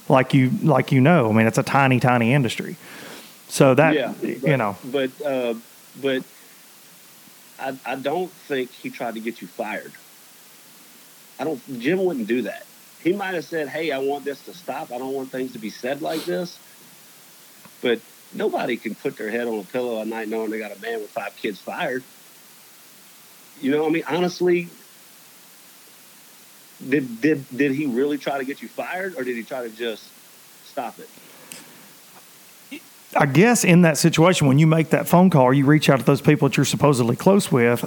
[0.08, 1.28] like you like you know.
[1.28, 2.76] I mean, it's a tiny tiny industry.
[3.52, 5.52] So that yeah, you know, but uh,
[6.00, 6.24] but
[7.60, 9.92] I, I don't think he tried to get you fired.
[11.38, 11.60] I don't.
[11.78, 12.64] Jim wouldn't do that.
[13.04, 14.90] He might have said, "Hey, I want this to stop.
[14.90, 16.58] I don't want things to be said like this."
[17.82, 18.00] But
[18.32, 21.02] nobody can put their head on a pillow at night knowing they got a man
[21.02, 22.02] with five kids fired.
[23.60, 24.70] You know, what I mean, honestly,
[26.88, 29.68] did did did he really try to get you fired, or did he try to
[29.68, 30.08] just
[30.64, 31.10] stop it?
[33.16, 36.00] I guess in that situation, when you make that phone call or you reach out
[36.00, 37.84] to those people that you're supposedly close with,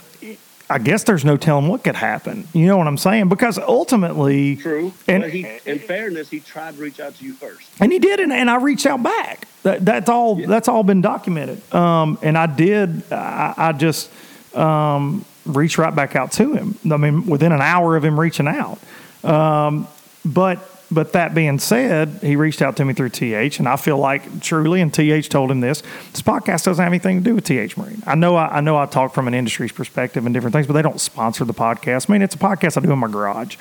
[0.70, 2.48] I guess there's no telling what could happen.
[2.54, 3.30] You know what I'm saying?
[3.30, 4.94] Because ultimately, True.
[5.08, 7.70] And- but he, in fairness, he tried to reach out to you first.
[7.80, 9.48] and he did, and, and I reached out back.
[9.64, 10.40] That, that's all.
[10.40, 10.48] Yeah.
[10.48, 11.74] That's all been documented.
[11.74, 13.12] Um, and I did.
[13.12, 14.12] I, I just
[14.56, 16.78] um, reached right back out to him.
[16.92, 18.78] I mean, within an hour of him reaching out.
[19.24, 19.88] Um,
[20.24, 20.60] but
[20.92, 24.42] but that being said, he reached out to me through TH, and I feel like
[24.42, 25.82] truly, and TH told him this.
[26.12, 28.04] This podcast doesn't have anything to do with TH Marine.
[28.06, 28.36] I know.
[28.36, 28.78] I, I know.
[28.78, 32.10] I talk from an industry's perspective and different things, but they don't sponsor the podcast.
[32.10, 33.58] I mean, it's a podcast I do in my garage.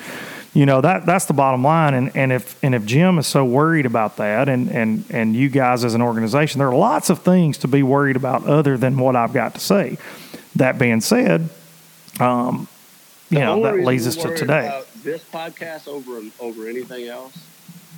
[0.53, 1.93] You know that that's the bottom line.
[1.93, 5.49] And and if and if Jim is so worried about that, and and and you
[5.49, 8.97] guys as an organization, there are lots of things to be worried about other than
[8.97, 9.97] what I've got to say.
[10.55, 11.49] That being said,
[12.19, 12.69] um,
[13.29, 14.83] you know that leads us to today.
[15.05, 17.37] This podcast over over anything else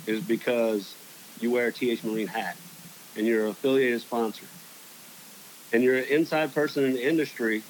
[0.06, 0.94] is because
[1.40, 2.54] you wear a TH Marine hat
[3.16, 4.44] and you're an affiliated sponsor,
[5.72, 7.62] and you're an inside person in the industry,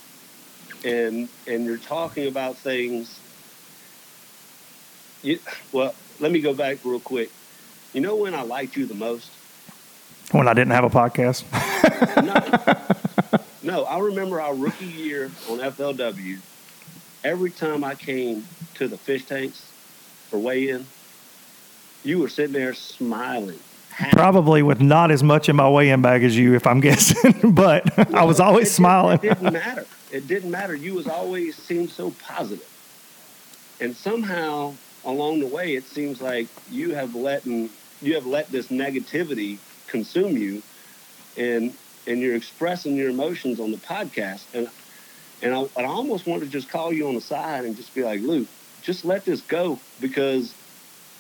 [0.85, 3.21] and and you're talking about things.
[5.23, 5.39] You,
[5.71, 7.31] well, let me go back real quick.
[7.93, 9.31] You know when I liked you the most?
[10.33, 11.45] When I didn't have a podcast,
[13.63, 13.85] No, no.
[13.85, 16.41] I remember our rookie year on FLW.
[17.25, 19.61] Every time I came to the fish tanks
[20.31, 20.87] for weigh-in,
[22.05, 23.59] you were sitting there smiling.
[23.91, 24.13] happy.
[24.17, 27.53] probably with not as much in my weigh-in bag as you, if I'm guessing.
[27.53, 29.19] but I was always It didn't- smiling.
[29.23, 29.87] It didn't matter.
[30.13, 30.75] It didn't matter.
[30.75, 32.65] You was always seemed so positive.
[32.65, 38.49] positive, and somehow along the way, it seems like you have let you have let
[38.51, 40.63] this negativity consume you,
[41.37, 41.75] and
[42.07, 44.45] and you're expressing your emotions on the podcast.
[44.55, 44.69] And
[45.43, 47.95] and I, and I almost want to just call you on the side and just
[47.95, 48.49] be like, Luke,
[48.83, 50.55] just let this go because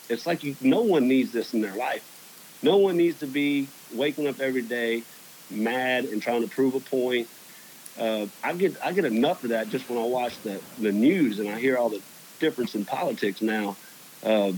[0.09, 2.05] it's like you, no one needs this in their life.
[2.63, 5.03] No one needs to be waking up every day
[5.51, 7.29] mad and trying to prove a point.
[7.99, 11.39] Uh, I get I get enough of that just when I watch the, the news
[11.39, 12.03] and I hear all the
[12.39, 13.77] difference in politics now.
[14.23, 14.53] Uh,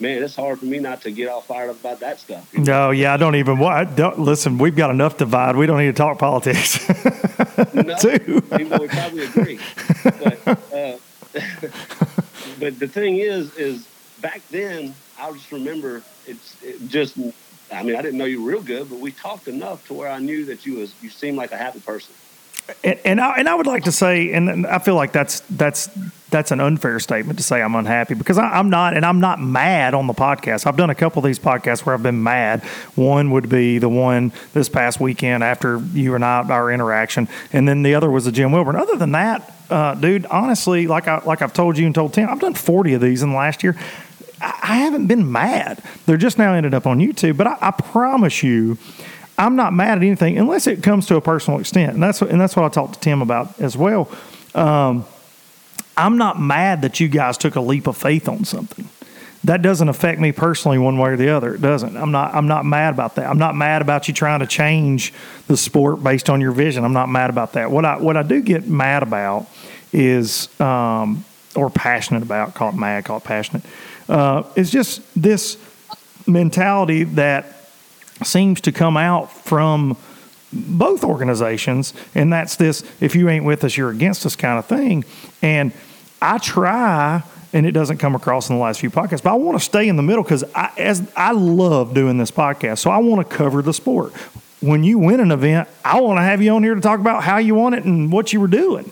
[0.00, 2.52] man, it's hard for me not to get all fired up about that stuff.
[2.54, 3.58] No, yeah, I don't even.
[3.58, 5.56] wa- I don't, listen, we've got enough divide.
[5.56, 6.78] We don't need to talk politics.
[7.72, 8.42] No, Too.
[8.56, 9.58] people would probably agree.
[10.02, 10.98] But, uh,
[12.60, 13.86] but the thing is, is
[14.20, 17.16] back then, I just remember it's it just.
[17.72, 20.18] I mean, I didn't know you real good, but we talked enough to where I
[20.18, 22.14] knew that you was you seemed like a happy person.
[22.82, 25.88] And, I and I would like to say, and I feel like that's that's
[26.30, 29.40] that's an unfair statement to say I'm unhappy because I, I'm not, and I'm not
[29.40, 30.66] mad on the podcast.
[30.66, 32.64] I've done a couple of these podcasts where I've been mad.
[32.96, 37.68] One would be the one this past weekend after you and I our interaction, and
[37.68, 38.76] then the other was the Jim Wilburn.
[38.76, 42.28] Other than that, uh, dude, honestly, like I like I've told you and told Tim,
[42.28, 43.76] I've done 40 of these in the last year.
[44.40, 45.82] I I haven't been mad.
[46.06, 48.78] They're just now ended up on YouTube, but I, I promise you.
[49.38, 52.30] I'm not mad at anything unless it comes to a personal extent, and that's what,
[52.30, 54.10] and that's what I talked to Tim about as well.
[54.54, 55.04] Um,
[55.96, 58.88] I'm not mad that you guys took a leap of faith on something.
[59.44, 61.54] that doesn't affect me personally one way or the other.
[61.54, 61.96] It doesn't.
[61.96, 62.34] I'm not.
[62.34, 63.28] I'm not mad about that.
[63.28, 65.12] I'm not mad about you trying to change
[65.46, 66.84] the sport based on your vision.
[66.84, 67.70] I'm not mad about that.
[67.70, 69.46] What I what I do get mad about
[69.92, 72.54] is, um, or passionate about.
[72.54, 73.04] Call it mad.
[73.04, 73.64] Call it passionate.
[74.08, 75.58] Uh, just this
[76.26, 77.55] mentality that
[78.24, 79.96] seems to come out from
[80.52, 84.66] both organizations, and that's this: if you ain't with us, you're against us, kind of
[84.66, 85.04] thing.
[85.42, 85.72] And
[86.20, 87.22] I try
[87.52, 89.22] and it doesn't come across in the last few podcasts.
[89.22, 92.30] But I want to stay in the middle because I, as I love doing this
[92.30, 94.12] podcast, so I want to cover the sport.
[94.60, 97.22] When you win an event, I want to have you on here to talk about
[97.22, 98.90] how you won it and what you were doing.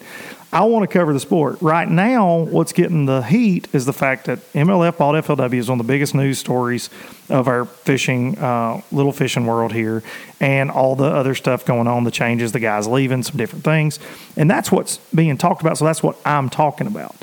[0.55, 1.61] I want to cover the sport.
[1.61, 5.81] Right now, what's getting the heat is the fact that MLF bought FLW is one
[5.81, 6.91] of the biggest news stories
[7.29, 10.05] of our fishing, uh, little fishing world here,
[10.39, 13.99] and all the other stuff going on, the changes, the guys leaving, some different things.
[14.37, 15.77] And that's what's being talked about.
[15.77, 17.17] So that's what I'm talking about.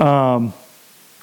[0.00, 0.54] Um,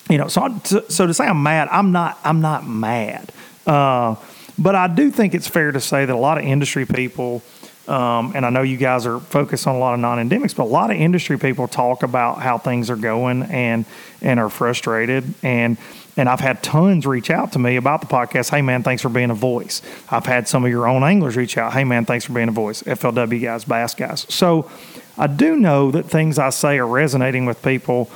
[0.07, 2.19] you know, so I, so to say I'm mad, I'm not.
[2.23, 3.31] I'm not mad.
[3.65, 4.17] Uh,
[4.59, 7.41] but I do think it's fair to say that a lot of industry people,
[7.87, 10.65] um, and I know you guys are focused on a lot of non-endemics, but a
[10.65, 13.85] lot of industry people talk about how things are going and
[14.21, 15.77] and are frustrated and.
[16.17, 18.49] And I've had tons reach out to me about the podcast.
[18.49, 19.81] Hey, man, thanks for being a voice.
[20.09, 21.73] I've had some of your own anglers reach out.
[21.73, 22.83] Hey, man, thanks for being a voice.
[22.83, 24.25] FLW guys, bass guys.
[24.29, 24.71] So
[25.17, 28.09] I do know that things I say are resonating with people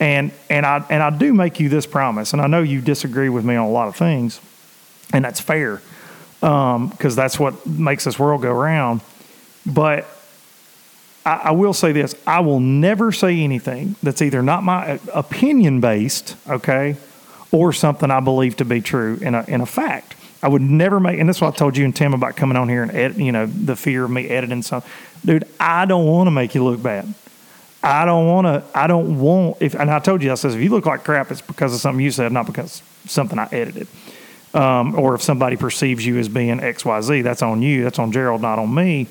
[0.00, 3.28] and and I and I do make you this promise, and I know you disagree
[3.28, 4.40] with me on a lot of things,
[5.12, 5.82] and that's fair,
[6.40, 9.00] because um, that's what makes this world go round.
[9.66, 10.06] But
[11.26, 15.80] I, I, will say this: I will never say anything that's either not my opinion
[15.80, 16.96] based, okay,
[17.50, 20.14] or something I believe to be true in a in a fact.
[20.42, 22.68] I would never make, and that's what I told you and Tim about coming on
[22.68, 24.88] here and edit, you know, the fear of me editing something.
[25.24, 27.12] Dude, I don't want to make you look bad.
[27.82, 28.64] I don't want to.
[28.78, 29.56] I don't want.
[29.60, 31.80] If and I told you, I says if you look like crap, it's because of
[31.80, 33.88] something you said, not because something I edited.
[34.54, 37.84] Um, or if somebody perceives you as being X, Y, Z, that's on you.
[37.84, 39.06] That's on Gerald, not on me.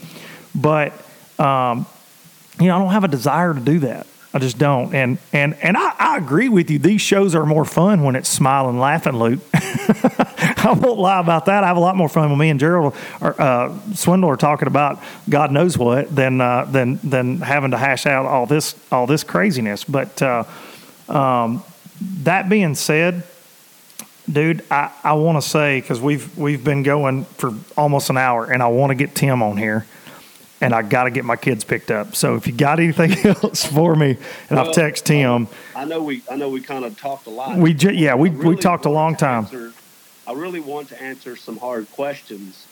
[0.55, 0.93] But
[1.37, 1.85] um,
[2.59, 4.07] you know, I don't have a desire to do that.
[4.33, 4.93] I just don't.
[4.93, 6.79] And and and I, I agree with you.
[6.79, 9.39] These shows are more fun when it's smiling, laughing, Luke.
[9.53, 11.63] I won't lie about that.
[11.63, 14.67] I have a lot more fun with me and Gerald or uh, Swindle are talking
[14.67, 19.07] about God knows what than uh, than than having to hash out all this all
[19.07, 19.83] this craziness.
[19.85, 20.43] But uh,
[21.07, 21.63] um,
[22.23, 23.23] that being said,
[24.31, 28.45] dude, I, I want to say because we've we've been going for almost an hour,
[28.45, 29.85] and I want to get Tim on here
[30.61, 32.15] and I got to get my kids picked up.
[32.15, 33.11] So if you got anything
[33.43, 34.17] else for me,
[34.49, 35.47] and well, I've texted Tim.
[35.75, 37.57] I know we I know we kind of talked a lot.
[37.57, 39.43] We ju- yeah we really we talked a long time.
[39.45, 39.73] Answer,
[40.25, 42.67] I really want to answer some hard questions.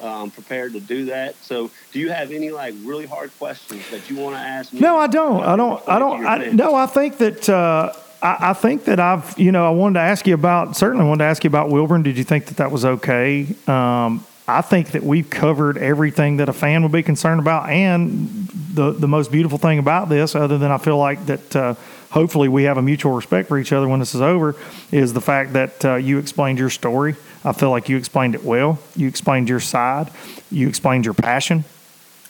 [0.00, 1.36] I'm prepared to do that.
[1.36, 4.80] So, do you have any like really hard questions that you want to ask me?
[4.80, 5.44] No, I don't.
[5.44, 5.88] I don't.
[5.88, 6.26] I don't.
[6.26, 7.48] I, no, I think that.
[7.48, 11.04] Uh, I, I, think that I've, you know, I wanted to ask you about, certainly
[11.04, 12.02] wanted to ask you about Wilburn.
[12.02, 13.46] Did you think that that was okay?
[13.66, 17.68] Um, I think that we've covered everything that a fan would be concerned about.
[17.68, 21.74] And the, the most beautiful thing about this, other than I feel like that uh,
[22.10, 24.54] hopefully we have a mutual respect for each other when this is over,
[24.90, 27.16] is the fact that uh, you explained your story.
[27.44, 28.78] I feel like you explained it well.
[28.94, 30.10] You explained your side,
[30.50, 31.64] you explained your passion.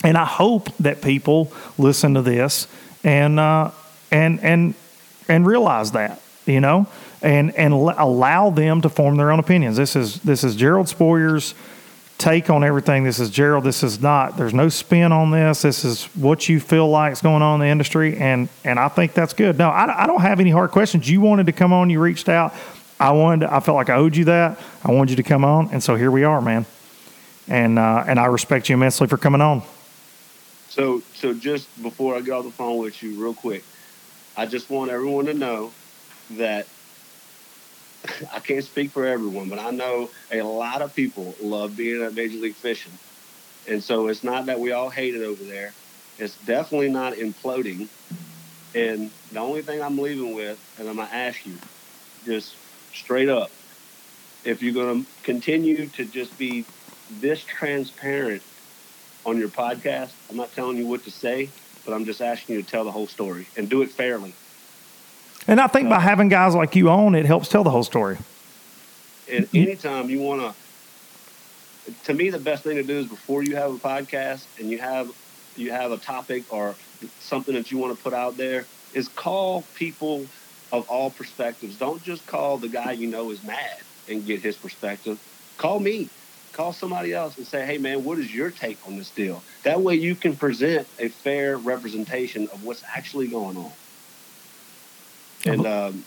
[0.04, 2.66] And I hope that people listen to this
[3.04, 3.70] and, uh,
[4.10, 4.74] and, and,
[5.28, 6.86] and realize that, you know,
[7.22, 9.76] and, and allow them to form their own opinions.
[9.76, 11.54] This is, this is Gerald Spohrer's
[12.22, 13.02] take on everything.
[13.02, 13.64] This is Gerald.
[13.64, 14.36] This is not.
[14.36, 15.62] There's no spin on this.
[15.62, 18.88] This is what you feel like is going on in the industry, and and I
[18.88, 19.58] think that's good.
[19.58, 21.10] No, I, I don't have any hard questions.
[21.10, 21.90] You wanted to come on.
[21.90, 22.54] You reached out.
[23.00, 23.48] I wanted.
[23.48, 24.58] I felt like I owed you that.
[24.84, 26.64] I wanted you to come on, and so here we are, man.
[27.48, 29.62] And uh, and I respect you immensely for coming on.
[30.68, 33.64] So so just before I get off the phone with you, real quick,
[34.36, 35.72] I just want everyone to know
[36.32, 36.66] that
[38.32, 42.14] I can't speak for everyone, but I know a lot of people love being at
[42.14, 42.92] Major League Fishing.
[43.68, 45.72] And so it's not that we all hate it over there.
[46.18, 47.88] It's definitely not imploding.
[48.74, 51.56] And the only thing I'm leaving with, and I'm going to ask you,
[52.24, 52.56] just
[52.92, 53.50] straight up,
[54.44, 56.64] if you're going to continue to just be
[57.10, 58.42] this transparent
[59.24, 61.50] on your podcast, I'm not telling you what to say,
[61.84, 64.34] but I'm just asking you to tell the whole story and do it fairly.
[65.46, 67.82] And I think by uh, having guys like you on, it helps tell the whole
[67.82, 68.18] story.
[69.30, 70.54] And anytime you want
[71.86, 74.70] to, to me, the best thing to do is before you have a podcast and
[74.70, 75.10] you have
[75.56, 76.74] you have a topic or
[77.20, 80.26] something that you want to put out there, is call people
[80.70, 81.76] of all perspectives.
[81.76, 85.20] Don't just call the guy you know is mad and get his perspective.
[85.58, 86.08] Call me.
[86.52, 89.42] Call somebody else and say, hey, man, what is your take on this deal?
[89.62, 93.72] That way you can present a fair representation of what's actually going on.
[95.46, 96.04] And um,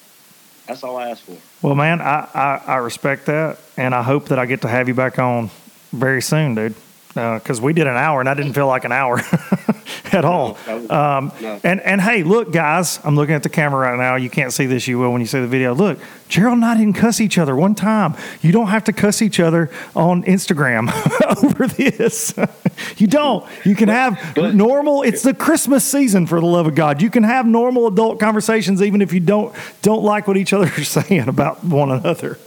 [0.67, 1.37] That's all I ask for.
[1.61, 4.87] Well, man, I, I, I respect that, and I hope that I get to have
[4.87, 5.49] you back on
[5.91, 6.75] very soon, dude.
[7.15, 9.21] Because uh, we did an hour, and I didn't feel like an hour
[10.11, 10.57] at all.
[10.89, 11.31] Um.
[11.63, 14.17] And and hey, look, guys, I'm looking at the camera right now.
[14.17, 15.73] You can't see this, you will when you see the video.
[15.73, 15.97] Look,
[16.27, 18.15] Gerald and I didn't cuss each other one time.
[18.41, 20.91] You don't have to cuss each other on Instagram
[21.43, 22.33] over this.
[22.97, 23.45] you don't.
[23.63, 25.03] You can have normal.
[25.03, 27.01] It's the Christmas season, for the love of God.
[27.01, 30.65] You can have normal adult conversations, even if you don't don't like what each other
[30.65, 32.37] are saying about one another.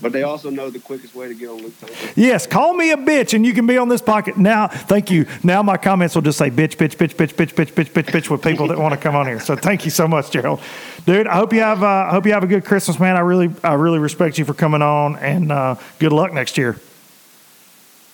[0.00, 1.74] But they also know the quickest way to get on Luke
[2.16, 4.38] Yes, call me a bitch and you can be on this pocket.
[4.38, 5.26] Now, thank you.
[5.42, 8.30] Now my comments will just say bitch, bitch, bitch, bitch, bitch, bitch, bitch, bitch, bitch
[8.30, 9.40] with people that want to come on here.
[9.40, 10.60] So thank you so much, Gerald.
[11.04, 13.16] Dude, I hope you have uh, I hope you have a good Christmas, man.
[13.16, 16.78] I really I really respect you for coming on and uh, good luck next year.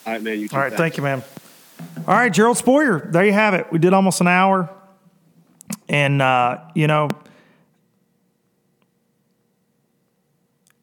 [0.05, 0.39] All right, man.
[0.39, 1.23] You All right, thank you, man.
[2.07, 3.11] All right, Gerald Spohrer.
[3.11, 3.71] There you have it.
[3.71, 4.69] We did almost an hour.
[5.89, 7.09] And uh, you know,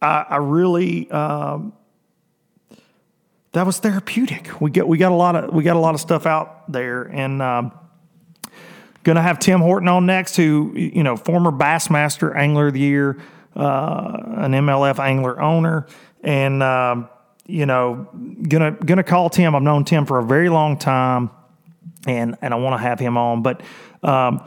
[0.04, 1.72] I, I really um,
[3.52, 4.60] that was therapeutic.
[4.60, 7.02] We get we got a lot of we got a lot of stuff out there,
[7.02, 7.72] and um,
[9.04, 12.80] going to have Tim Horton on next, who you know former Bassmaster Angler of the
[12.80, 13.18] Year,
[13.56, 15.86] uh, an MLF angler owner,
[16.22, 17.08] and um,
[17.46, 18.08] you know
[18.46, 19.54] gonna gonna call Tim.
[19.54, 21.30] I've known Tim for a very long time,
[22.06, 23.62] and and I want to have him on, but.
[24.02, 24.46] Um,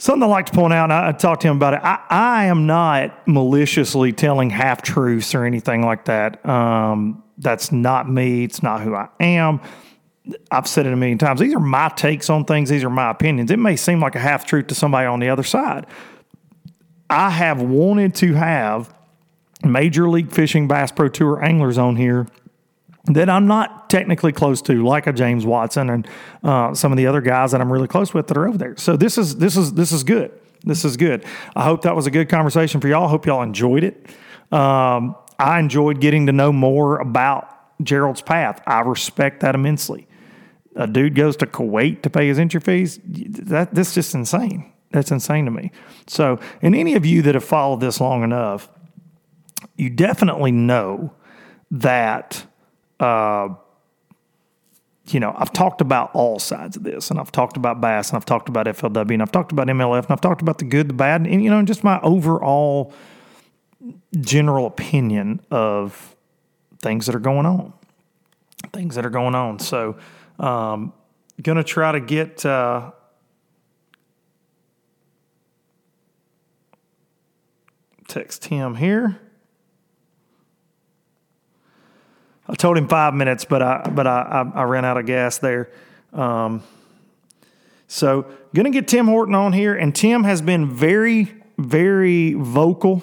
[0.00, 1.80] Something I like to point out, and I, I talked to him about it.
[1.82, 6.44] I, I am not maliciously telling half truths or anything like that.
[6.48, 8.44] Um, that's not me.
[8.44, 9.60] It's not who I am.
[10.50, 11.40] I've said it a million times.
[11.40, 12.68] These are my takes on things.
[12.68, 13.50] These are my opinions.
[13.50, 15.86] It may seem like a half truth to somebody on the other side.
[17.10, 18.94] I have wanted to have
[19.64, 22.28] Major League Fishing Bass Pro Tour anglers on here
[23.08, 26.08] that I'm not technically close to, like a James Watson and
[26.42, 28.76] uh, some of the other guys that I'm really close with that are over there.
[28.76, 30.32] So this is this is this is good.
[30.64, 31.24] This is good.
[31.54, 33.06] I hope that was a good conversation for y'all.
[33.06, 34.06] I hope y'all enjoyed it.
[34.52, 38.60] Um, I enjoyed getting to know more about Gerald's path.
[38.66, 40.08] I respect that immensely.
[40.74, 43.00] A dude goes to Kuwait to pay his entry fees.
[43.04, 44.72] That that's just insane.
[44.90, 45.70] That's insane to me.
[46.06, 48.68] So, and any of you that have followed this long enough,
[49.76, 51.12] you definitely know
[51.70, 52.46] that
[53.00, 53.48] uh,
[55.06, 58.16] you know, I've talked about all sides of this, and I've talked about bass, and
[58.16, 60.88] I've talked about FLW, and I've talked about MLF, and I've talked about the good,
[60.88, 62.92] the bad, and you know, just my overall
[64.20, 66.14] general opinion of
[66.80, 67.72] things that are going on,
[68.72, 69.58] things that are going on.
[69.58, 69.96] So,
[70.38, 70.92] um,
[71.42, 72.44] gonna try to get.
[72.44, 72.92] Uh,
[78.08, 79.20] text him here.
[82.48, 84.20] I told him five minutes, but I but I
[84.54, 85.70] I, I ran out of gas there.
[86.12, 86.62] Um,
[87.86, 93.02] so gonna get Tim Horton on here, and Tim has been very very vocal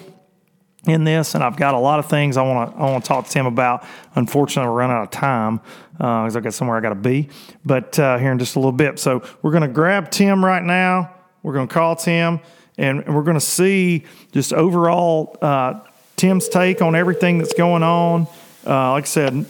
[0.86, 3.08] in this, and I've got a lot of things I want to I want to
[3.08, 3.84] talk to Tim about.
[4.14, 5.60] Unfortunately, we're running out of time
[5.92, 7.28] because uh, I got somewhere I got to be.
[7.64, 11.14] But uh, here in just a little bit, so we're gonna grab Tim right now.
[11.42, 12.40] We're gonna call Tim,
[12.78, 15.80] and we're gonna see just overall uh,
[16.16, 18.26] Tim's take on everything that's going on.
[18.66, 19.46] Uh, like I said,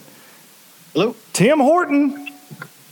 [0.93, 2.29] hello, Tim Horton.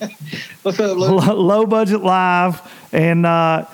[0.62, 1.26] What's up, Luke?
[1.26, 3.66] Low budget live, and uh,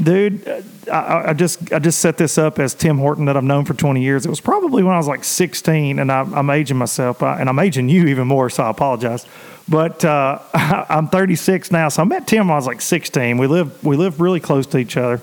[0.00, 0.46] dude,
[0.90, 3.74] I, I, just I just set this up as Tim Horton that I've known for
[3.74, 4.24] 20 years.
[4.24, 7.48] It was probably when I was like 16, and I, am aging myself, uh, and
[7.48, 9.26] I'm aging you even more, so I apologize.
[9.68, 13.38] But uh, I'm 36 now, so I met Tim when I was like 16.
[13.38, 15.20] We live we live really close to each other,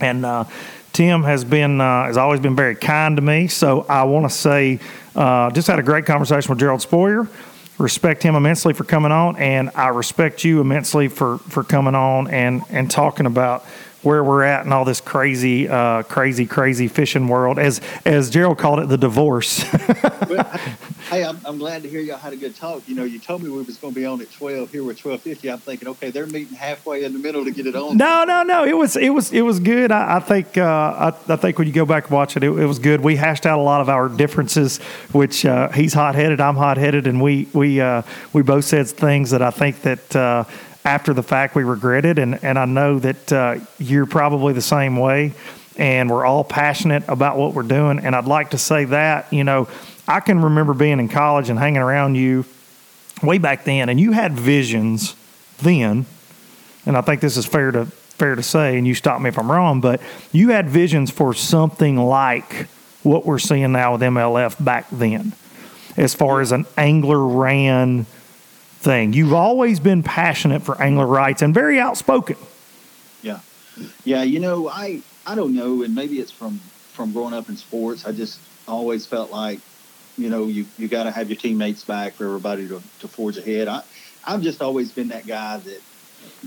[0.00, 0.44] and uh,
[0.92, 3.48] Tim has been uh, has always been very kind to me.
[3.48, 4.80] So I want to say
[5.14, 7.28] uh, just had a great conversation with Gerald Spohrer.
[7.78, 12.28] Respect him immensely for coming on, and I respect you immensely for, for coming on
[12.28, 13.64] and, and talking about
[14.02, 18.58] where we're at and all this crazy, uh, crazy, crazy fishing world, as as Gerald
[18.58, 19.64] called it, the divorce.
[20.28, 20.44] well,
[21.10, 22.82] hey, I'm, I'm, glad to hear y'all had a good talk.
[22.88, 24.70] You know, you told me we was going to be on at twelve.
[24.70, 25.50] Here we're twelve fifty.
[25.50, 27.96] I'm thinking, okay, they're meeting halfway in the middle to get it on.
[27.96, 28.64] No, no, no.
[28.64, 29.92] It was it was it was good.
[29.92, 32.50] I, I think uh, I, I, think when you go back and watch it, it,
[32.50, 33.00] it, was good.
[33.00, 34.78] We hashed out a lot of our differences,
[35.12, 38.02] which uh, he's hot headed, I'm hot headed, and we we uh,
[38.32, 40.44] we both said things that I think that uh,
[40.84, 42.18] after the fact we regret it.
[42.18, 45.32] And, and I know that uh, you're probably the same way.
[45.76, 48.00] And we're all passionate about what we're doing.
[48.00, 49.68] And I'd like to say that, you know,
[50.06, 52.44] I can remember being in college and hanging around you
[53.22, 55.14] way back then, and you had visions
[55.58, 56.06] then.
[56.86, 59.38] And I think this is fair to fair to say, and you stop me if
[59.38, 62.68] I'm wrong, but you had visions for something like
[63.02, 65.32] what we're seeing now with MLF back then,
[65.96, 68.04] as far as an angler ran
[68.80, 69.12] thing.
[69.12, 72.36] You've always been passionate for angler rights and very outspoken.
[73.22, 73.40] Yeah,
[74.04, 74.22] yeah.
[74.22, 76.58] You know, I I don't know, and maybe it's from
[76.92, 78.06] from growing up in sports.
[78.06, 79.60] I just always felt like,
[80.18, 83.36] you know, you, you got to have your teammates back for everybody to, to forge
[83.36, 83.68] ahead.
[83.68, 83.82] I,
[84.24, 85.80] I've just always been that guy that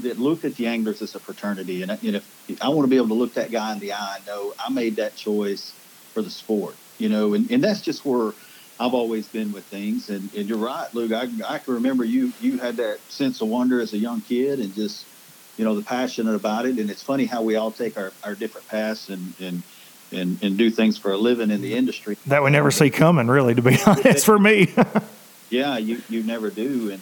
[0.03, 2.97] that looked at the anglers as a fraternity, and, and if I want to be
[2.97, 5.73] able to look that guy in the eye and know I made that choice
[6.14, 8.34] for the sport, you know, and, and that's just where
[8.80, 10.10] I've always been with things.
[10.10, 11.12] And, and you're right, Luke.
[11.12, 14.60] I, I can remember you you had that sense of wonder as a young kid,
[14.60, 15.06] and just
[15.58, 16.80] you know the passionate about it.
[16.80, 19.64] And it's funny how we all take our, our different paths and and
[20.12, 23.28] and, and do things for a living in the industry that we never see coming.
[23.28, 24.74] Really, to be honest, for me.
[25.50, 27.02] yeah, you you never do, and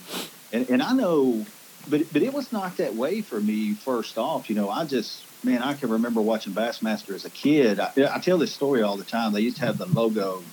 [0.51, 1.45] and, and I know,
[1.89, 3.73] but but it was not that way for me.
[3.73, 7.79] First off, you know, I just man, I can remember watching Bassmaster as a kid.
[7.79, 9.33] I, I tell this story all the time.
[9.33, 10.43] They used to have the logo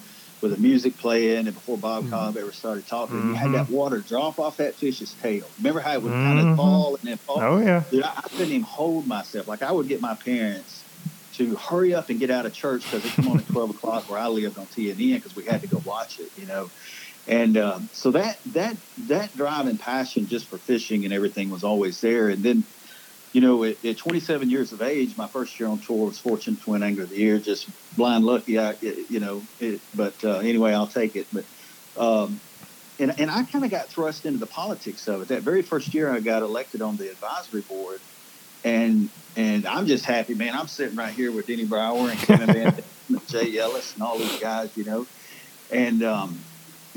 [0.41, 2.13] with the music playing, and before Bob mm-hmm.
[2.13, 3.29] Cobb ever started talking, mm-hmm.
[3.31, 3.75] you had that mm-hmm.
[3.75, 5.45] water drop off that fish's tail.
[5.59, 6.39] Remember how it would mm-hmm.
[6.39, 7.41] kind of fall and then fall?
[7.41, 7.83] Oh yeah.
[7.91, 9.49] Dude, I, I couldn't even hold myself.
[9.49, 10.85] Like I would get my parents
[11.35, 14.11] to hurry up and get out of church because it come on at twelve o'clock
[14.11, 16.31] where I lived on TNN because we had to go watch it.
[16.37, 16.71] You know.
[17.27, 21.63] And um, so that that that drive and passion just for fishing and everything was
[21.63, 22.31] always there.
[22.31, 22.65] And then
[23.33, 26.63] you know, at, at, 27 years of age, my first year on tour was fortunate
[26.63, 27.39] to win Angler of the Year.
[27.39, 29.43] Just blind lucky, I, you know.
[29.61, 31.27] It, but uh, anyway, I'll take it.
[31.33, 31.45] But
[31.99, 32.41] um,
[32.99, 35.29] and and I kind of got thrust into the politics of it.
[35.29, 38.01] That very first year, I got elected on the advisory board,
[38.65, 40.55] and and I'm just happy, man.
[40.55, 44.19] I'm sitting right here with Denny Brauer and Kevin Van and Jay Yelas and all
[44.19, 45.07] these guys, you know,
[45.71, 46.39] and um,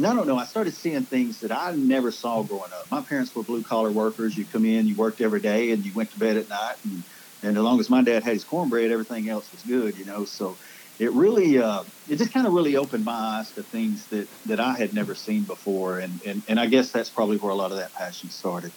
[0.06, 0.38] I don't know.
[0.38, 2.90] I started seeing things that I never saw growing up.
[2.92, 4.38] My parents were blue collar workers.
[4.38, 6.76] You come in, you worked every day, and you went to bed at night.
[6.84, 7.04] And,
[7.44, 10.26] and as long as my dad had his cornbread, everything else was good, you know.
[10.26, 10.56] So
[11.00, 14.60] it really, uh, it just kind of really opened my eyes to things that, that
[14.60, 16.00] I had never seen before.
[16.00, 18.72] And, and, and I guess that's probably where a lot of that passion started.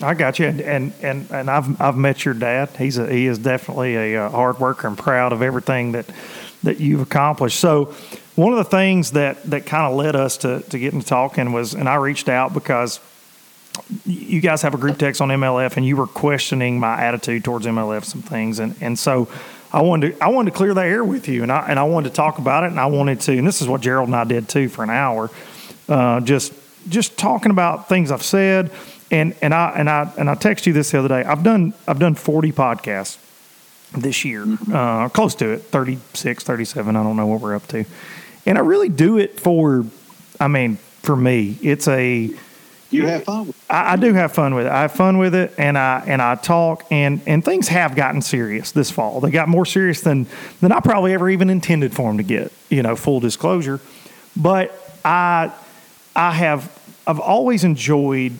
[0.00, 2.70] I got you, and and and, and I've I've met your dad.
[2.76, 6.06] He's a he is definitely a, a uh, hard worker and proud of everything that
[6.62, 7.60] that you've accomplished.
[7.60, 7.94] So,
[8.34, 11.52] one of the things that that kind of led us to to getting to talking
[11.52, 13.00] was, and I reached out because
[14.04, 17.66] you guys have a group text on MLF, and you were questioning my attitude towards
[17.66, 19.28] MLF, some things, and and so.
[19.74, 21.84] I wanted to I wanted to clear the air with you, and I and I
[21.84, 24.14] wanted to talk about it, and I wanted to, and this is what Gerald and
[24.14, 25.30] I did too for an hour,
[25.88, 26.52] uh, just
[26.90, 28.70] just talking about things I've said,
[29.10, 31.24] and and I and I and I text you this the other day.
[31.24, 33.16] I've done I've done forty podcasts,
[33.96, 34.74] this year, mm-hmm.
[34.74, 36.96] uh, close to it, 36, 37.
[36.96, 37.84] I don't know what we're up to.
[38.46, 39.84] And I really do it for,
[40.40, 42.30] I mean, for me, it's a.
[42.90, 43.46] You have fun.
[43.46, 43.72] With it.
[43.72, 44.72] I, I do have fun with it.
[44.72, 48.20] I have fun with it, and I and I talk, and and things have gotten
[48.20, 49.20] serious this fall.
[49.20, 50.26] They got more serious than
[50.60, 52.52] than I probably ever even intended for them to get.
[52.68, 53.80] You know, full disclosure.
[54.36, 55.52] But I
[56.14, 56.70] I have
[57.06, 58.38] I've always enjoyed.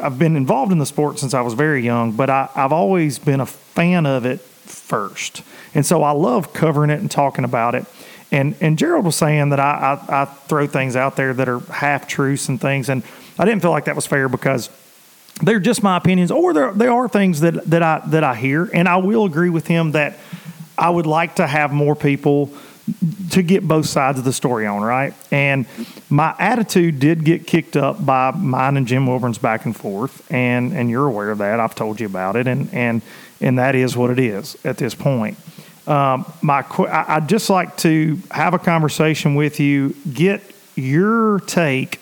[0.00, 3.18] I've been involved in the sport since I was very young, but I, I've always
[3.18, 5.42] been a fan of it first.
[5.74, 7.84] And so I love covering it and talking about it.
[8.30, 11.60] And and Gerald was saying that I, I, I throw things out there that are
[11.60, 13.02] half truths and things, and
[13.38, 14.68] I didn't feel like that was fair because
[15.42, 18.68] they're just my opinions, or there they are things that that I that I hear,
[18.72, 20.18] and I will agree with him that
[20.76, 22.50] I would like to have more people
[23.30, 25.12] to get both sides of the story on, right?
[25.30, 25.66] And
[26.08, 30.72] my attitude did get kicked up by mine and Jim Wilburn's back and forth, and
[30.72, 31.60] and you're aware of that.
[31.60, 33.02] I've told you about it, and and
[33.40, 35.38] and that is what it is at this point.
[35.88, 40.42] Um, my, I'd just like to have a conversation with you, get
[40.76, 41.98] your take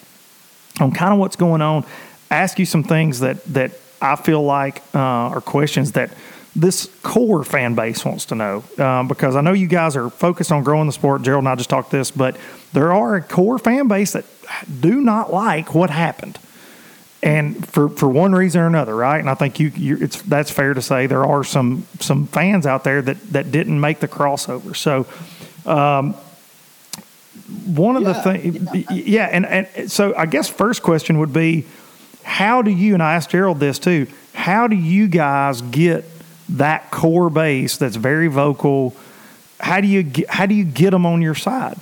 [0.80, 1.86] on kind of what's going on,
[2.30, 3.72] ask you some things that that
[4.02, 6.10] I feel like uh, are questions that
[6.54, 10.50] this core fan base wants to know um, because I know you guys are focused
[10.50, 11.22] on growing the sport.
[11.22, 12.36] Gerald and I just talked this, but
[12.72, 14.24] there are a core fan base that
[14.80, 16.38] do not like what happened
[17.26, 19.18] and for for one reason or another, right?
[19.18, 22.84] And I think you it's that's fair to say there are some some fans out
[22.84, 24.76] there that that didn't make the crossover.
[24.76, 25.06] So,
[25.70, 26.14] um,
[27.66, 31.32] one of yeah, the things, yeah, yeah, and and so I guess first question would
[31.32, 31.66] be,
[32.22, 34.06] how do you and I asked Gerald this too?
[34.32, 36.04] How do you guys get
[36.50, 38.94] that core base that's very vocal?
[39.58, 41.78] How do you get, how do you get them on your side?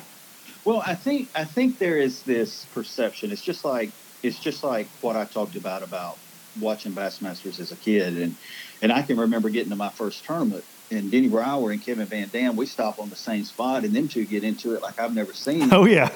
[0.64, 3.30] Well, I think I think there is this perception.
[3.30, 3.90] It's just like
[4.24, 6.18] it's just like what I talked about about
[6.60, 8.34] watching Bassmasters as a kid, and
[8.82, 12.28] and I can remember getting to my first tournament, and Denny Brauer and Kevin Van
[12.28, 15.14] Dam, we stop on the same spot, and them two get into it like I've
[15.14, 15.72] never seen.
[15.72, 16.10] Oh yeah.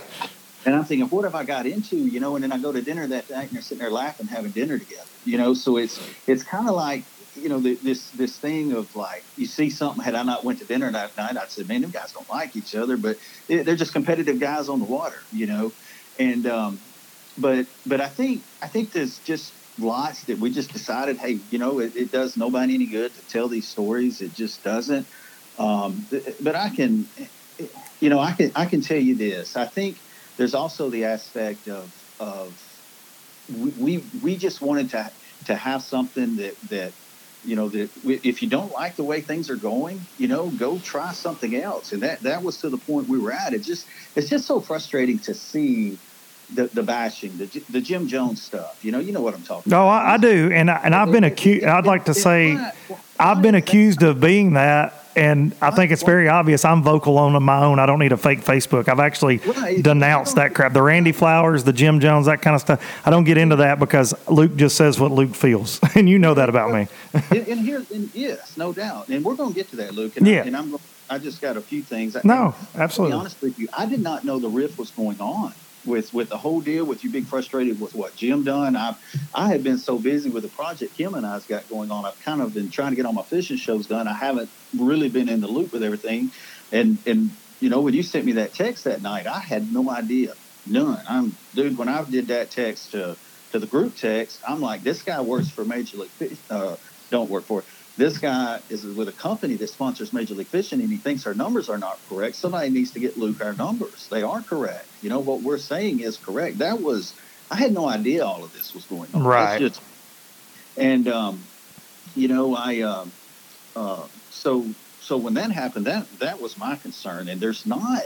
[0.65, 1.97] And I'm thinking, what have I got into?
[1.97, 4.27] You know, and then I go to dinner that night, and they're sitting there laughing,
[4.27, 5.09] having dinner together.
[5.25, 7.05] You know, so it's it's kind of like
[7.37, 10.03] you know this this thing of like you see something.
[10.03, 12.57] Had I not went to dinner that night, I'd say, man, them guys don't like
[12.57, 13.19] each other, but
[13.49, 15.19] they're just competitive guys on the water.
[15.33, 15.73] You know,
[16.19, 16.81] and um,
[17.39, 21.59] but but I think I think there's just lots that we just decided, hey, you
[21.59, 24.21] know, it, it does nobody any good to tell these stories.
[24.21, 25.07] It just doesn't.
[25.59, 26.07] Um,
[26.41, 27.07] but I can,
[28.01, 29.57] you know, I can I can tell you this.
[29.57, 29.97] I think
[30.37, 31.91] there's also the aspect of
[32.21, 32.53] of
[33.49, 35.11] we we, just wanted to
[35.47, 36.93] to have something that that
[37.45, 40.79] you know that if you don't like the way things are going you know go
[40.79, 43.87] try something else and that that was to the point we were at it just
[44.17, 45.97] it's just so frustrating to see
[46.55, 49.71] the, the bashing the, the jim jones stuff you know you know what i'm talking
[49.71, 51.65] no, about I, I do, and I, and I've been accused.
[51.65, 52.59] I'd like to say
[53.19, 56.65] I've been accused of being that, and I think it's very obvious.
[56.65, 57.79] I'm vocal on my own.
[57.79, 58.89] I don't need a fake Facebook.
[58.89, 59.39] I've actually
[59.83, 60.73] denounced that crap.
[60.73, 63.07] The Randy Flowers, the Jim Jones, that kind of stuff.
[63.07, 66.35] I don't get into that because Luke just says what Luke feels, and you know
[66.35, 66.87] that about me.
[67.31, 70.17] and, and here, and yes, no doubt, and we're going to get to that, Luke.
[70.17, 70.43] And, Yeah.
[70.43, 70.77] I, and I'm,
[71.11, 72.17] I just got a few things.
[72.25, 73.15] No, absolutely.
[73.15, 75.53] be honest with you, I did not know the riff was going on
[75.89, 76.85] with with the whole deal.
[76.85, 78.95] With you being frustrated with what Jim done, I
[79.35, 82.05] I had been so busy with the project Kim and I's got going on.
[82.05, 84.07] I've kind of been trying to get all my fishing shows done.
[84.07, 86.31] I haven't really been in the loop with everything,
[86.71, 89.91] and and you know when you sent me that text that night, I had no
[89.91, 90.35] idea,
[90.67, 91.03] none.
[91.09, 91.79] I'm dude.
[91.79, 93.17] When I did that text to
[93.53, 96.39] to the group text, I'm like, this guy works for Major League.
[96.51, 96.77] Uh,
[97.11, 97.67] don't work for it.
[97.99, 101.35] This guy is with a company that sponsors Major League Fishing, and he thinks our
[101.35, 102.37] numbers are not correct.
[102.37, 104.07] Somebody needs to get Luke our numbers.
[104.09, 104.87] They are correct.
[105.03, 106.59] You know what we're saying is correct.
[106.59, 107.13] That was
[107.51, 109.25] I had no idea all of this was going on.
[109.25, 109.59] Right.
[109.59, 109.81] just-
[110.77, 111.41] and um,
[112.15, 113.11] you know, I um,
[113.75, 114.65] uh, so
[115.01, 117.29] so when that happened, that that was my concern.
[117.29, 118.05] And there's not.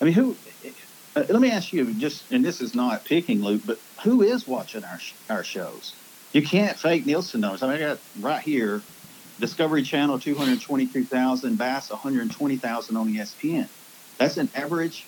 [0.00, 0.34] I mean, who?
[1.14, 4.46] Uh, let me ask you just, and this is not picking Luke, but who is
[4.48, 5.94] watching our sh- our shows?
[6.32, 7.62] You can't fake Nielsen numbers.
[7.62, 8.82] I mean, I got right here,
[9.38, 13.68] Discovery Channel two hundred twenty-three thousand, Bass one hundred twenty thousand on ESPN.
[14.18, 15.06] That's an average.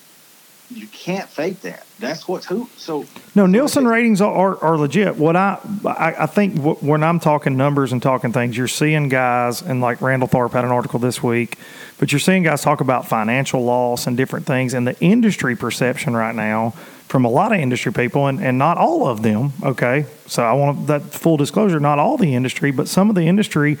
[0.71, 1.83] You can't fake that.
[1.97, 2.69] That's what's who.
[2.77, 5.15] So No, Nielsen ratings are, are, are legit.
[5.15, 9.63] What I I, I think when I'm talking numbers and talking things, you're seeing guys,
[9.63, 11.57] and like Randall Tharp had an article this week,
[11.97, 16.15] but you're seeing guys talk about financial loss and different things, and the industry perception
[16.15, 16.75] right now
[17.09, 19.51] from a lot of industry people, and, and not all of them.
[19.63, 21.79] Okay, so I want that full disclosure.
[21.79, 23.77] Not all the industry, but some of the industry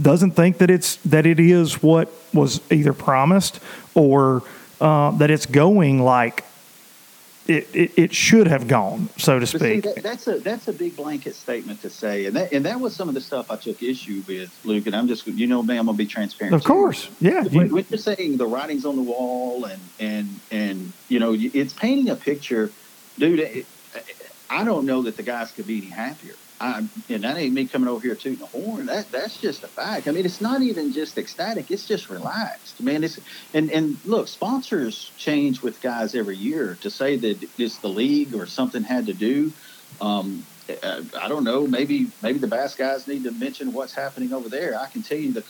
[0.00, 3.60] doesn't think that it's that it is what was either promised
[3.94, 4.42] or
[4.80, 6.44] uh, that it's going like
[7.50, 9.82] it, it, it should have gone, so to But see, speak.
[9.82, 12.94] that, that's a that's a big blanket statement to say, and that and that was
[12.94, 14.86] some of the stuff I took issue with, Luke.
[14.86, 16.54] And I'm just, you know, man, I'm gonna be transparent.
[16.54, 17.42] Of course, yeah.
[17.44, 21.34] When, you- when you're saying the writings on the wall and and and you know,
[21.36, 22.70] it's painting a picture,
[23.18, 23.40] dude.
[23.40, 23.66] It,
[24.48, 26.34] I don't know that the guys could be any happier.
[26.60, 28.86] I, and that ain't me coming over here tooting the horn.
[28.86, 30.06] That that's just a fact.
[30.08, 31.70] I mean, it's not even just ecstatic.
[31.70, 33.02] It's just relaxed, man.
[33.02, 33.18] It's
[33.54, 36.76] and and look, sponsors change with guys every year.
[36.82, 39.54] To say that it's the league or something had to do,
[40.00, 41.66] um, I don't know.
[41.66, 44.78] Maybe maybe the bass guys need to mention what's happening over there.
[44.78, 45.44] I can tell you the.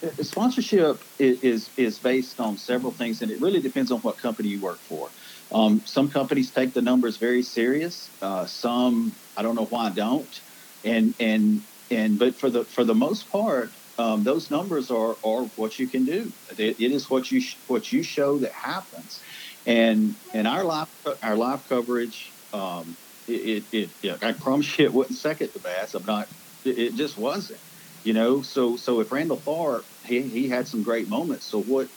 [0.00, 4.18] the Sponsorship is, is is based on several things, and it really depends on what
[4.18, 5.14] company you work for.
[5.50, 8.10] Um, some companies take the numbers very serious.
[8.20, 10.34] Uh, some I don't know why I don't.
[10.84, 15.44] And and and but for the for the most part, um, those numbers are are
[15.56, 16.32] what you can do.
[16.58, 19.20] It, it is what you sh- what you show that happens.
[19.66, 20.88] And and our live
[21.22, 25.94] our live coverage, um, it, it, it I promise you it wasn't second to Bass.
[25.94, 26.28] I'm not.
[26.64, 27.60] It, it just wasn't.
[28.02, 28.42] You know.
[28.42, 31.46] So so if Randall Tharp, he he had some great moments.
[31.50, 31.88] So what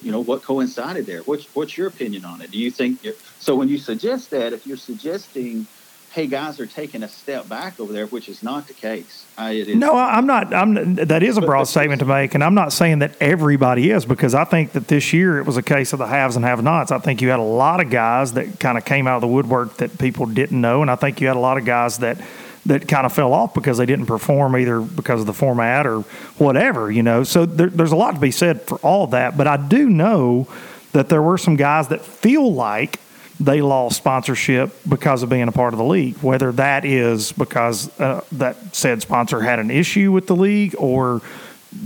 [0.00, 3.00] you know what coincided there what's what's your opinion on it do you think
[3.38, 5.68] so when you suggest that if you're suggesting
[6.12, 9.52] hey guys are taking a step back over there which is not the case I,
[9.52, 10.52] it is, No, I'm not.
[10.52, 10.94] I'm.
[10.96, 14.34] That is a broad statement to make, and I'm not saying that everybody is because
[14.34, 16.92] I think that this year it was a case of the haves and have-nots.
[16.92, 19.28] I think you had a lot of guys that kind of came out of the
[19.28, 22.18] woodwork that people didn't know, and I think you had a lot of guys that
[22.66, 26.00] that kind of fell off because they didn't perform either because of the format or
[26.36, 27.24] whatever, you know.
[27.24, 30.46] So there, there's a lot to be said for all that, but I do know
[30.92, 33.00] that there were some guys that feel like
[33.44, 36.16] they lost sponsorship because of being a part of the league.
[36.18, 41.20] Whether that is because uh, that said sponsor had an issue with the league or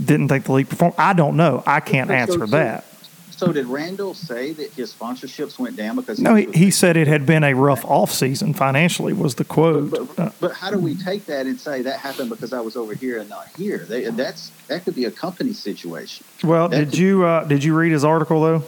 [0.05, 1.63] didn't think the league performed, I don't know.
[1.65, 2.83] I can't answer so- that.
[3.31, 6.97] so did randall say that his sponsorships went down because No, was he, he said
[6.97, 9.13] it had been a rough off season financially.
[9.13, 9.89] Was the quote?
[9.91, 12.59] but, Uh, but, but how do we take that and say that happened because I
[12.59, 13.79] was over here and not here?
[13.79, 16.25] They, that's that could be a company situation.
[16.43, 18.63] well, that did could- you uh, did you read his article though?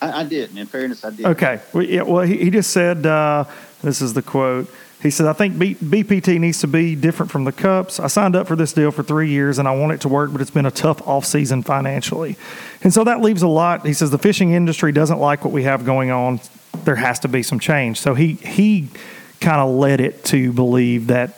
[0.00, 1.26] I, I did, and in fairness, I did.
[1.26, 1.60] Okay.
[1.72, 3.44] Well, yeah, well he, he just said, uh,
[3.82, 4.72] this is the quote.
[5.02, 8.00] He said, I think B, BPT needs to be different from the Cups.
[8.00, 10.32] I signed up for this deal for three years and I want it to work,
[10.32, 12.36] but it's been a tough offseason financially.
[12.82, 13.86] And so that leaves a lot.
[13.86, 16.40] He says, the fishing industry doesn't like what we have going on.
[16.84, 18.00] There has to be some change.
[18.00, 18.88] So he, he
[19.40, 21.37] kind of led it to believe that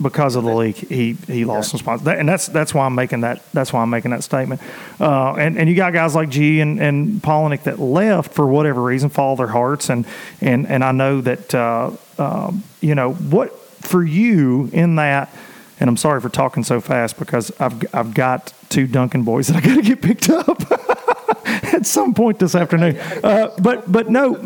[0.00, 2.94] because of the leak, he he lost some spots, that, and that's that's why I'm
[2.94, 4.60] making that that's why I'm making that statement.
[5.00, 8.82] Uh, and and you got guys like G and and Palaniuk that left for whatever
[8.82, 10.06] reason, follow their hearts, and
[10.40, 15.32] and and I know that uh, um, you know what for you in that.
[15.80, 19.56] And I'm sorry for talking so fast because I've I've got two Dunkin boys that
[19.56, 20.60] I got to get picked up
[21.72, 22.98] at some point this afternoon.
[23.18, 24.36] Uh, but but no,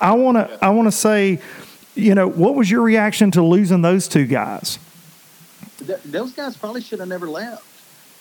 [0.00, 1.40] I want to I want to say
[1.98, 4.78] you know, what was your reaction to losing those two guys?
[5.84, 7.64] Th- those guys probably should have never left.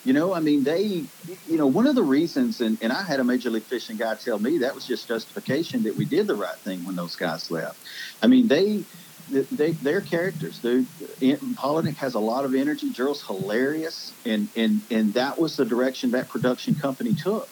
[0.03, 1.03] You know, I mean, they,
[1.47, 4.15] you know, one of the reasons, and, and I had a Major League Fishing guy
[4.15, 7.51] tell me that was just justification that we did the right thing when those guys
[7.51, 7.77] left.
[8.23, 8.83] I mean, they,
[9.29, 10.59] they, they're characters.
[10.59, 10.83] They,
[11.19, 12.89] Palaniuk has a lot of energy.
[12.91, 17.49] Gerald's hilarious, and and and that was the direction that production company took.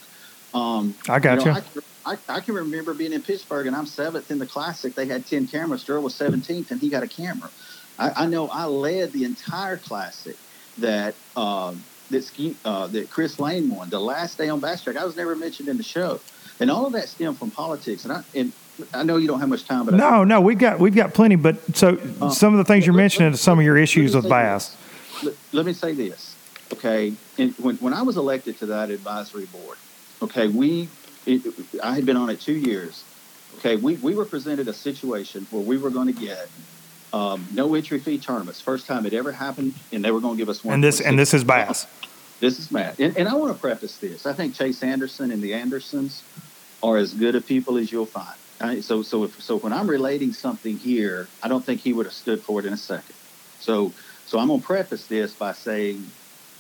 [0.54, 1.46] Um, I got you.
[1.46, 1.82] Know, you.
[1.82, 4.94] I, I, I can remember being in Pittsburgh and I'm seventh in the classic.
[4.94, 5.84] They had 10 cameras.
[5.84, 7.50] Gerald was 17th and he got a camera.
[7.98, 10.38] I, I know I led the entire classic
[10.78, 14.98] that, um, that, uh, that Chris Lane won the last day on Bass Track.
[14.98, 16.20] I was never mentioned in the show.
[16.60, 18.06] And all of that stemmed from politics.
[18.06, 18.54] And I, and
[18.94, 21.36] I know you don't have much time, but no, no, we've got we've got plenty.
[21.36, 24.28] But so uh, some of the things you're mentioning are some of your issues with
[24.28, 24.76] bass.
[25.24, 26.36] Let, let, me say this,
[26.74, 27.14] okay?
[27.38, 29.78] And when when I was elected to that advisory board,
[30.22, 30.90] okay, we
[31.26, 31.42] it,
[31.84, 33.04] I had been on it two years.
[33.58, 36.50] Okay, we, we were presented a situation where we were going to get
[37.14, 38.60] um, no entry fee tournaments.
[38.60, 40.76] First time it ever happened, and they were going to give us one.
[40.76, 41.88] And this and this is Bass.
[42.42, 44.26] This is Matt, and, and I want to preface this.
[44.26, 46.24] I think Chase Anderson and the Andersons
[46.84, 48.36] are as good of people as you'll find.
[48.60, 48.84] Right?
[48.84, 52.14] So so if, so when I'm relating something here, I don't think he would have
[52.14, 53.16] stood for it in a second.
[53.60, 53.94] So
[54.26, 56.06] so I'm going to preface this by saying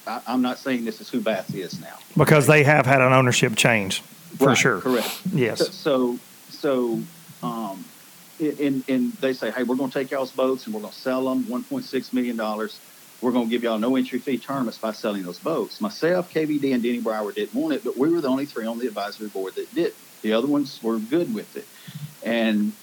[0.07, 3.11] I, am not saying this is who Bass is now because they have had an
[3.11, 4.01] ownership change
[4.37, 4.81] for right, sure.
[4.81, 5.21] Correct.
[5.33, 5.73] Yes.
[5.73, 7.01] So, so,
[7.43, 7.83] um,
[8.39, 10.99] and, and they say, hey, we're going to take y'all's boats and we're going to
[10.99, 12.37] sell them $1.6 million.
[13.21, 15.79] We're going to give y'all no entry fee tournaments by selling those boats.
[15.79, 18.77] Myself, KVD, and Denny Brauer didn't want it, but we were the only three on
[18.77, 19.93] the advisory board that did.
[20.21, 21.65] The other ones were good with it.
[22.23, 22.73] And,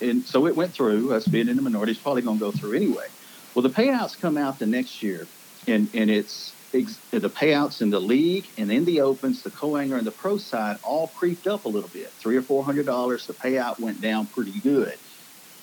[0.00, 2.50] and so it went through, us being in the minority, it's probably going to go
[2.50, 3.06] through anyway.
[3.54, 5.26] Well, the payouts come out the next year,
[5.66, 10.06] and, and it's the payouts in the league and in the opens, the co-angler and
[10.06, 13.26] the pro side all creeped up a little bit, three or four hundred dollars.
[13.26, 14.94] The payout went down pretty good.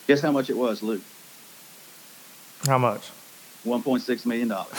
[0.07, 1.01] Guess how much it was, Luke?
[2.65, 3.09] How much?
[3.63, 4.77] One point six million dollars.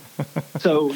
[0.60, 0.94] so,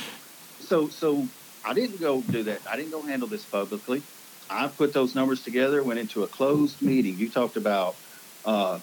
[0.60, 1.26] so, so
[1.64, 2.60] I didn't go do that.
[2.68, 4.02] I didn't go handle this publicly.
[4.48, 7.16] I put those numbers together, went into a closed meeting.
[7.18, 7.94] You talked about
[8.44, 8.80] uh,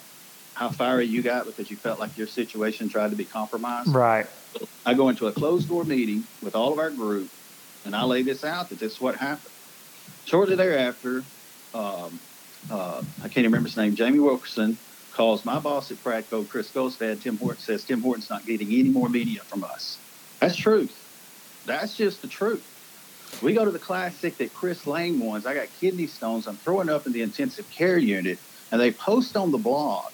[0.58, 3.94] how fiery you got because you felt like your situation tried to be compromised.
[3.94, 4.26] Right.
[4.84, 7.30] I go into a closed door meeting with all of our group,
[7.84, 9.52] and I lay this out that this is what happened.
[10.24, 11.22] Shortly thereafter,
[11.74, 12.18] um,
[12.72, 14.76] uh, I can't even remember his name, Jamie Wilkerson
[15.12, 18.88] calls my boss at Pradco, Chris Golstad, Tim Horton, says Tim Horton's not getting any
[18.88, 19.96] more media from us.
[20.40, 20.92] That's truth.
[21.66, 22.64] That's just the truth.
[23.42, 25.46] We go to the classic that Chris Lane won.
[25.46, 26.48] I got kidney stones.
[26.48, 28.38] I'm throwing up in the intensive care unit,
[28.72, 30.10] and they post on the blog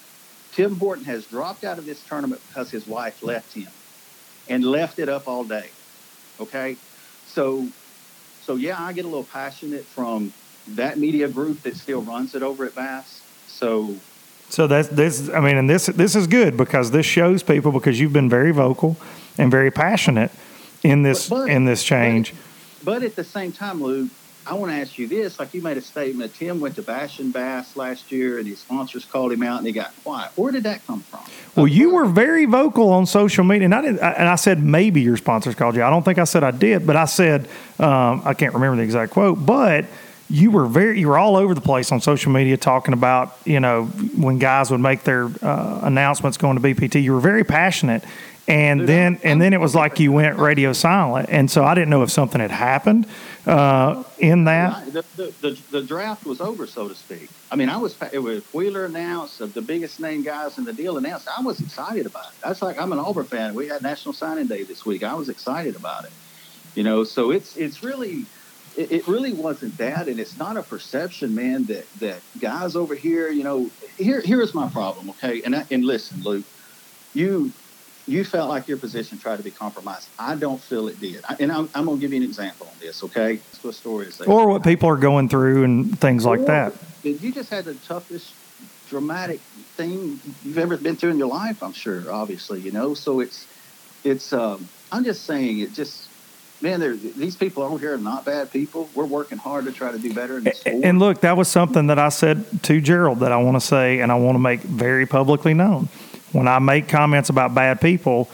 [0.55, 3.68] Tim Horton has dropped out of this tournament because his wife left him
[4.48, 5.70] and left it up all day.
[6.40, 6.76] Okay.
[7.26, 7.68] So,
[8.43, 10.32] so yeah, I get a little passionate from
[10.68, 13.20] that media group that still runs it over at Bass.
[13.48, 13.97] So,
[14.48, 15.28] so that's this.
[15.31, 18.52] I mean, and this this is good because this shows people because you've been very
[18.52, 18.97] vocal
[19.36, 20.31] and very passionate
[20.85, 22.32] in this but, but, in this change.
[22.85, 24.09] But, but at the same time, Lou,
[24.47, 27.19] I want to ask you this: like you made a statement, Tim went to Bash
[27.19, 30.31] and Bass last year, and his sponsors called him out, and he got quiet.
[30.37, 31.21] Where did that come from?
[31.57, 34.01] Well, you were very vocal on social media, and I didn't.
[34.01, 35.83] and I said maybe your sponsors called you.
[35.83, 37.49] I don't think I said I did, but I said
[37.79, 39.87] um, I can't remember the exact quote, but
[40.31, 43.61] you were very you were all over the place on social media talking about you
[43.61, 43.85] know
[44.16, 47.03] when guys would make their uh, announcements going to BPT.
[47.03, 48.05] You were very passionate,
[48.47, 51.65] and Dude, then I'm, and then it was like you went radio silent, and so
[51.65, 53.07] I didn't know if something had happened
[53.47, 54.85] uh, in that.
[54.93, 57.31] The, the, the, the, draft was over, so to speak.
[57.51, 60.99] I mean, I was it was Wheeler announced the biggest name guys in the deal
[60.99, 61.27] announced.
[61.29, 62.41] I was excited about it.
[62.43, 63.55] That's like I'm an Auburn fan.
[63.55, 65.03] We had National Signing Day this week.
[65.03, 66.12] I was excited about it.
[66.75, 68.27] You know, so it's it's really
[68.77, 71.65] it, it really wasn't that, and it's not a perception, man.
[71.65, 75.11] That that guys over here, you know, here here is my problem.
[75.11, 76.45] Okay, and I, and listen, Luke,
[77.15, 77.53] you
[78.06, 80.09] you felt like your position tried to be compromised.
[80.18, 81.24] I don't feel it did.
[81.28, 83.36] I, and I'm, I'm going to give you an example on this, okay?
[83.36, 84.20] That's what story is.
[84.20, 86.74] Or what people are going through and things like that.
[87.02, 88.35] You just had the toughest
[88.89, 92.94] dramatic thing you've ever been through in your life, I'm sure, obviously, you know?
[92.94, 93.47] So it's,
[94.05, 96.09] it's, um, I'm just saying it just,
[96.60, 96.81] man,
[97.16, 98.90] these people over here are not bad people.
[98.94, 100.39] We're working hard to try to do better.
[100.39, 103.66] In and look, that was something that I said to Gerald that I want to
[103.66, 105.89] say and I want to make very publicly known
[106.35, 108.28] When I make comments about bad people,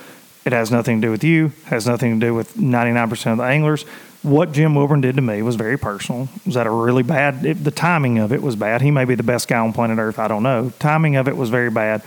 [0.46, 3.44] it has nothing to do with you, has nothing to do with 99% of the
[3.44, 3.82] anglers.
[4.22, 6.28] What Jim Wilburn did to me was very personal.
[6.46, 7.44] Was that a really bad?
[7.44, 8.80] It, the timing of it was bad.
[8.80, 10.18] He may be the best guy on planet Earth.
[10.18, 10.72] I don't know.
[10.78, 12.02] Timing of it was very bad.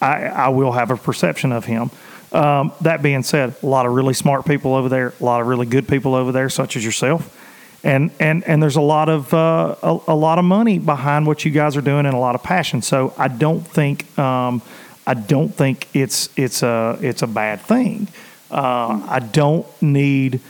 [0.00, 1.90] I, I will have a perception of him.
[2.32, 5.46] Um, that being said, a lot of really smart people over there, a lot of
[5.46, 7.38] really good people over there, such as yourself,
[7.84, 11.44] and and and there's a lot of uh, a, a, lot of money behind what
[11.44, 12.82] you guys are doing and a lot of passion.
[12.82, 14.62] So I don't think um,
[15.06, 18.08] I don't think it's it's a it's a bad thing.
[18.50, 20.40] Uh, I don't need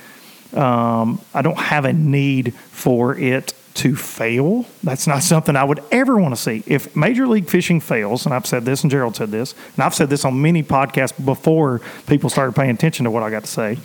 [0.52, 4.66] um, I don't have a need for it to fail.
[4.84, 6.62] That's not something I would ever want to see.
[6.66, 9.94] If Major League Fishing fails, and I've said this and Gerald said this, and I've
[9.94, 13.50] said this on many podcasts before people started paying attention to what I got to
[13.50, 13.78] say.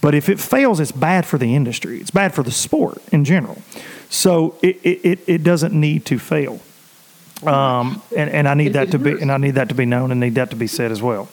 [0.00, 2.00] But if it fails, it's bad for the industry.
[2.00, 3.62] It's bad for the sport in general.
[4.08, 6.60] So it, it, it doesn't need to fail.
[7.46, 10.10] Um, and, and I need that to be and I need that to be known
[10.10, 11.28] and need that to be said as well.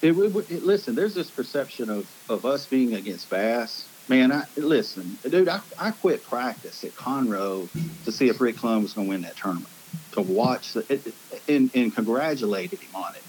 [0.00, 5.16] It, it, listen, there's this perception of, of us being against bass Man, I listen,
[5.28, 5.48] dude.
[5.48, 7.68] I, I quit practice at Conroe
[8.04, 9.68] to see if Rick Clunn was going to win that tournament.
[10.12, 11.14] To watch the, it,
[11.48, 13.22] and, and congratulated him on it.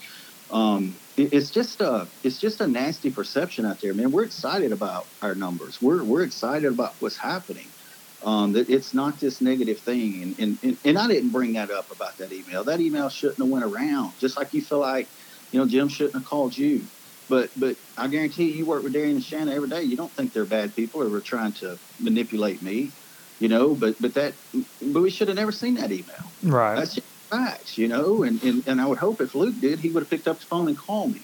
[0.52, 4.12] Um, it, it's just a it's just a nasty perception out there, man.
[4.12, 5.82] We're excited about our numbers.
[5.82, 7.68] We're we're excited about what's happening.
[8.26, 11.70] Um, that it's not this negative thing, and, and, and and I didn't bring that
[11.70, 12.64] up about that email.
[12.64, 14.14] That email shouldn't have went around.
[14.18, 15.08] Just like you feel like,
[15.52, 16.84] you know, Jim shouldn't have called you.
[17.28, 19.84] But but I guarantee you, you work with Darian and Shanna every day.
[19.84, 22.92] You don't think they're bad people or were trying to manipulate me,
[23.40, 23.76] you know.
[23.76, 24.34] But but that
[24.82, 26.32] but we should have never seen that email.
[26.44, 26.76] Right.
[26.76, 28.24] That's just facts, you know.
[28.24, 30.46] And, and and I would hope if Luke did, he would have picked up the
[30.46, 31.22] phone and called me,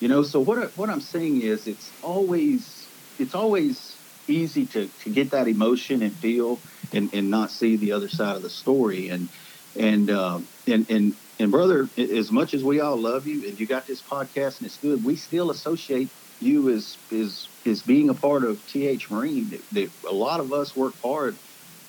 [0.00, 0.22] you know.
[0.22, 2.86] So what what I'm saying is, it's always
[3.18, 3.95] it's always
[4.28, 6.62] easy to to get that emotion and feel
[6.92, 9.28] and and not see the other side of the story and
[9.76, 13.66] and uh, and and and brother, as much as we all love you and you
[13.66, 18.14] got this podcast and it's good, we still associate you as as as being a
[18.14, 21.38] part of TH Marine that, that a lot of us work hard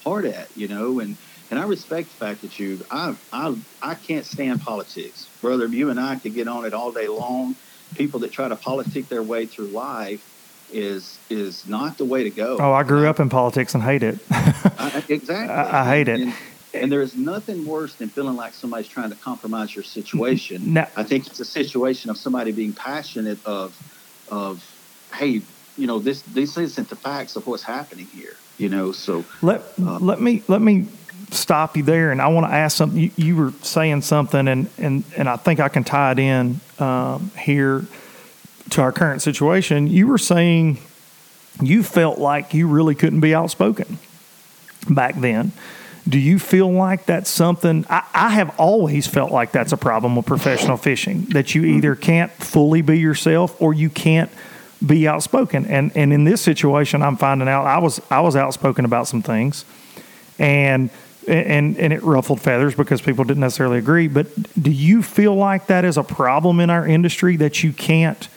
[0.04, 1.18] hard at, you know, and
[1.50, 5.32] and I respect the fact that you I I I can't stand politics.
[5.42, 7.56] Brother, you and I could get on it all day long.
[7.96, 10.24] People that try to politic their way through life
[10.72, 12.58] is is not the way to go.
[12.60, 14.20] Oh, I grew up in politics and hate it.
[14.30, 15.54] I, exactly.
[15.54, 16.20] I, I hate it.
[16.20, 16.34] And,
[16.74, 20.62] and there is nothing worse than feeling like somebody's trying to compromise your situation.
[20.78, 20.86] No.
[20.96, 23.76] I think it's a situation of somebody being passionate of,
[24.30, 24.64] of,
[25.14, 25.42] hey,
[25.78, 28.36] you know, this this isn't the facts of what's happening here.
[28.58, 30.88] You know, so let uh, let me let me
[31.32, 33.00] stop you there, and I want to ask something.
[33.00, 36.60] You, you, were saying something, and and and I think I can tie it in
[36.80, 37.86] um, here
[38.72, 39.88] to our current situation.
[39.88, 40.80] You were saying
[41.62, 43.98] you felt like you really couldn't be outspoken
[44.90, 45.52] back then.
[46.08, 47.86] Do you feel like that's something?
[47.90, 51.96] I, I, have always felt like that's a problem with professional fishing that you either
[51.96, 54.32] can't fully be yourself or you can't
[54.86, 55.66] be outspoken.
[55.66, 59.22] And and in this situation, I'm finding out I was I was outspoken about some
[59.22, 59.66] things,
[60.40, 60.90] and
[61.28, 64.08] and and it ruffled feathers because people didn't necessarily agree.
[64.08, 64.28] But
[64.62, 68.30] do you feel like that is a problem in our industry that you can't?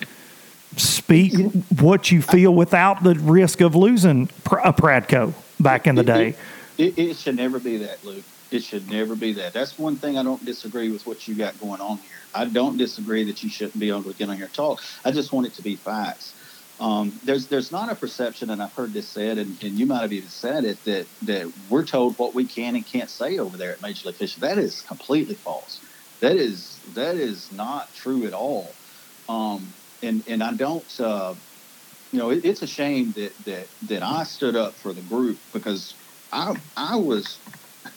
[0.76, 1.34] Speak
[1.80, 6.36] what you feel without the risk of losing a Pradco back in the day.
[6.78, 8.24] It, it, should never be that, Luke.
[8.50, 9.52] It should never be that.
[9.52, 12.16] That's one thing I don't disagree with what you got going on here.
[12.34, 14.82] I don't disagree that you shouldn't be able to get on here and talk.
[15.04, 16.34] I just want it to be facts.
[16.80, 20.00] Um, there's there's not a perception, and I've heard this said, and, and you might
[20.00, 23.58] have even said it that that we're told what we can and can't say over
[23.58, 24.40] there at Major League Fishing.
[24.40, 25.80] That is completely false.
[26.20, 28.72] That is that is not true at all.
[29.28, 31.00] Um, and and I don't.
[31.00, 31.34] Uh,
[32.12, 35.38] you know, it, it's a shame that that that I stood up for the group
[35.52, 35.94] because
[36.32, 37.38] I I was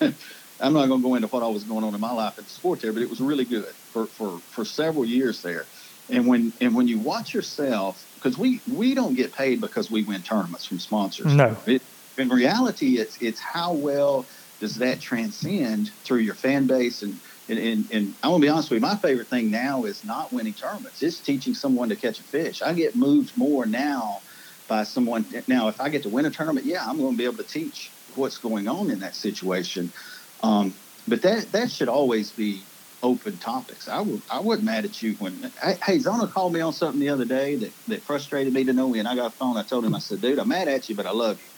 [0.60, 2.44] I'm not going to go into what all was going on in my life at
[2.44, 5.64] the sport there, but it was really good for for for several years there.
[6.10, 10.04] And when and when you watch yourself, because we we don't get paid because we
[10.04, 11.34] win tournaments from sponsors.
[11.34, 11.56] No.
[11.66, 11.82] It,
[12.16, 14.26] in reality, it's it's how well
[14.60, 17.18] does that transcend through your fan base and
[17.48, 20.04] and, and, and I want to be honest with you, my favorite thing now is
[20.04, 21.02] not winning tournaments.
[21.02, 22.62] It's teaching someone to catch a fish.
[22.62, 24.22] I get moved more now
[24.66, 25.30] by someone.
[25.46, 27.44] Now, if I get to win a tournament, yeah, I'm going to be able to
[27.44, 29.92] teach what's going on in that situation.
[30.42, 32.70] Um, but that that should always be
[33.02, 33.86] open topics.
[33.88, 35.52] I would I wasn't mad at you when
[35.84, 38.88] hey Zona called me on something the other day that, that frustrated me to know
[38.88, 39.58] me and I got a phone.
[39.58, 41.50] I told him I said, dude, I'm mad at you, but I love you.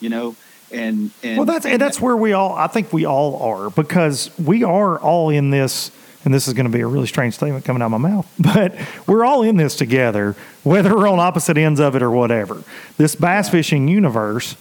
[0.00, 0.38] You know,
[0.72, 4.30] and, and well, that's and that's where we all I think we all are because
[4.38, 5.90] we are all in this.
[6.24, 8.28] And this is going to be a really strange statement coming out of my mouth,
[8.40, 8.74] but
[9.06, 10.34] we're all in this together,
[10.64, 12.64] whether we're on opposite ends of it or whatever.
[12.96, 14.56] This bass fishing universe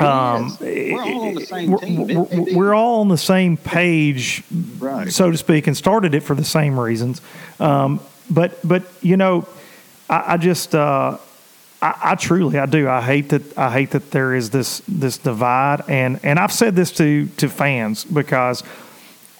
[0.00, 1.78] Um, We're all on the same we're,
[2.26, 4.42] we're- we're all on the same page,
[4.78, 5.10] Right.
[5.10, 7.22] so to speak, and started it for the same reasons.
[7.58, 8.00] Um,
[8.30, 9.46] but but you know,
[10.10, 11.16] I, I just uh,
[11.82, 12.88] I, I truly I do.
[12.88, 16.76] I hate that I hate that there is this this divide, and and I've said
[16.76, 18.62] this to to fans because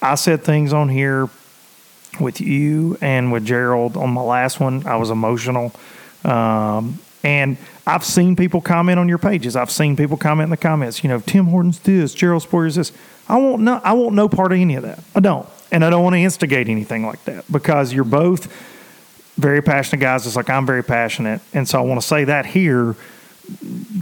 [0.02, 1.30] I said things on here
[2.20, 4.86] with you and with Gerald on my last one.
[4.86, 5.72] I was emotional.
[6.24, 7.56] Um, and
[7.86, 9.54] I've seen people comment on your pages.
[9.54, 12.92] I've seen people comment in the comments, you know, Tim Horton's this, Gerald Spohrer's this.
[13.28, 14.98] I won't no I want no part of any of that.
[15.14, 15.48] I don't.
[15.70, 18.52] And I don't want to instigate anything like that because you're both
[19.36, 21.40] very passionate guys, just like I'm very passionate.
[21.52, 22.96] And so I want to say that here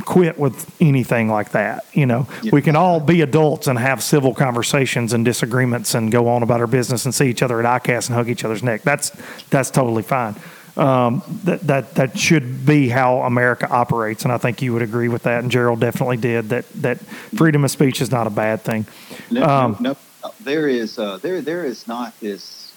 [0.05, 1.86] quit with anything like that.
[1.94, 6.28] You know, we can all be adults and have civil conversations and disagreements and go
[6.28, 8.82] on about our business and see each other at ICAST and hug each other's neck.
[8.82, 9.11] That's
[9.48, 10.36] that's totally fine.
[10.77, 15.09] Um, that that that should be how America operates, and I think you would agree
[15.09, 15.43] with that.
[15.43, 16.69] And Gerald definitely did that.
[16.74, 18.86] That freedom of speech is not a bad thing.
[19.31, 22.73] No, Um, no, no, there is uh, there there is not this,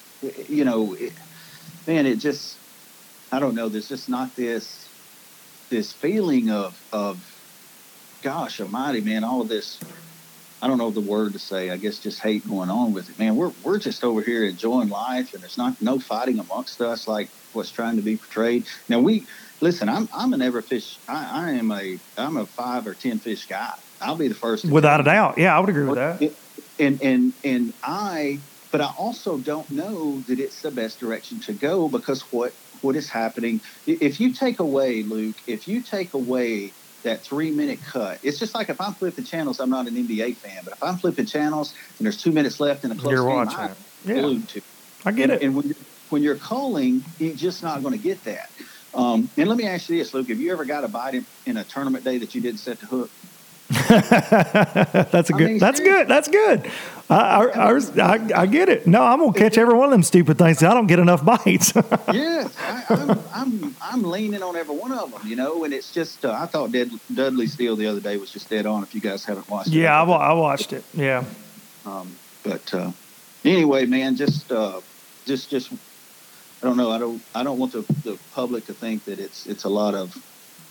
[0.47, 0.95] you know,
[1.88, 2.05] man.
[2.05, 2.60] It just,
[3.31, 3.69] I don't know.
[3.69, 4.91] There's just not this
[5.69, 7.23] this feeling of of,
[8.22, 9.23] gosh Almighty, man.
[9.23, 9.80] All of this,
[10.61, 11.69] I don't know the word to say.
[11.72, 13.35] I guess just hate going on with it, man.
[13.35, 17.31] We're we're just over here enjoying life, and there's not no fighting amongst us like
[17.51, 18.68] what's trying to be portrayed.
[18.89, 19.27] Now we
[19.61, 19.89] listen.
[19.89, 20.99] I'm I'm an ever fish.
[21.07, 23.72] I, I am a I'm a five or ten fish guy.
[24.01, 24.69] I'll be the first.
[24.69, 26.35] Without a doubt, yeah, I would agree with that.
[26.80, 28.43] And and and I,
[28.74, 32.95] but I also don't know that it's the best direction to go because what what
[32.95, 33.62] is happening?
[33.86, 38.56] If you take away Luke, if you take away that three minute cut, it's just
[38.56, 39.60] like if I'm flipping channels.
[39.60, 42.84] I'm not an NBA fan, but if I'm flipping channels and there's two minutes left
[42.84, 43.86] in a close You're game, watching I'm.
[44.06, 44.22] Yeah.
[44.22, 44.62] glued to.
[45.06, 45.44] I get it.
[45.44, 48.50] And when you're, when you're calling, you're just not going to get that.
[48.95, 51.28] Um, and let me ask you this, Luke: Have you ever got a bite in,
[51.45, 53.12] in a tournament day that you didn't set the hook?
[53.90, 55.48] that's a good.
[55.50, 56.08] mean, that's good.
[56.08, 56.70] That's good.
[57.10, 58.88] I, I, I, I, I get it.
[58.88, 60.64] No, I'm gonna catch every one of them stupid things.
[60.64, 61.74] I don't get enough bites.
[62.14, 65.91] yes, I, I'm, I'm, I'm leaning on every one of them, you know, and it's
[65.94, 68.95] just, uh, I thought Dud Dudley Steele the other day was just dead on if
[68.95, 69.74] you guys haven't watched it.
[69.74, 70.84] yeah, I, I watched it.
[70.94, 71.24] Yeah.
[71.86, 72.91] Um, but uh,
[73.44, 74.80] anyway, man, just, uh,
[75.26, 76.91] just, just, I don't know.
[76.91, 79.94] I don't, I don't want the, the public to think that it's, it's a lot
[79.95, 80.16] of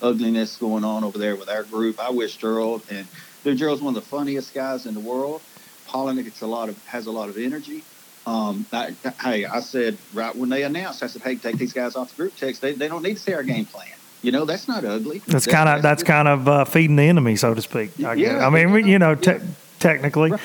[0.02, 2.00] ugliness going on over there with our group.
[2.00, 3.06] I wish Gerald and
[3.44, 5.40] dude, Gerald's one of the funniest guys in the world.
[5.88, 7.84] Polinick, it's a lot of, has a lot of energy.
[8.26, 11.96] Um, I, hey, I said right when they announced, I said, hey, take these guys
[11.96, 12.60] off the group text.
[12.62, 13.88] They, they don't need to see our game plan.
[14.22, 15.18] You know, that's not ugly.
[15.26, 16.08] That's kind of that's good.
[16.08, 17.90] kind of uh, feeding the enemy, so to speak.
[17.98, 18.18] I, guess.
[18.18, 19.40] Yeah, I mean, we- you know, te- yeah.
[19.80, 20.30] technically.
[20.30, 20.40] Right.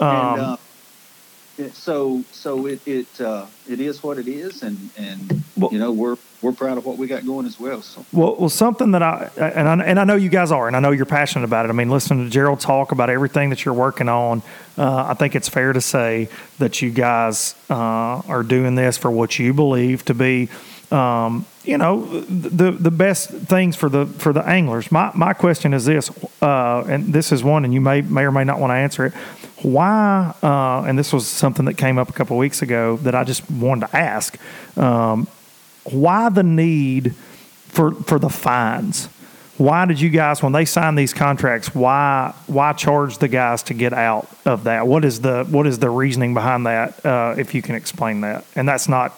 [0.00, 5.44] Um, and, uh, so so it it uh, it is what it is, and and
[5.56, 7.80] Well- you know we're we're proud of what we got going as well.
[7.82, 10.76] So Well, well, something that I and I and I know you guys are, and
[10.76, 11.68] I know you're passionate about it.
[11.68, 14.42] I mean, listening to Gerald talk about everything that you're working on,
[14.76, 16.28] uh, I think it's fair to say
[16.58, 20.48] that you guys uh, are doing this for what you believe to be,
[20.90, 24.90] um, you know, the the best things for the for the anglers.
[24.90, 26.10] My my question is this,
[26.42, 29.06] uh, and this is one, and you may may or may not want to answer
[29.06, 29.12] it.
[29.62, 30.34] Why?
[30.42, 33.48] Uh, and this was something that came up a couple weeks ago that I just
[33.48, 34.36] wanted to ask.
[34.76, 35.28] Um,
[35.84, 37.14] why the need
[37.68, 39.08] for for the fines?
[39.58, 43.74] Why did you guys, when they signed these contracts, why why charge the guys to
[43.74, 44.86] get out of that?
[44.86, 47.04] What is the what is the reasoning behind that?
[47.04, 49.14] Uh, if you can explain that, and that's not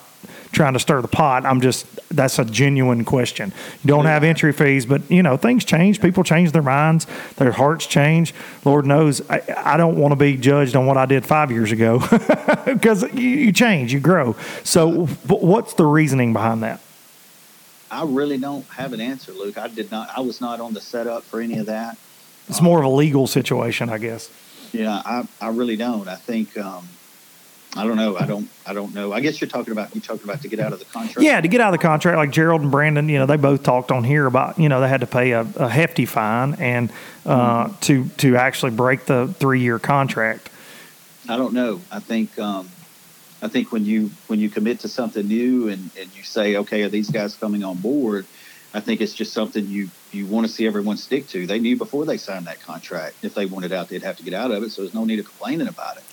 [0.55, 1.45] trying to stir the pot.
[1.45, 3.53] I'm just that's a genuine question.
[3.83, 6.01] You don't have entry fees, but you know things change.
[6.01, 7.07] People change their minds.
[7.37, 8.35] Their hearts change.
[8.65, 11.73] Lord knows, I, I don't want to be judged on what I did five years
[11.73, 11.99] ago
[12.65, 14.37] because you, you change, you grow.
[14.63, 16.81] So, what's the reasoning behind that?
[17.91, 19.59] I really don't have an answer, Luke.
[19.59, 20.11] I did not.
[20.17, 21.99] I was not on the setup for any of that.
[22.49, 24.31] It's more of a legal situation, I guess.
[24.73, 26.09] Yeah, I I really don't.
[26.09, 26.57] I think.
[26.57, 26.89] Um,
[27.77, 28.17] I don't know.
[28.17, 28.49] I don't.
[28.67, 29.13] I don't know.
[29.13, 31.23] I guess you're talking about you talking about to get out of the contract.
[31.23, 33.63] Yeah, to get out of the contract, like Gerald and Brandon, you know, they both
[33.63, 36.93] talked on here about, you know, they had to pay a, a hefty fine and
[37.27, 40.51] uh, to to actually break the three year contract.
[41.29, 41.81] I don't know.
[41.91, 42.69] I think um,
[43.43, 46.83] I think when you when you commit to something new and, and you say, okay,
[46.83, 48.27] are these guys coming on board?
[48.73, 51.47] I think it's just something you you want to see everyone stick to.
[51.47, 54.35] They knew before they signed that contract if they wanted out, they'd have to get
[54.35, 54.71] out of it.
[54.71, 56.05] So there's no need of complaining about it.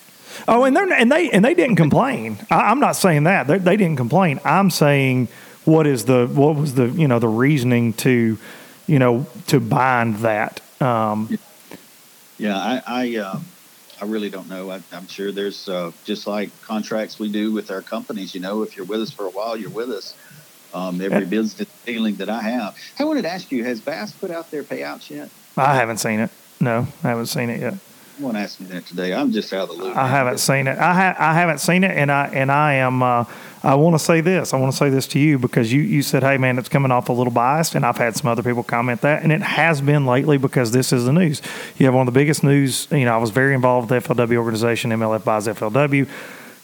[0.47, 2.37] Oh, and they and they and they didn't complain.
[2.49, 4.39] I, I'm not saying that they, they didn't complain.
[4.43, 5.27] I'm saying
[5.65, 8.37] what is the what was the you know the reasoning to
[8.87, 10.61] you know to bind that.
[10.81, 11.37] Um,
[12.37, 13.45] Yeah, I I, um,
[14.01, 14.71] I really don't know.
[14.71, 18.33] I, I'm sure there's uh, just like contracts we do with our companies.
[18.33, 20.15] You know, if you're with us for a while, you're with us.
[20.73, 22.77] Um, every business feeling that I have.
[22.97, 25.29] I wanted to ask you: Has Bass put out their payouts yet?
[25.57, 26.29] I haven't seen it.
[26.61, 27.75] No, I haven't seen it yet.
[28.21, 29.15] Someone asked me that today.
[29.15, 29.97] I'm just out of the loop.
[29.97, 30.77] I haven't seen it.
[30.77, 33.01] I ha- I haven't seen it, and I and I am.
[33.01, 33.25] Uh,
[33.63, 34.53] I want to say this.
[34.53, 36.91] I want to say this to you because you you said, "Hey, man, it's coming
[36.91, 39.81] off a little biased," and I've had some other people comment that, and it has
[39.81, 41.41] been lately because this is the news.
[41.79, 42.87] You have one of the biggest news.
[42.91, 44.91] You know, I was very involved with the FLW organization.
[44.91, 46.07] MLF buys FLW.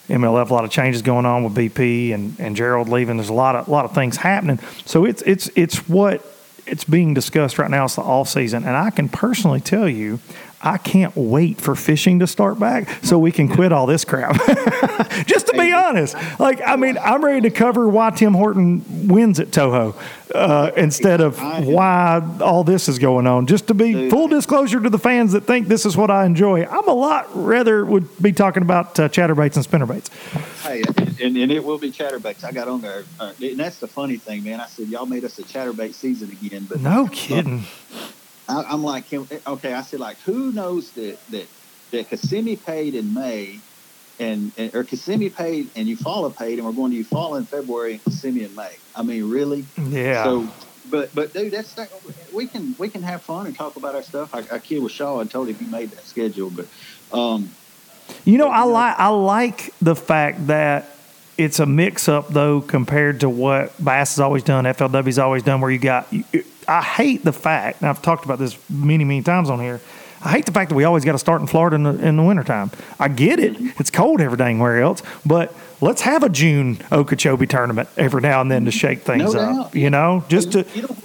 [0.10, 3.18] MLF, a lot of changes going on with BP and, and Gerald leaving.
[3.18, 4.60] There's a lot of a lot of things happening.
[4.86, 6.24] So it's it's it's what
[6.68, 7.86] it's being discussed right now.
[7.86, 10.20] It's the off season, and I can personally tell you,
[10.62, 14.36] I can't wait for fishing to start back so we can quit all this crap.
[15.28, 19.40] Just to be honest, like I mean, I'm ready to cover why Tim Horton wins
[19.40, 19.96] at Toho
[20.34, 23.46] uh, instead of why all this is going on.
[23.46, 26.66] Just to be full disclosure to the fans that think this is what I enjoy,
[26.66, 30.10] I'm a lot rather would be talking about uh, chatterbaits and spinnerbaits.
[30.64, 30.82] Hey,
[31.24, 32.44] and, and it will be chatterbaits.
[32.44, 34.60] I got on there, uh, and that's the funny thing, man.
[34.60, 37.64] I said y'all made us a chatterbait season again, but no kidding.
[38.48, 39.74] I, I'm like, okay.
[39.74, 41.48] I said, like, who knows that that
[41.92, 43.60] that Kissimmee paid in May,
[44.20, 47.94] and, and or Kissimmee paid and Eufaula paid, and we're going to Eufaula in February
[47.94, 48.76] and Kissimmee in May.
[48.96, 49.66] I mean, really?
[49.78, 50.24] Yeah.
[50.24, 50.48] So,
[50.90, 51.92] but but dude, that's that,
[52.34, 54.34] we can we can have fun and talk about our stuff.
[54.34, 56.68] I, I kid with Shaw I told him he made that schedule, but
[57.12, 57.52] um,
[58.26, 60.90] you know, I like I like the fact that
[61.38, 65.62] it's a mix up though compared to what Bass has always done, FLW's always done,
[65.62, 66.08] where you got.
[66.68, 69.80] I hate the fact, and I've talked about this many many times on here.
[70.24, 72.18] I hate the fact that we always got to start in Florida in the, in
[72.18, 72.72] the wintertime.
[73.00, 77.48] I get it; it's cold every dang where else, but let's have a June Okeechobee
[77.48, 79.76] tournament every now and then to shake things No up.
[79.76, 80.98] You know, just to you know,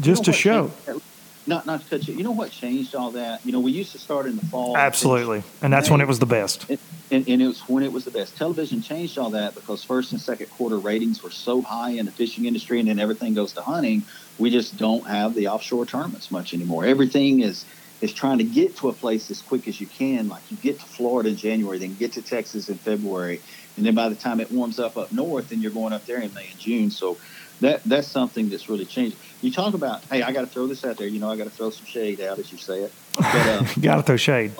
[0.00, 0.70] just you to show.
[0.86, 1.02] changed-
[1.46, 2.14] Not not to cut you.
[2.14, 3.44] You know what changed all that?
[3.44, 4.76] You know, we used to start in the fall.
[4.76, 6.68] Absolutely, and that's when it was the best.
[6.70, 6.78] And,
[7.10, 8.34] and, and it was when it was the best.
[8.38, 12.12] Television changed all that because first and second quarter ratings were so high in the
[12.12, 14.02] fishing industry, and then everything goes to hunting.
[14.38, 16.84] We just don't have the offshore tournaments much anymore.
[16.84, 17.64] Everything is
[18.00, 20.28] is trying to get to a place as quick as you can.
[20.28, 23.40] Like you get to Florida in January, then get to Texas in February,
[23.76, 26.20] and then by the time it warms up up north, then you're going up there
[26.20, 26.90] in May and June.
[26.90, 27.16] So
[27.60, 29.16] that that's something that's really changed.
[29.40, 31.06] You talk about, hey, I got to throw this out there.
[31.06, 32.92] You know, I got to throw some shade out, as you say it.
[33.16, 34.52] But, uh, Got to throw shade.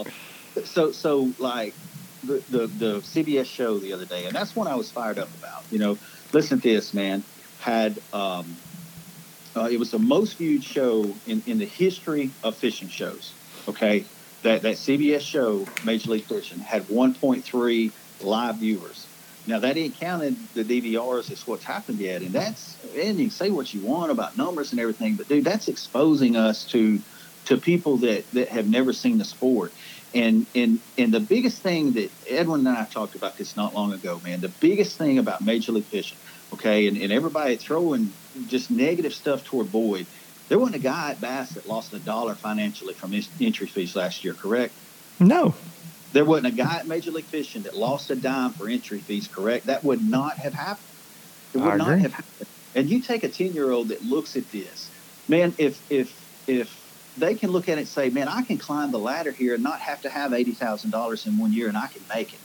[0.65, 1.75] so so like
[2.23, 5.29] the, the the CBS show the other day, and that's one I was fired up
[5.39, 5.65] about.
[5.71, 5.99] You know,
[6.33, 7.25] listen to this, man.
[7.61, 8.57] Had um,
[9.57, 13.33] uh, it was the most viewed show in, in the history of fishing shows.
[13.69, 14.05] Okay,
[14.43, 19.07] that that CBS show, Major League Fishing, had 1.3 live viewers.
[19.47, 23.31] Now that ain't counted the DVRs as what's happened yet, and that's and you can
[23.31, 27.01] say what you want about numbers and everything, but dude, that's exposing us to
[27.47, 29.73] to people that that have never seen the sport.
[30.15, 33.93] And and and the biggest thing that Edwin and I talked about this not long
[33.93, 34.41] ago, man.
[34.41, 36.19] The biggest thing about Major League Fishing,
[36.55, 38.13] okay, and, and everybody throwing
[38.49, 40.07] just negative stuff toward Boyd.
[40.49, 43.97] There wasn't a guy at Bass that lost a dollar financially from his entry fees
[43.97, 44.75] last year, correct?
[45.21, 45.55] No,
[46.13, 49.27] There wasn't a guy at Major League Fishing that lost a dime for entry fees,
[49.29, 49.67] correct?
[49.67, 50.87] That would not have happened.
[51.55, 52.49] It would not have happened.
[52.75, 54.91] And you take a ten year old that looks at this,
[55.29, 55.55] man.
[55.59, 56.13] If if
[56.49, 56.81] if
[57.17, 59.63] they can look at it and say, man, I can climb the ladder here and
[59.63, 62.41] not have to have eighty thousand dollars in one year, and I can make it.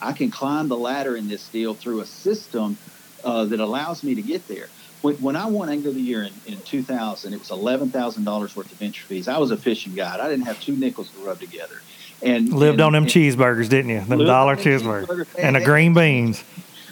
[0.00, 2.76] I can climb the ladder in this deal through a system
[3.24, 4.68] uh, that allows me to get there.
[5.02, 8.72] When, when I won Angler of the Year in, in 2000, it was $11,000 worth
[8.72, 9.28] of entry fees.
[9.28, 10.20] I was a fishing guide.
[10.20, 11.80] I didn't have two nickels to rub together.
[12.22, 14.00] And lived and- on them and- cheeseburgers, didn't you?
[14.00, 15.26] Them Lived dollar on them cheeseburgers cheeseburgers.
[15.38, 16.44] and the green beans.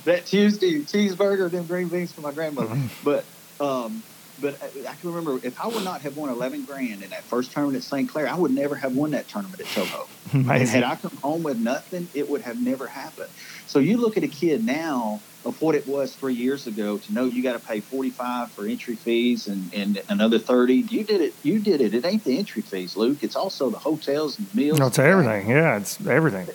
[0.04, 2.76] that Tuesday cheeseburger, them green beans for my grandmother.
[3.04, 3.24] But
[3.60, 4.02] um,
[4.40, 7.22] but I, I can remember if I would not have won eleven grand in that
[7.24, 8.08] first tournament at St.
[8.08, 10.08] Clair, I would never have won that tournament at Toho.
[10.32, 13.28] And had I come home with nothing, it would have never happened.
[13.66, 17.12] So you look at a kid now of what it was three years ago to
[17.12, 20.76] know you got to pay forty five for entry fees and, and another thirty.
[20.76, 21.34] You did it.
[21.42, 21.94] You did it.
[21.94, 23.22] It ain't the entry fees, Luke.
[23.22, 24.78] It's also the hotels and the meals.
[24.78, 25.48] No, it's everything.
[25.48, 26.48] Yeah, it's everything.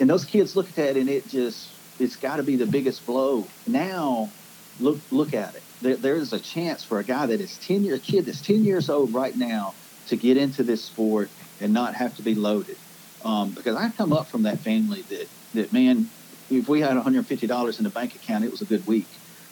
[0.00, 3.06] and those kids look at that and it just it's got to be the biggest
[3.06, 4.30] blow now
[4.78, 7.94] look look at it there, there's a chance for a guy that is 10 year
[7.94, 9.74] a kid that's 10 years old right now
[10.08, 11.30] to get into this sport
[11.60, 12.76] and not have to be loaded
[13.24, 16.10] um, because i come up from that family that that man
[16.50, 19.06] if we had $150 in the bank account it was a good week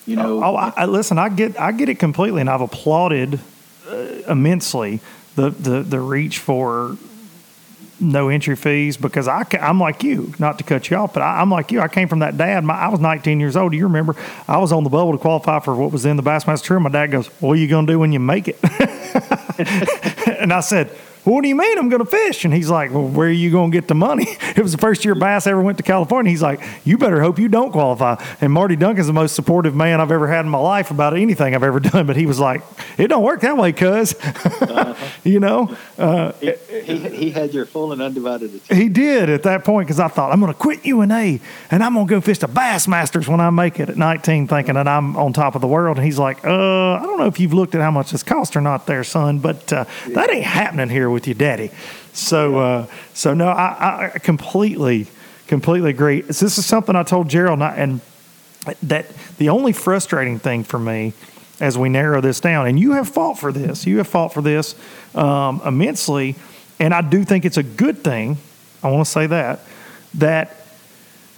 [0.06, 3.40] you know Oh, I, I, listen, I get, I get it completely, and I've applauded
[3.88, 3.94] uh,
[4.28, 5.00] immensely
[5.34, 6.96] the, the the reach for
[8.00, 11.40] no entry fees because I, I'm like you, not to cut you off, but I,
[11.40, 11.80] I'm like you.
[11.80, 12.64] I came from that dad.
[12.64, 13.72] My, I was 19 years old.
[13.72, 14.16] Do you remember?
[14.48, 16.80] I was on the bubble to qualify for what was in the Bassmaster Tour.
[16.80, 18.58] My dad goes, "What are you going to do when you make it?"
[20.38, 20.90] and I said,
[21.24, 22.44] what do you mean I'm going to fish?
[22.44, 24.26] And he's like, well, where are you going to get the money?
[24.54, 26.30] It was the first year Bass ever went to California.
[26.30, 28.22] He's like, you better hope you don't qualify.
[28.40, 31.56] And Marty Dunkin's the most supportive man I've ever had in my life about anything
[31.56, 32.06] I've ever done.
[32.06, 32.62] But he was like,
[32.96, 34.14] it don't work that way, cuz.
[34.14, 34.94] Uh-huh.
[35.24, 35.76] you know?
[35.98, 36.52] Uh, he,
[36.82, 38.76] he, he, had your full and undivided attention.
[38.76, 41.40] He did at that point because I thought, I'm going to quit UNA
[41.70, 44.74] and I'm going to go fish the Bassmasters when I make it at 19, thinking
[44.74, 45.96] that I'm on top of the world.
[45.96, 48.56] And he's like, uh, I don't know if you've looked at how much this cost
[48.56, 50.14] or not there, son, but uh, yeah.
[50.14, 51.70] that ain't happening here with your daddy.
[52.12, 55.06] So, uh, so no, I, I, completely,
[55.46, 56.20] completely agree.
[56.20, 58.00] This is something I told Gerald, and, I, and
[58.82, 59.06] that
[59.38, 61.12] the only frustrating thing for me
[61.60, 64.42] as we narrow this down, and you have fought for this, you have fought for
[64.42, 64.74] this
[65.14, 66.36] um, immensely,
[66.78, 68.36] and I do think it's a good thing.
[68.82, 69.60] I want to say that
[70.14, 70.56] that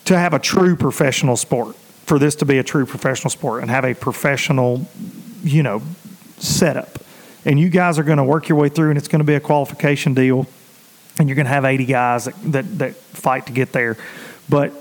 [0.07, 1.77] to have a true professional sport,
[2.07, 4.87] for this to be a true professional sport, and have a professional,
[5.43, 5.83] you know,
[6.39, 6.99] setup.
[7.47, 9.35] And you guys are going to work your way through, and it's going to be
[9.35, 10.47] a qualification deal
[11.19, 13.97] and you're going to have 80 guys that, that, that fight to get there.
[14.49, 14.73] But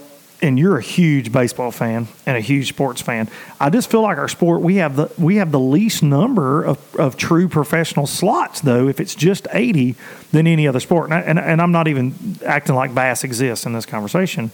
[0.42, 3.30] and you're a huge baseball fan and a huge sports fan.
[3.60, 6.96] I just feel like our sport we have the we have the least number of,
[6.98, 8.88] of true professional slots though.
[8.88, 9.96] If it's just 80
[10.34, 13.66] than any other sport, and, I, and, and I'm not even acting like bass exists
[13.66, 14.52] in this conversation.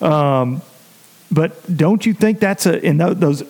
[0.00, 0.60] Um,
[1.30, 3.44] but don't you think that's a in those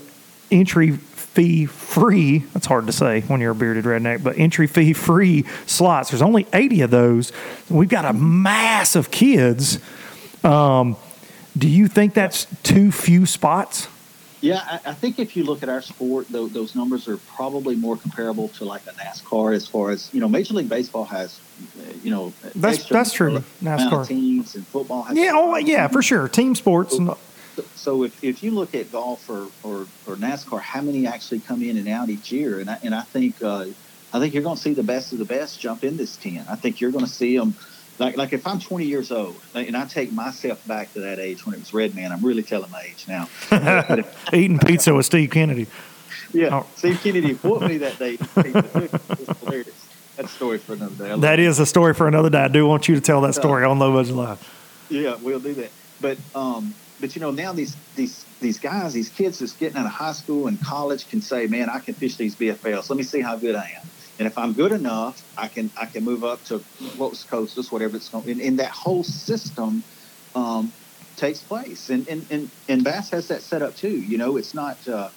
[0.51, 0.99] entry
[1.33, 5.45] fee free, that's hard to say when you're a bearded redneck, but entry fee free
[5.67, 6.11] slots.
[6.11, 7.33] There's only 80 of those.
[7.71, 9.79] We've got a mass of kids.
[10.45, 10.97] Um,
[11.57, 13.89] do you think that's too few spots?
[14.43, 17.77] Yeah, I, I, think if you look at our sport, those, those numbers are probably
[17.77, 21.41] more comparable to like a NASCAR as far as, you know, Major League Baseball has,
[22.03, 23.45] you know, that's, that's true.
[23.63, 24.07] NASCAR.
[24.07, 25.17] Teams and football has.
[25.17, 26.27] Yeah, oh, yeah, for sure.
[26.29, 26.99] Team sports.
[27.75, 31.63] So if, if you look at golf or, or, or, NASCAR, how many actually come
[31.63, 32.61] in and out each year?
[32.61, 33.67] And I, and I think uh,
[34.13, 36.45] I think you're going to see the best of the best jump in this ten.
[36.49, 37.55] I think you're going to see them.
[37.99, 41.45] Like, like if I'm 20 years old and I take myself back to that age
[41.45, 43.29] when it was Red Man, I'm really telling my age now.
[44.33, 45.67] Eating pizza with Steve Kennedy.
[46.33, 46.67] Yeah, oh.
[46.77, 48.17] Steve Kennedy whooped me that day.
[48.19, 49.87] It's hilarious.
[50.17, 51.21] That's a story for another day.
[51.21, 52.41] That is a story for another day.
[52.41, 54.87] I do want you to tell that story on Low Budget Live.
[54.89, 55.71] Yeah, we'll do that.
[56.01, 59.87] But um, but you know now these these these guys, these kids that's getting out
[59.87, 62.89] of high school and college can say, "Man, I can fish these BFLs.
[62.89, 65.87] Let me see how good I am." And if I'm good enough, I can I
[65.87, 66.59] can move up to
[66.97, 68.41] what's Costas, whatever it's going.
[68.41, 69.83] And that whole system
[70.37, 70.73] um,
[71.17, 73.91] takes place, and, and and and Bass has that set up too.
[73.91, 75.09] You know, it's not uh,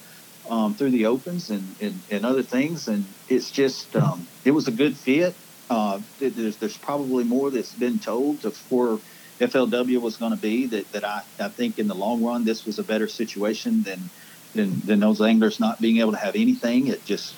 [0.50, 4.66] um, through the opens and, and, and other things, and it's just um, it was
[4.66, 5.34] a good fit.
[5.70, 8.98] Uh, there's there's probably more that's been told to for
[9.38, 10.66] FLW was going to be.
[10.66, 14.10] That, that I, I think in the long run, this was a better situation than
[14.54, 16.88] than, than those anglers not being able to have anything.
[16.88, 17.34] It just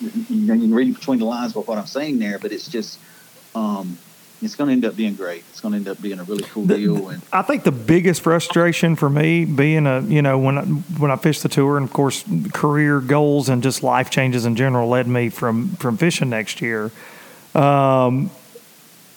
[0.00, 2.68] you, know, you can read between the lines with what I'm saying there, but it's
[2.68, 2.98] just
[3.54, 3.98] um,
[4.42, 5.44] it's going to end up being great.
[5.50, 7.08] It's going to end up being a really cool the, deal.
[7.08, 11.10] And I think the biggest frustration for me, being a you know when I, when
[11.10, 14.88] I fished the tour, and of course career goals and just life changes in general,
[14.88, 16.90] led me from from fishing next year.
[17.54, 18.30] Um,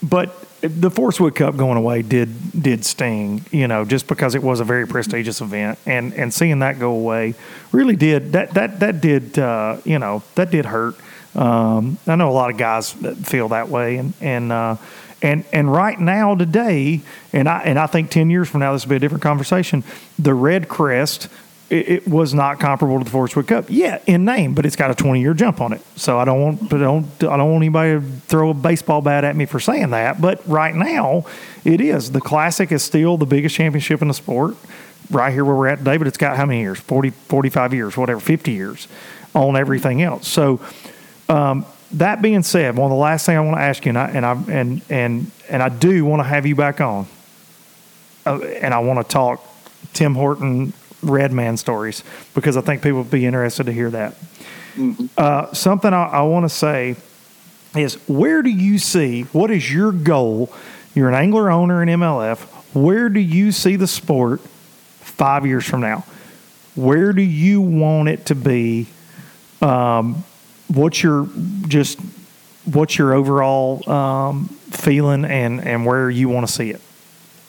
[0.01, 2.29] but the Forrest Wood Cup going away did
[2.61, 6.59] did sting, you know, just because it was a very prestigious event, and and seeing
[6.59, 7.35] that go away
[7.71, 10.95] really did that that that did uh, you know that did hurt.
[11.35, 14.75] Um, I know a lot of guys feel that way, and and uh,
[15.21, 17.01] and and right now today,
[17.33, 19.83] and I and I think ten years from now this will be a different conversation.
[20.17, 21.29] The REDCREST
[21.69, 23.65] it, it, was not comparable to the Forrest Wood Cup.
[23.69, 25.81] Yeah, in name, but it's got a 20 year jump on it.
[25.95, 29.01] So I don't want, but I don't, I don't want anybody to throw a baseball
[29.01, 30.19] bat at me for saying that.
[30.19, 31.25] But right now,
[31.63, 32.11] it is.
[32.11, 34.55] The Classic is still the biggest championship in the sport.
[35.11, 36.79] Right here where we're at today, but it's got how many years?
[36.79, 38.87] 40, 45 years, whatever, 50 years
[39.33, 40.27] on everything else.
[40.27, 40.59] So,
[41.27, 43.97] um, that being said, one of the last thing I want to ask you, and
[43.97, 47.07] I and I and and, and I do want to have you back on,
[48.27, 49.43] uh, and I want to talk
[49.93, 52.03] Tim Horton Red Man stories
[52.33, 54.15] because I think people would be interested to hear that.
[54.75, 55.05] Mm-hmm.
[55.17, 56.95] Uh, something I, I want to say
[57.75, 60.51] is where do you see, what is your goal?
[60.95, 62.39] You're an angler owner in MLF.
[62.73, 66.05] Where do you see the sport five years from now?
[66.75, 68.87] Where do you want it to be?
[69.61, 70.23] Um,
[70.67, 71.27] what's your
[71.67, 71.99] just
[72.65, 76.81] what's your overall um, feeling and and where you want to see it?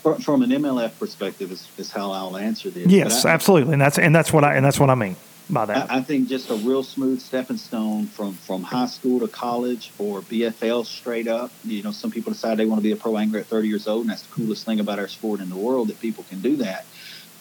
[0.03, 2.87] From an MLF perspective is, is how I'll answer this.
[2.87, 5.17] Yes, I, absolutely, and that's and that's what I and that's what I mean
[5.49, 5.91] by that.
[5.91, 9.93] I, I, think just a real smooth stepping stone from from high school to college
[9.99, 11.51] or BFL straight up.
[11.65, 13.87] You know, some people decide they want to be a pro angler at 30 years
[13.87, 16.41] old, and that's the coolest thing about our sport in the world that people can
[16.41, 16.87] do that.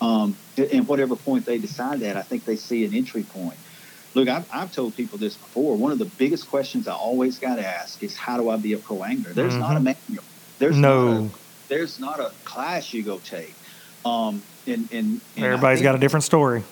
[0.01, 3.57] Um, and whatever point they decide that, I think they see an entry point.
[4.13, 5.75] look, I've, I've told people this before.
[5.75, 8.73] One of the biggest questions I always got to ask is, how do I be
[8.73, 9.33] a pro angler?
[9.33, 10.23] There's not a manual.
[10.57, 11.31] There's No.
[11.69, 13.55] There's not a class you go take.
[14.05, 16.63] Um, and, and, and Everybody's think- got a different story.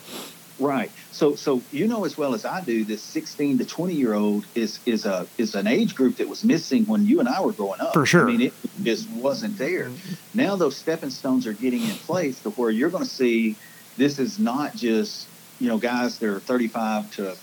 [0.60, 0.92] Right.
[1.12, 4.44] So so you know as well as I do, this 16 to 20 year old
[4.56, 7.52] is is a is an age group that was missing when you and I were
[7.52, 7.94] growing up.
[7.94, 8.28] For sure.
[8.28, 9.92] I mean, it just wasn't there.
[10.34, 13.56] Now those stepping stones are getting in place to where you're going to see
[13.98, 15.28] this is not just
[15.60, 17.38] you know guys that are 35 to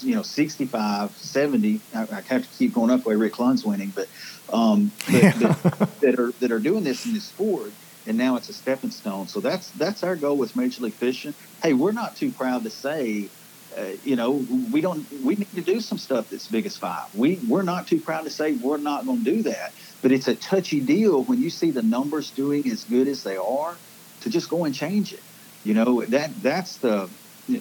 [0.00, 1.80] you know 65, 70.
[1.94, 4.08] I, I have to keep going up the way Rick Clunn's winning, but
[4.52, 7.72] um, that, that, that are that are doing this in this sport
[8.08, 9.28] and now it's a stepping stone.
[9.28, 11.34] So that's that's our goal with Major League Fishing.
[11.62, 13.28] Hey, we're not too proud to say,
[13.76, 17.14] uh, you know, we don't we need to do some stuff that's big as five.
[17.14, 19.72] We we're not too proud to say we're not going to do that.
[20.00, 23.36] But it's a touchy deal when you see the numbers doing as good as they
[23.36, 23.76] are
[24.22, 25.22] to just go and change it.
[25.64, 27.10] You know that that's the.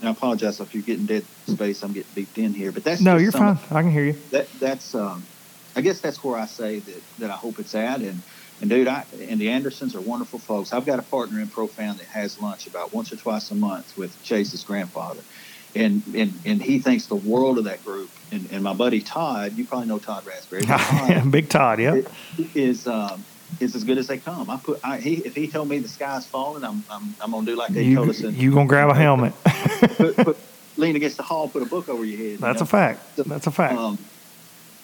[0.03, 1.81] I apologize if you're getting dead space.
[1.81, 3.57] I'm getting beeped in here, but that's No, you're fine.
[3.71, 4.15] I can hear you.
[4.31, 5.25] that that's um,
[5.77, 8.01] I guess that's where I say that that I hope it's at.
[8.01, 8.21] And
[8.59, 10.73] and dude, I and the Andersons are wonderful folks.
[10.73, 13.95] I've got a partner in Profound that has lunch about once or twice a month
[13.95, 15.21] with Chase's grandfather,
[15.75, 18.09] and and and he thinks the world of that group.
[18.31, 20.63] And, and my buddy Todd, you probably know Todd Raspberry.
[20.65, 22.01] Todd Big Todd, yeah.
[22.55, 23.23] is um,
[23.59, 24.49] is as good as they come.
[24.49, 27.45] I put I, he if he told me the sky's falling, I'm I'm, I'm gonna
[27.45, 28.21] do like they told us.
[28.21, 29.33] In, you gonna grab a helmet?
[29.97, 30.37] put, put,
[30.75, 32.31] lean against the hall, put a book over your head.
[32.31, 32.63] you That's know?
[32.63, 33.15] a fact.
[33.17, 33.75] That's a fact.
[33.75, 33.99] Um,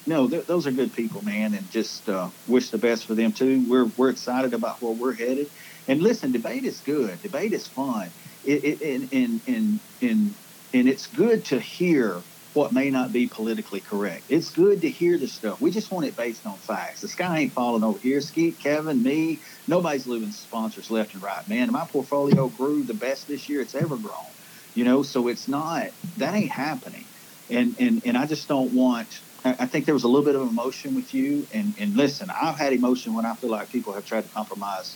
[0.05, 3.31] no, th- those are good people, man, and just uh, wish the best for them
[3.33, 3.63] too.
[3.67, 5.51] We're we're excited about where we're headed.
[5.87, 7.21] And listen, debate is good.
[7.21, 8.13] Debate is fun.
[8.43, 10.35] It, it and, and and and
[10.73, 14.25] and it's good to hear what may not be politically correct.
[14.29, 15.59] It's good to hear the stuff.
[15.59, 17.01] We just want it based on facts.
[17.01, 18.21] The sky ain't falling over here.
[18.21, 21.47] Skeet, Kevin, me, nobody's losing sponsors left and right.
[21.47, 24.33] Man, my portfolio grew the best this year it's ever grown.
[24.75, 27.09] You know, so it's not that ain't happening.
[27.49, 30.41] And and and I just don't want I think there was a little bit of
[30.41, 31.45] emotion with you.
[31.53, 34.95] And, and listen, I've had emotion when I feel like people have tried to compromise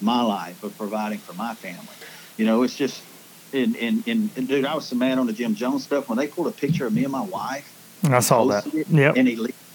[0.00, 1.86] my life of providing for my family.
[2.36, 3.02] You know, it's just,
[3.52, 6.18] and, and, and, and dude, I was so mad on the Jim Jones stuff when
[6.18, 7.70] they pulled a picture of me and my wife.
[8.04, 8.64] I saw that.
[8.64, 9.16] posted it, Yep.
[9.16, 9.28] And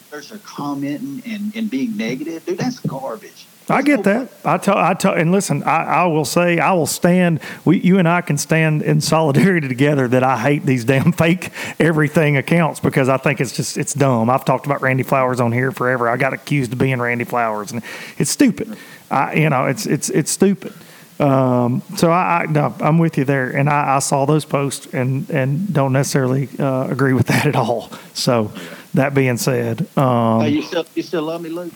[0.10, 2.46] eliters are commenting and, and being negative.
[2.46, 3.48] Dude, that's garbage.
[3.72, 4.32] I get that.
[4.44, 7.40] I tell, I tell, and listen, I, I will say, I will stand.
[7.66, 10.08] We, you and I can stand in solidarity together.
[10.08, 14.30] That I hate these damn fake everything accounts because I think it's just it's dumb.
[14.30, 16.10] I've talked about Randy Flowers on here forever.
[16.10, 17.84] I got accused of being Randy Flowers, and
[18.18, 18.76] it's stupid.
[19.12, 20.74] I, you know, it's it's it's stupid.
[21.20, 24.88] Um, so I, I no, I'm with you there, and I, I saw those posts
[24.94, 27.92] and and don't necessarily uh, agree with that at all.
[28.14, 28.52] So
[28.94, 31.74] that being said, um, Hey, you still, you still love me, Luke?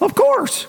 [0.00, 0.66] of course.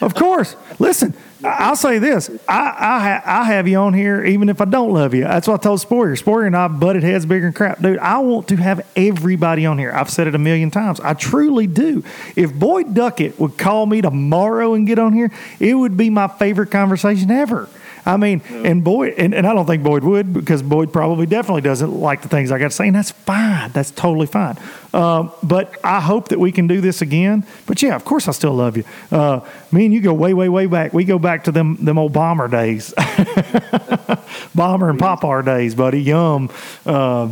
[0.00, 0.56] Of course.
[0.78, 2.30] Listen, I'll say this.
[2.48, 5.22] I I, I have you on here even if I don't love you.
[5.22, 6.20] That's what I told Spohrer.
[6.20, 7.80] Spohrer and I butted heads bigger than crap.
[7.80, 9.92] Dude, I want to have everybody on here.
[9.92, 11.00] I've said it a million times.
[11.00, 12.04] I truly do.
[12.36, 16.28] If Boyd Duckett would call me tomorrow and get on here, it would be my
[16.28, 17.68] favorite conversation ever.
[18.08, 21.60] I mean, and Boyd, and, and I don't think Boyd would because Boyd probably definitely
[21.60, 23.70] doesn't like the things I got to say, and that's fine.
[23.72, 24.56] That's totally fine.
[24.94, 27.46] Um, but I hope that we can do this again.
[27.66, 28.84] But yeah, of course, I still love you.
[29.12, 29.40] Uh,
[29.70, 30.94] me and you go way, way, way back.
[30.94, 32.94] We go back to them them old bomber days,
[34.54, 36.00] bomber and pop Popar days, buddy.
[36.00, 36.48] Yum.
[36.86, 37.28] Uh,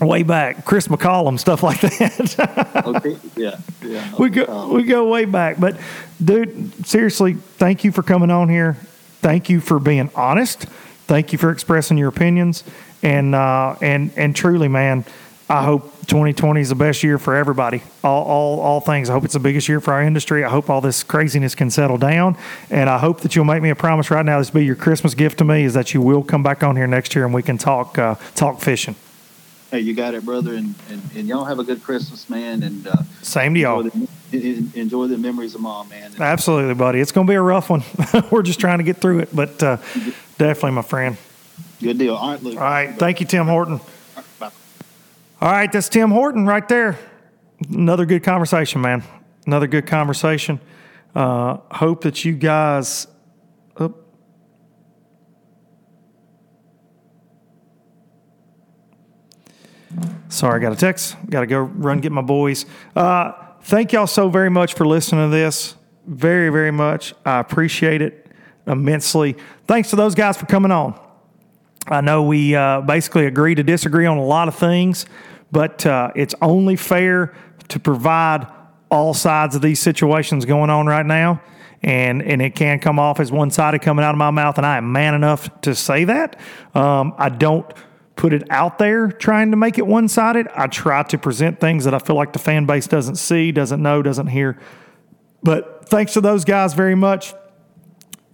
[0.00, 2.70] way back, Chris McCollum, stuff like that.
[2.86, 3.18] Okay.
[3.36, 3.58] Yeah.
[3.82, 4.14] Yeah.
[4.18, 5.60] we go we go way back.
[5.60, 5.76] But
[6.24, 8.78] dude, seriously, thank you for coming on here.
[9.20, 10.64] Thank you for being honest.
[11.06, 12.64] Thank you for expressing your opinions.
[13.02, 15.04] And uh, and and truly, man,
[15.48, 17.82] I hope 2020 is the best year for everybody.
[18.02, 19.10] All all all things.
[19.10, 20.44] I hope it's the biggest year for our industry.
[20.44, 22.36] I hope all this craziness can settle down.
[22.70, 24.38] And I hope that you'll make me a promise right now.
[24.38, 25.64] This will be your Christmas gift to me.
[25.64, 28.14] Is that you will come back on here next year and we can talk uh,
[28.34, 28.96] talk fishing.
[29.70, 30.54] Hey, you got it, brother.
[30.54, 32.62] And, and, and y'all have a good Christmas, man.
[32.62, 33.80] And uh, Same to y'all.
[33.80, 36.12] enjoy, the, enjoy the memories of mom, man.
[36.12, 36.98] And, Absolutely, buddy.
[37.00, 37.82] It's going to be a rough one.
[38.30, 39.76] We're just trying to get through it, but uh,
[40.38, 41.16] definitely, my friend.
[41.80, 42.16] good deal.
[42.16, 42.56] All right, Luke.
[42.56, 42.98] All right.
[42.98, 43.80] Thank you, Tim Horton.
[44.40, 44.50] Bye.
[45.40, 45.70] All right.
[45.70, 46.98] That's Tim Horton right there.
[47.68, 49.04] Another good conversation, man.
[49.46, 50.58] Another good conversation.
[51.14, 53.06] Uh, hope that you guys.
[60.30, 61.16] Sorry, I got a text.
[61.28, 62.64] Got to go run get my boys.
[62.94, 63.32] Uh,
[63.62, 65.74] thank y'all so very much for listening to this.
[66.06, 67.14] Very, very much.
[67.26, 68.28] I appreciate it
[68.64, 69.36] immensely.
[69.66, 70.98] Thanks to those guys for coming on.
[71.88, 75.04] I know we uh, basically agree to disagree on a lot of things,
[75.50, 77.34] but uh, it's only fair
[77.68, 78.46] to provide
[78.88, 81.42] all sides of these situations going on right now.
[81.82, 84.66] And, and it can come off as one sided coming out of my mouth, and
[84.66, 86.38] I am man enough to say that.
[86.74, 87.66] Um, I don't
[88.20, 90.46] put it out there trying to make it one sided.
[90.54, 93.82] I try to present things that I feel like the fan base doesn't see, doesn't
[93.82, 94.60] know, doesn't hear.
[95.42, 97.32] But thanks to those guys very much.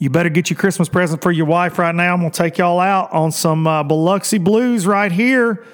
[0.01, 2.15] You better get your Christmas present for your wife right now.
[2.15, 5.65] I'm going to take y'all out on some uh, Biloxi Blues right here.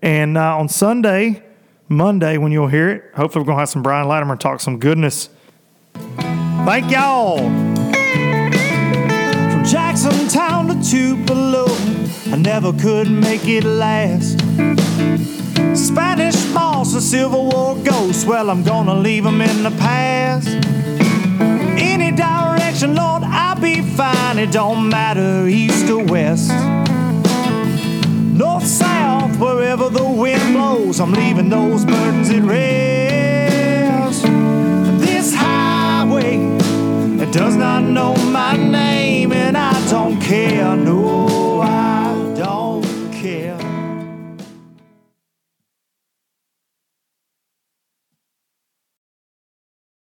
[0.00, 1.42] And uh, on Sunday,
[1.90, 4.78] Monday, when you'll hear it, hopefully we're going to have some Brian Latimer talk some
[4.78, 5.28] goodness.
[5.94, 7.77] Thank y'all.
[9.70, 11.66] Jackson Town to Tupelo,
[12.32, 14.38] I never could make it last.
[15.76, 20.48] Spanish moss and Civil War ghosts, well, I'm gonna leave them in the past.
[21.78, 24.38] Any direction, Lord, I'll be fine.
[24.38, 26.50] It don't matter east or west.
[28.32, 33.07] North, south, wherever the wind blows, I'm leaving those burdens at rest.
[37.32, 40.76] does not know my name, and I don't care.
[40.76, 41.87] No, I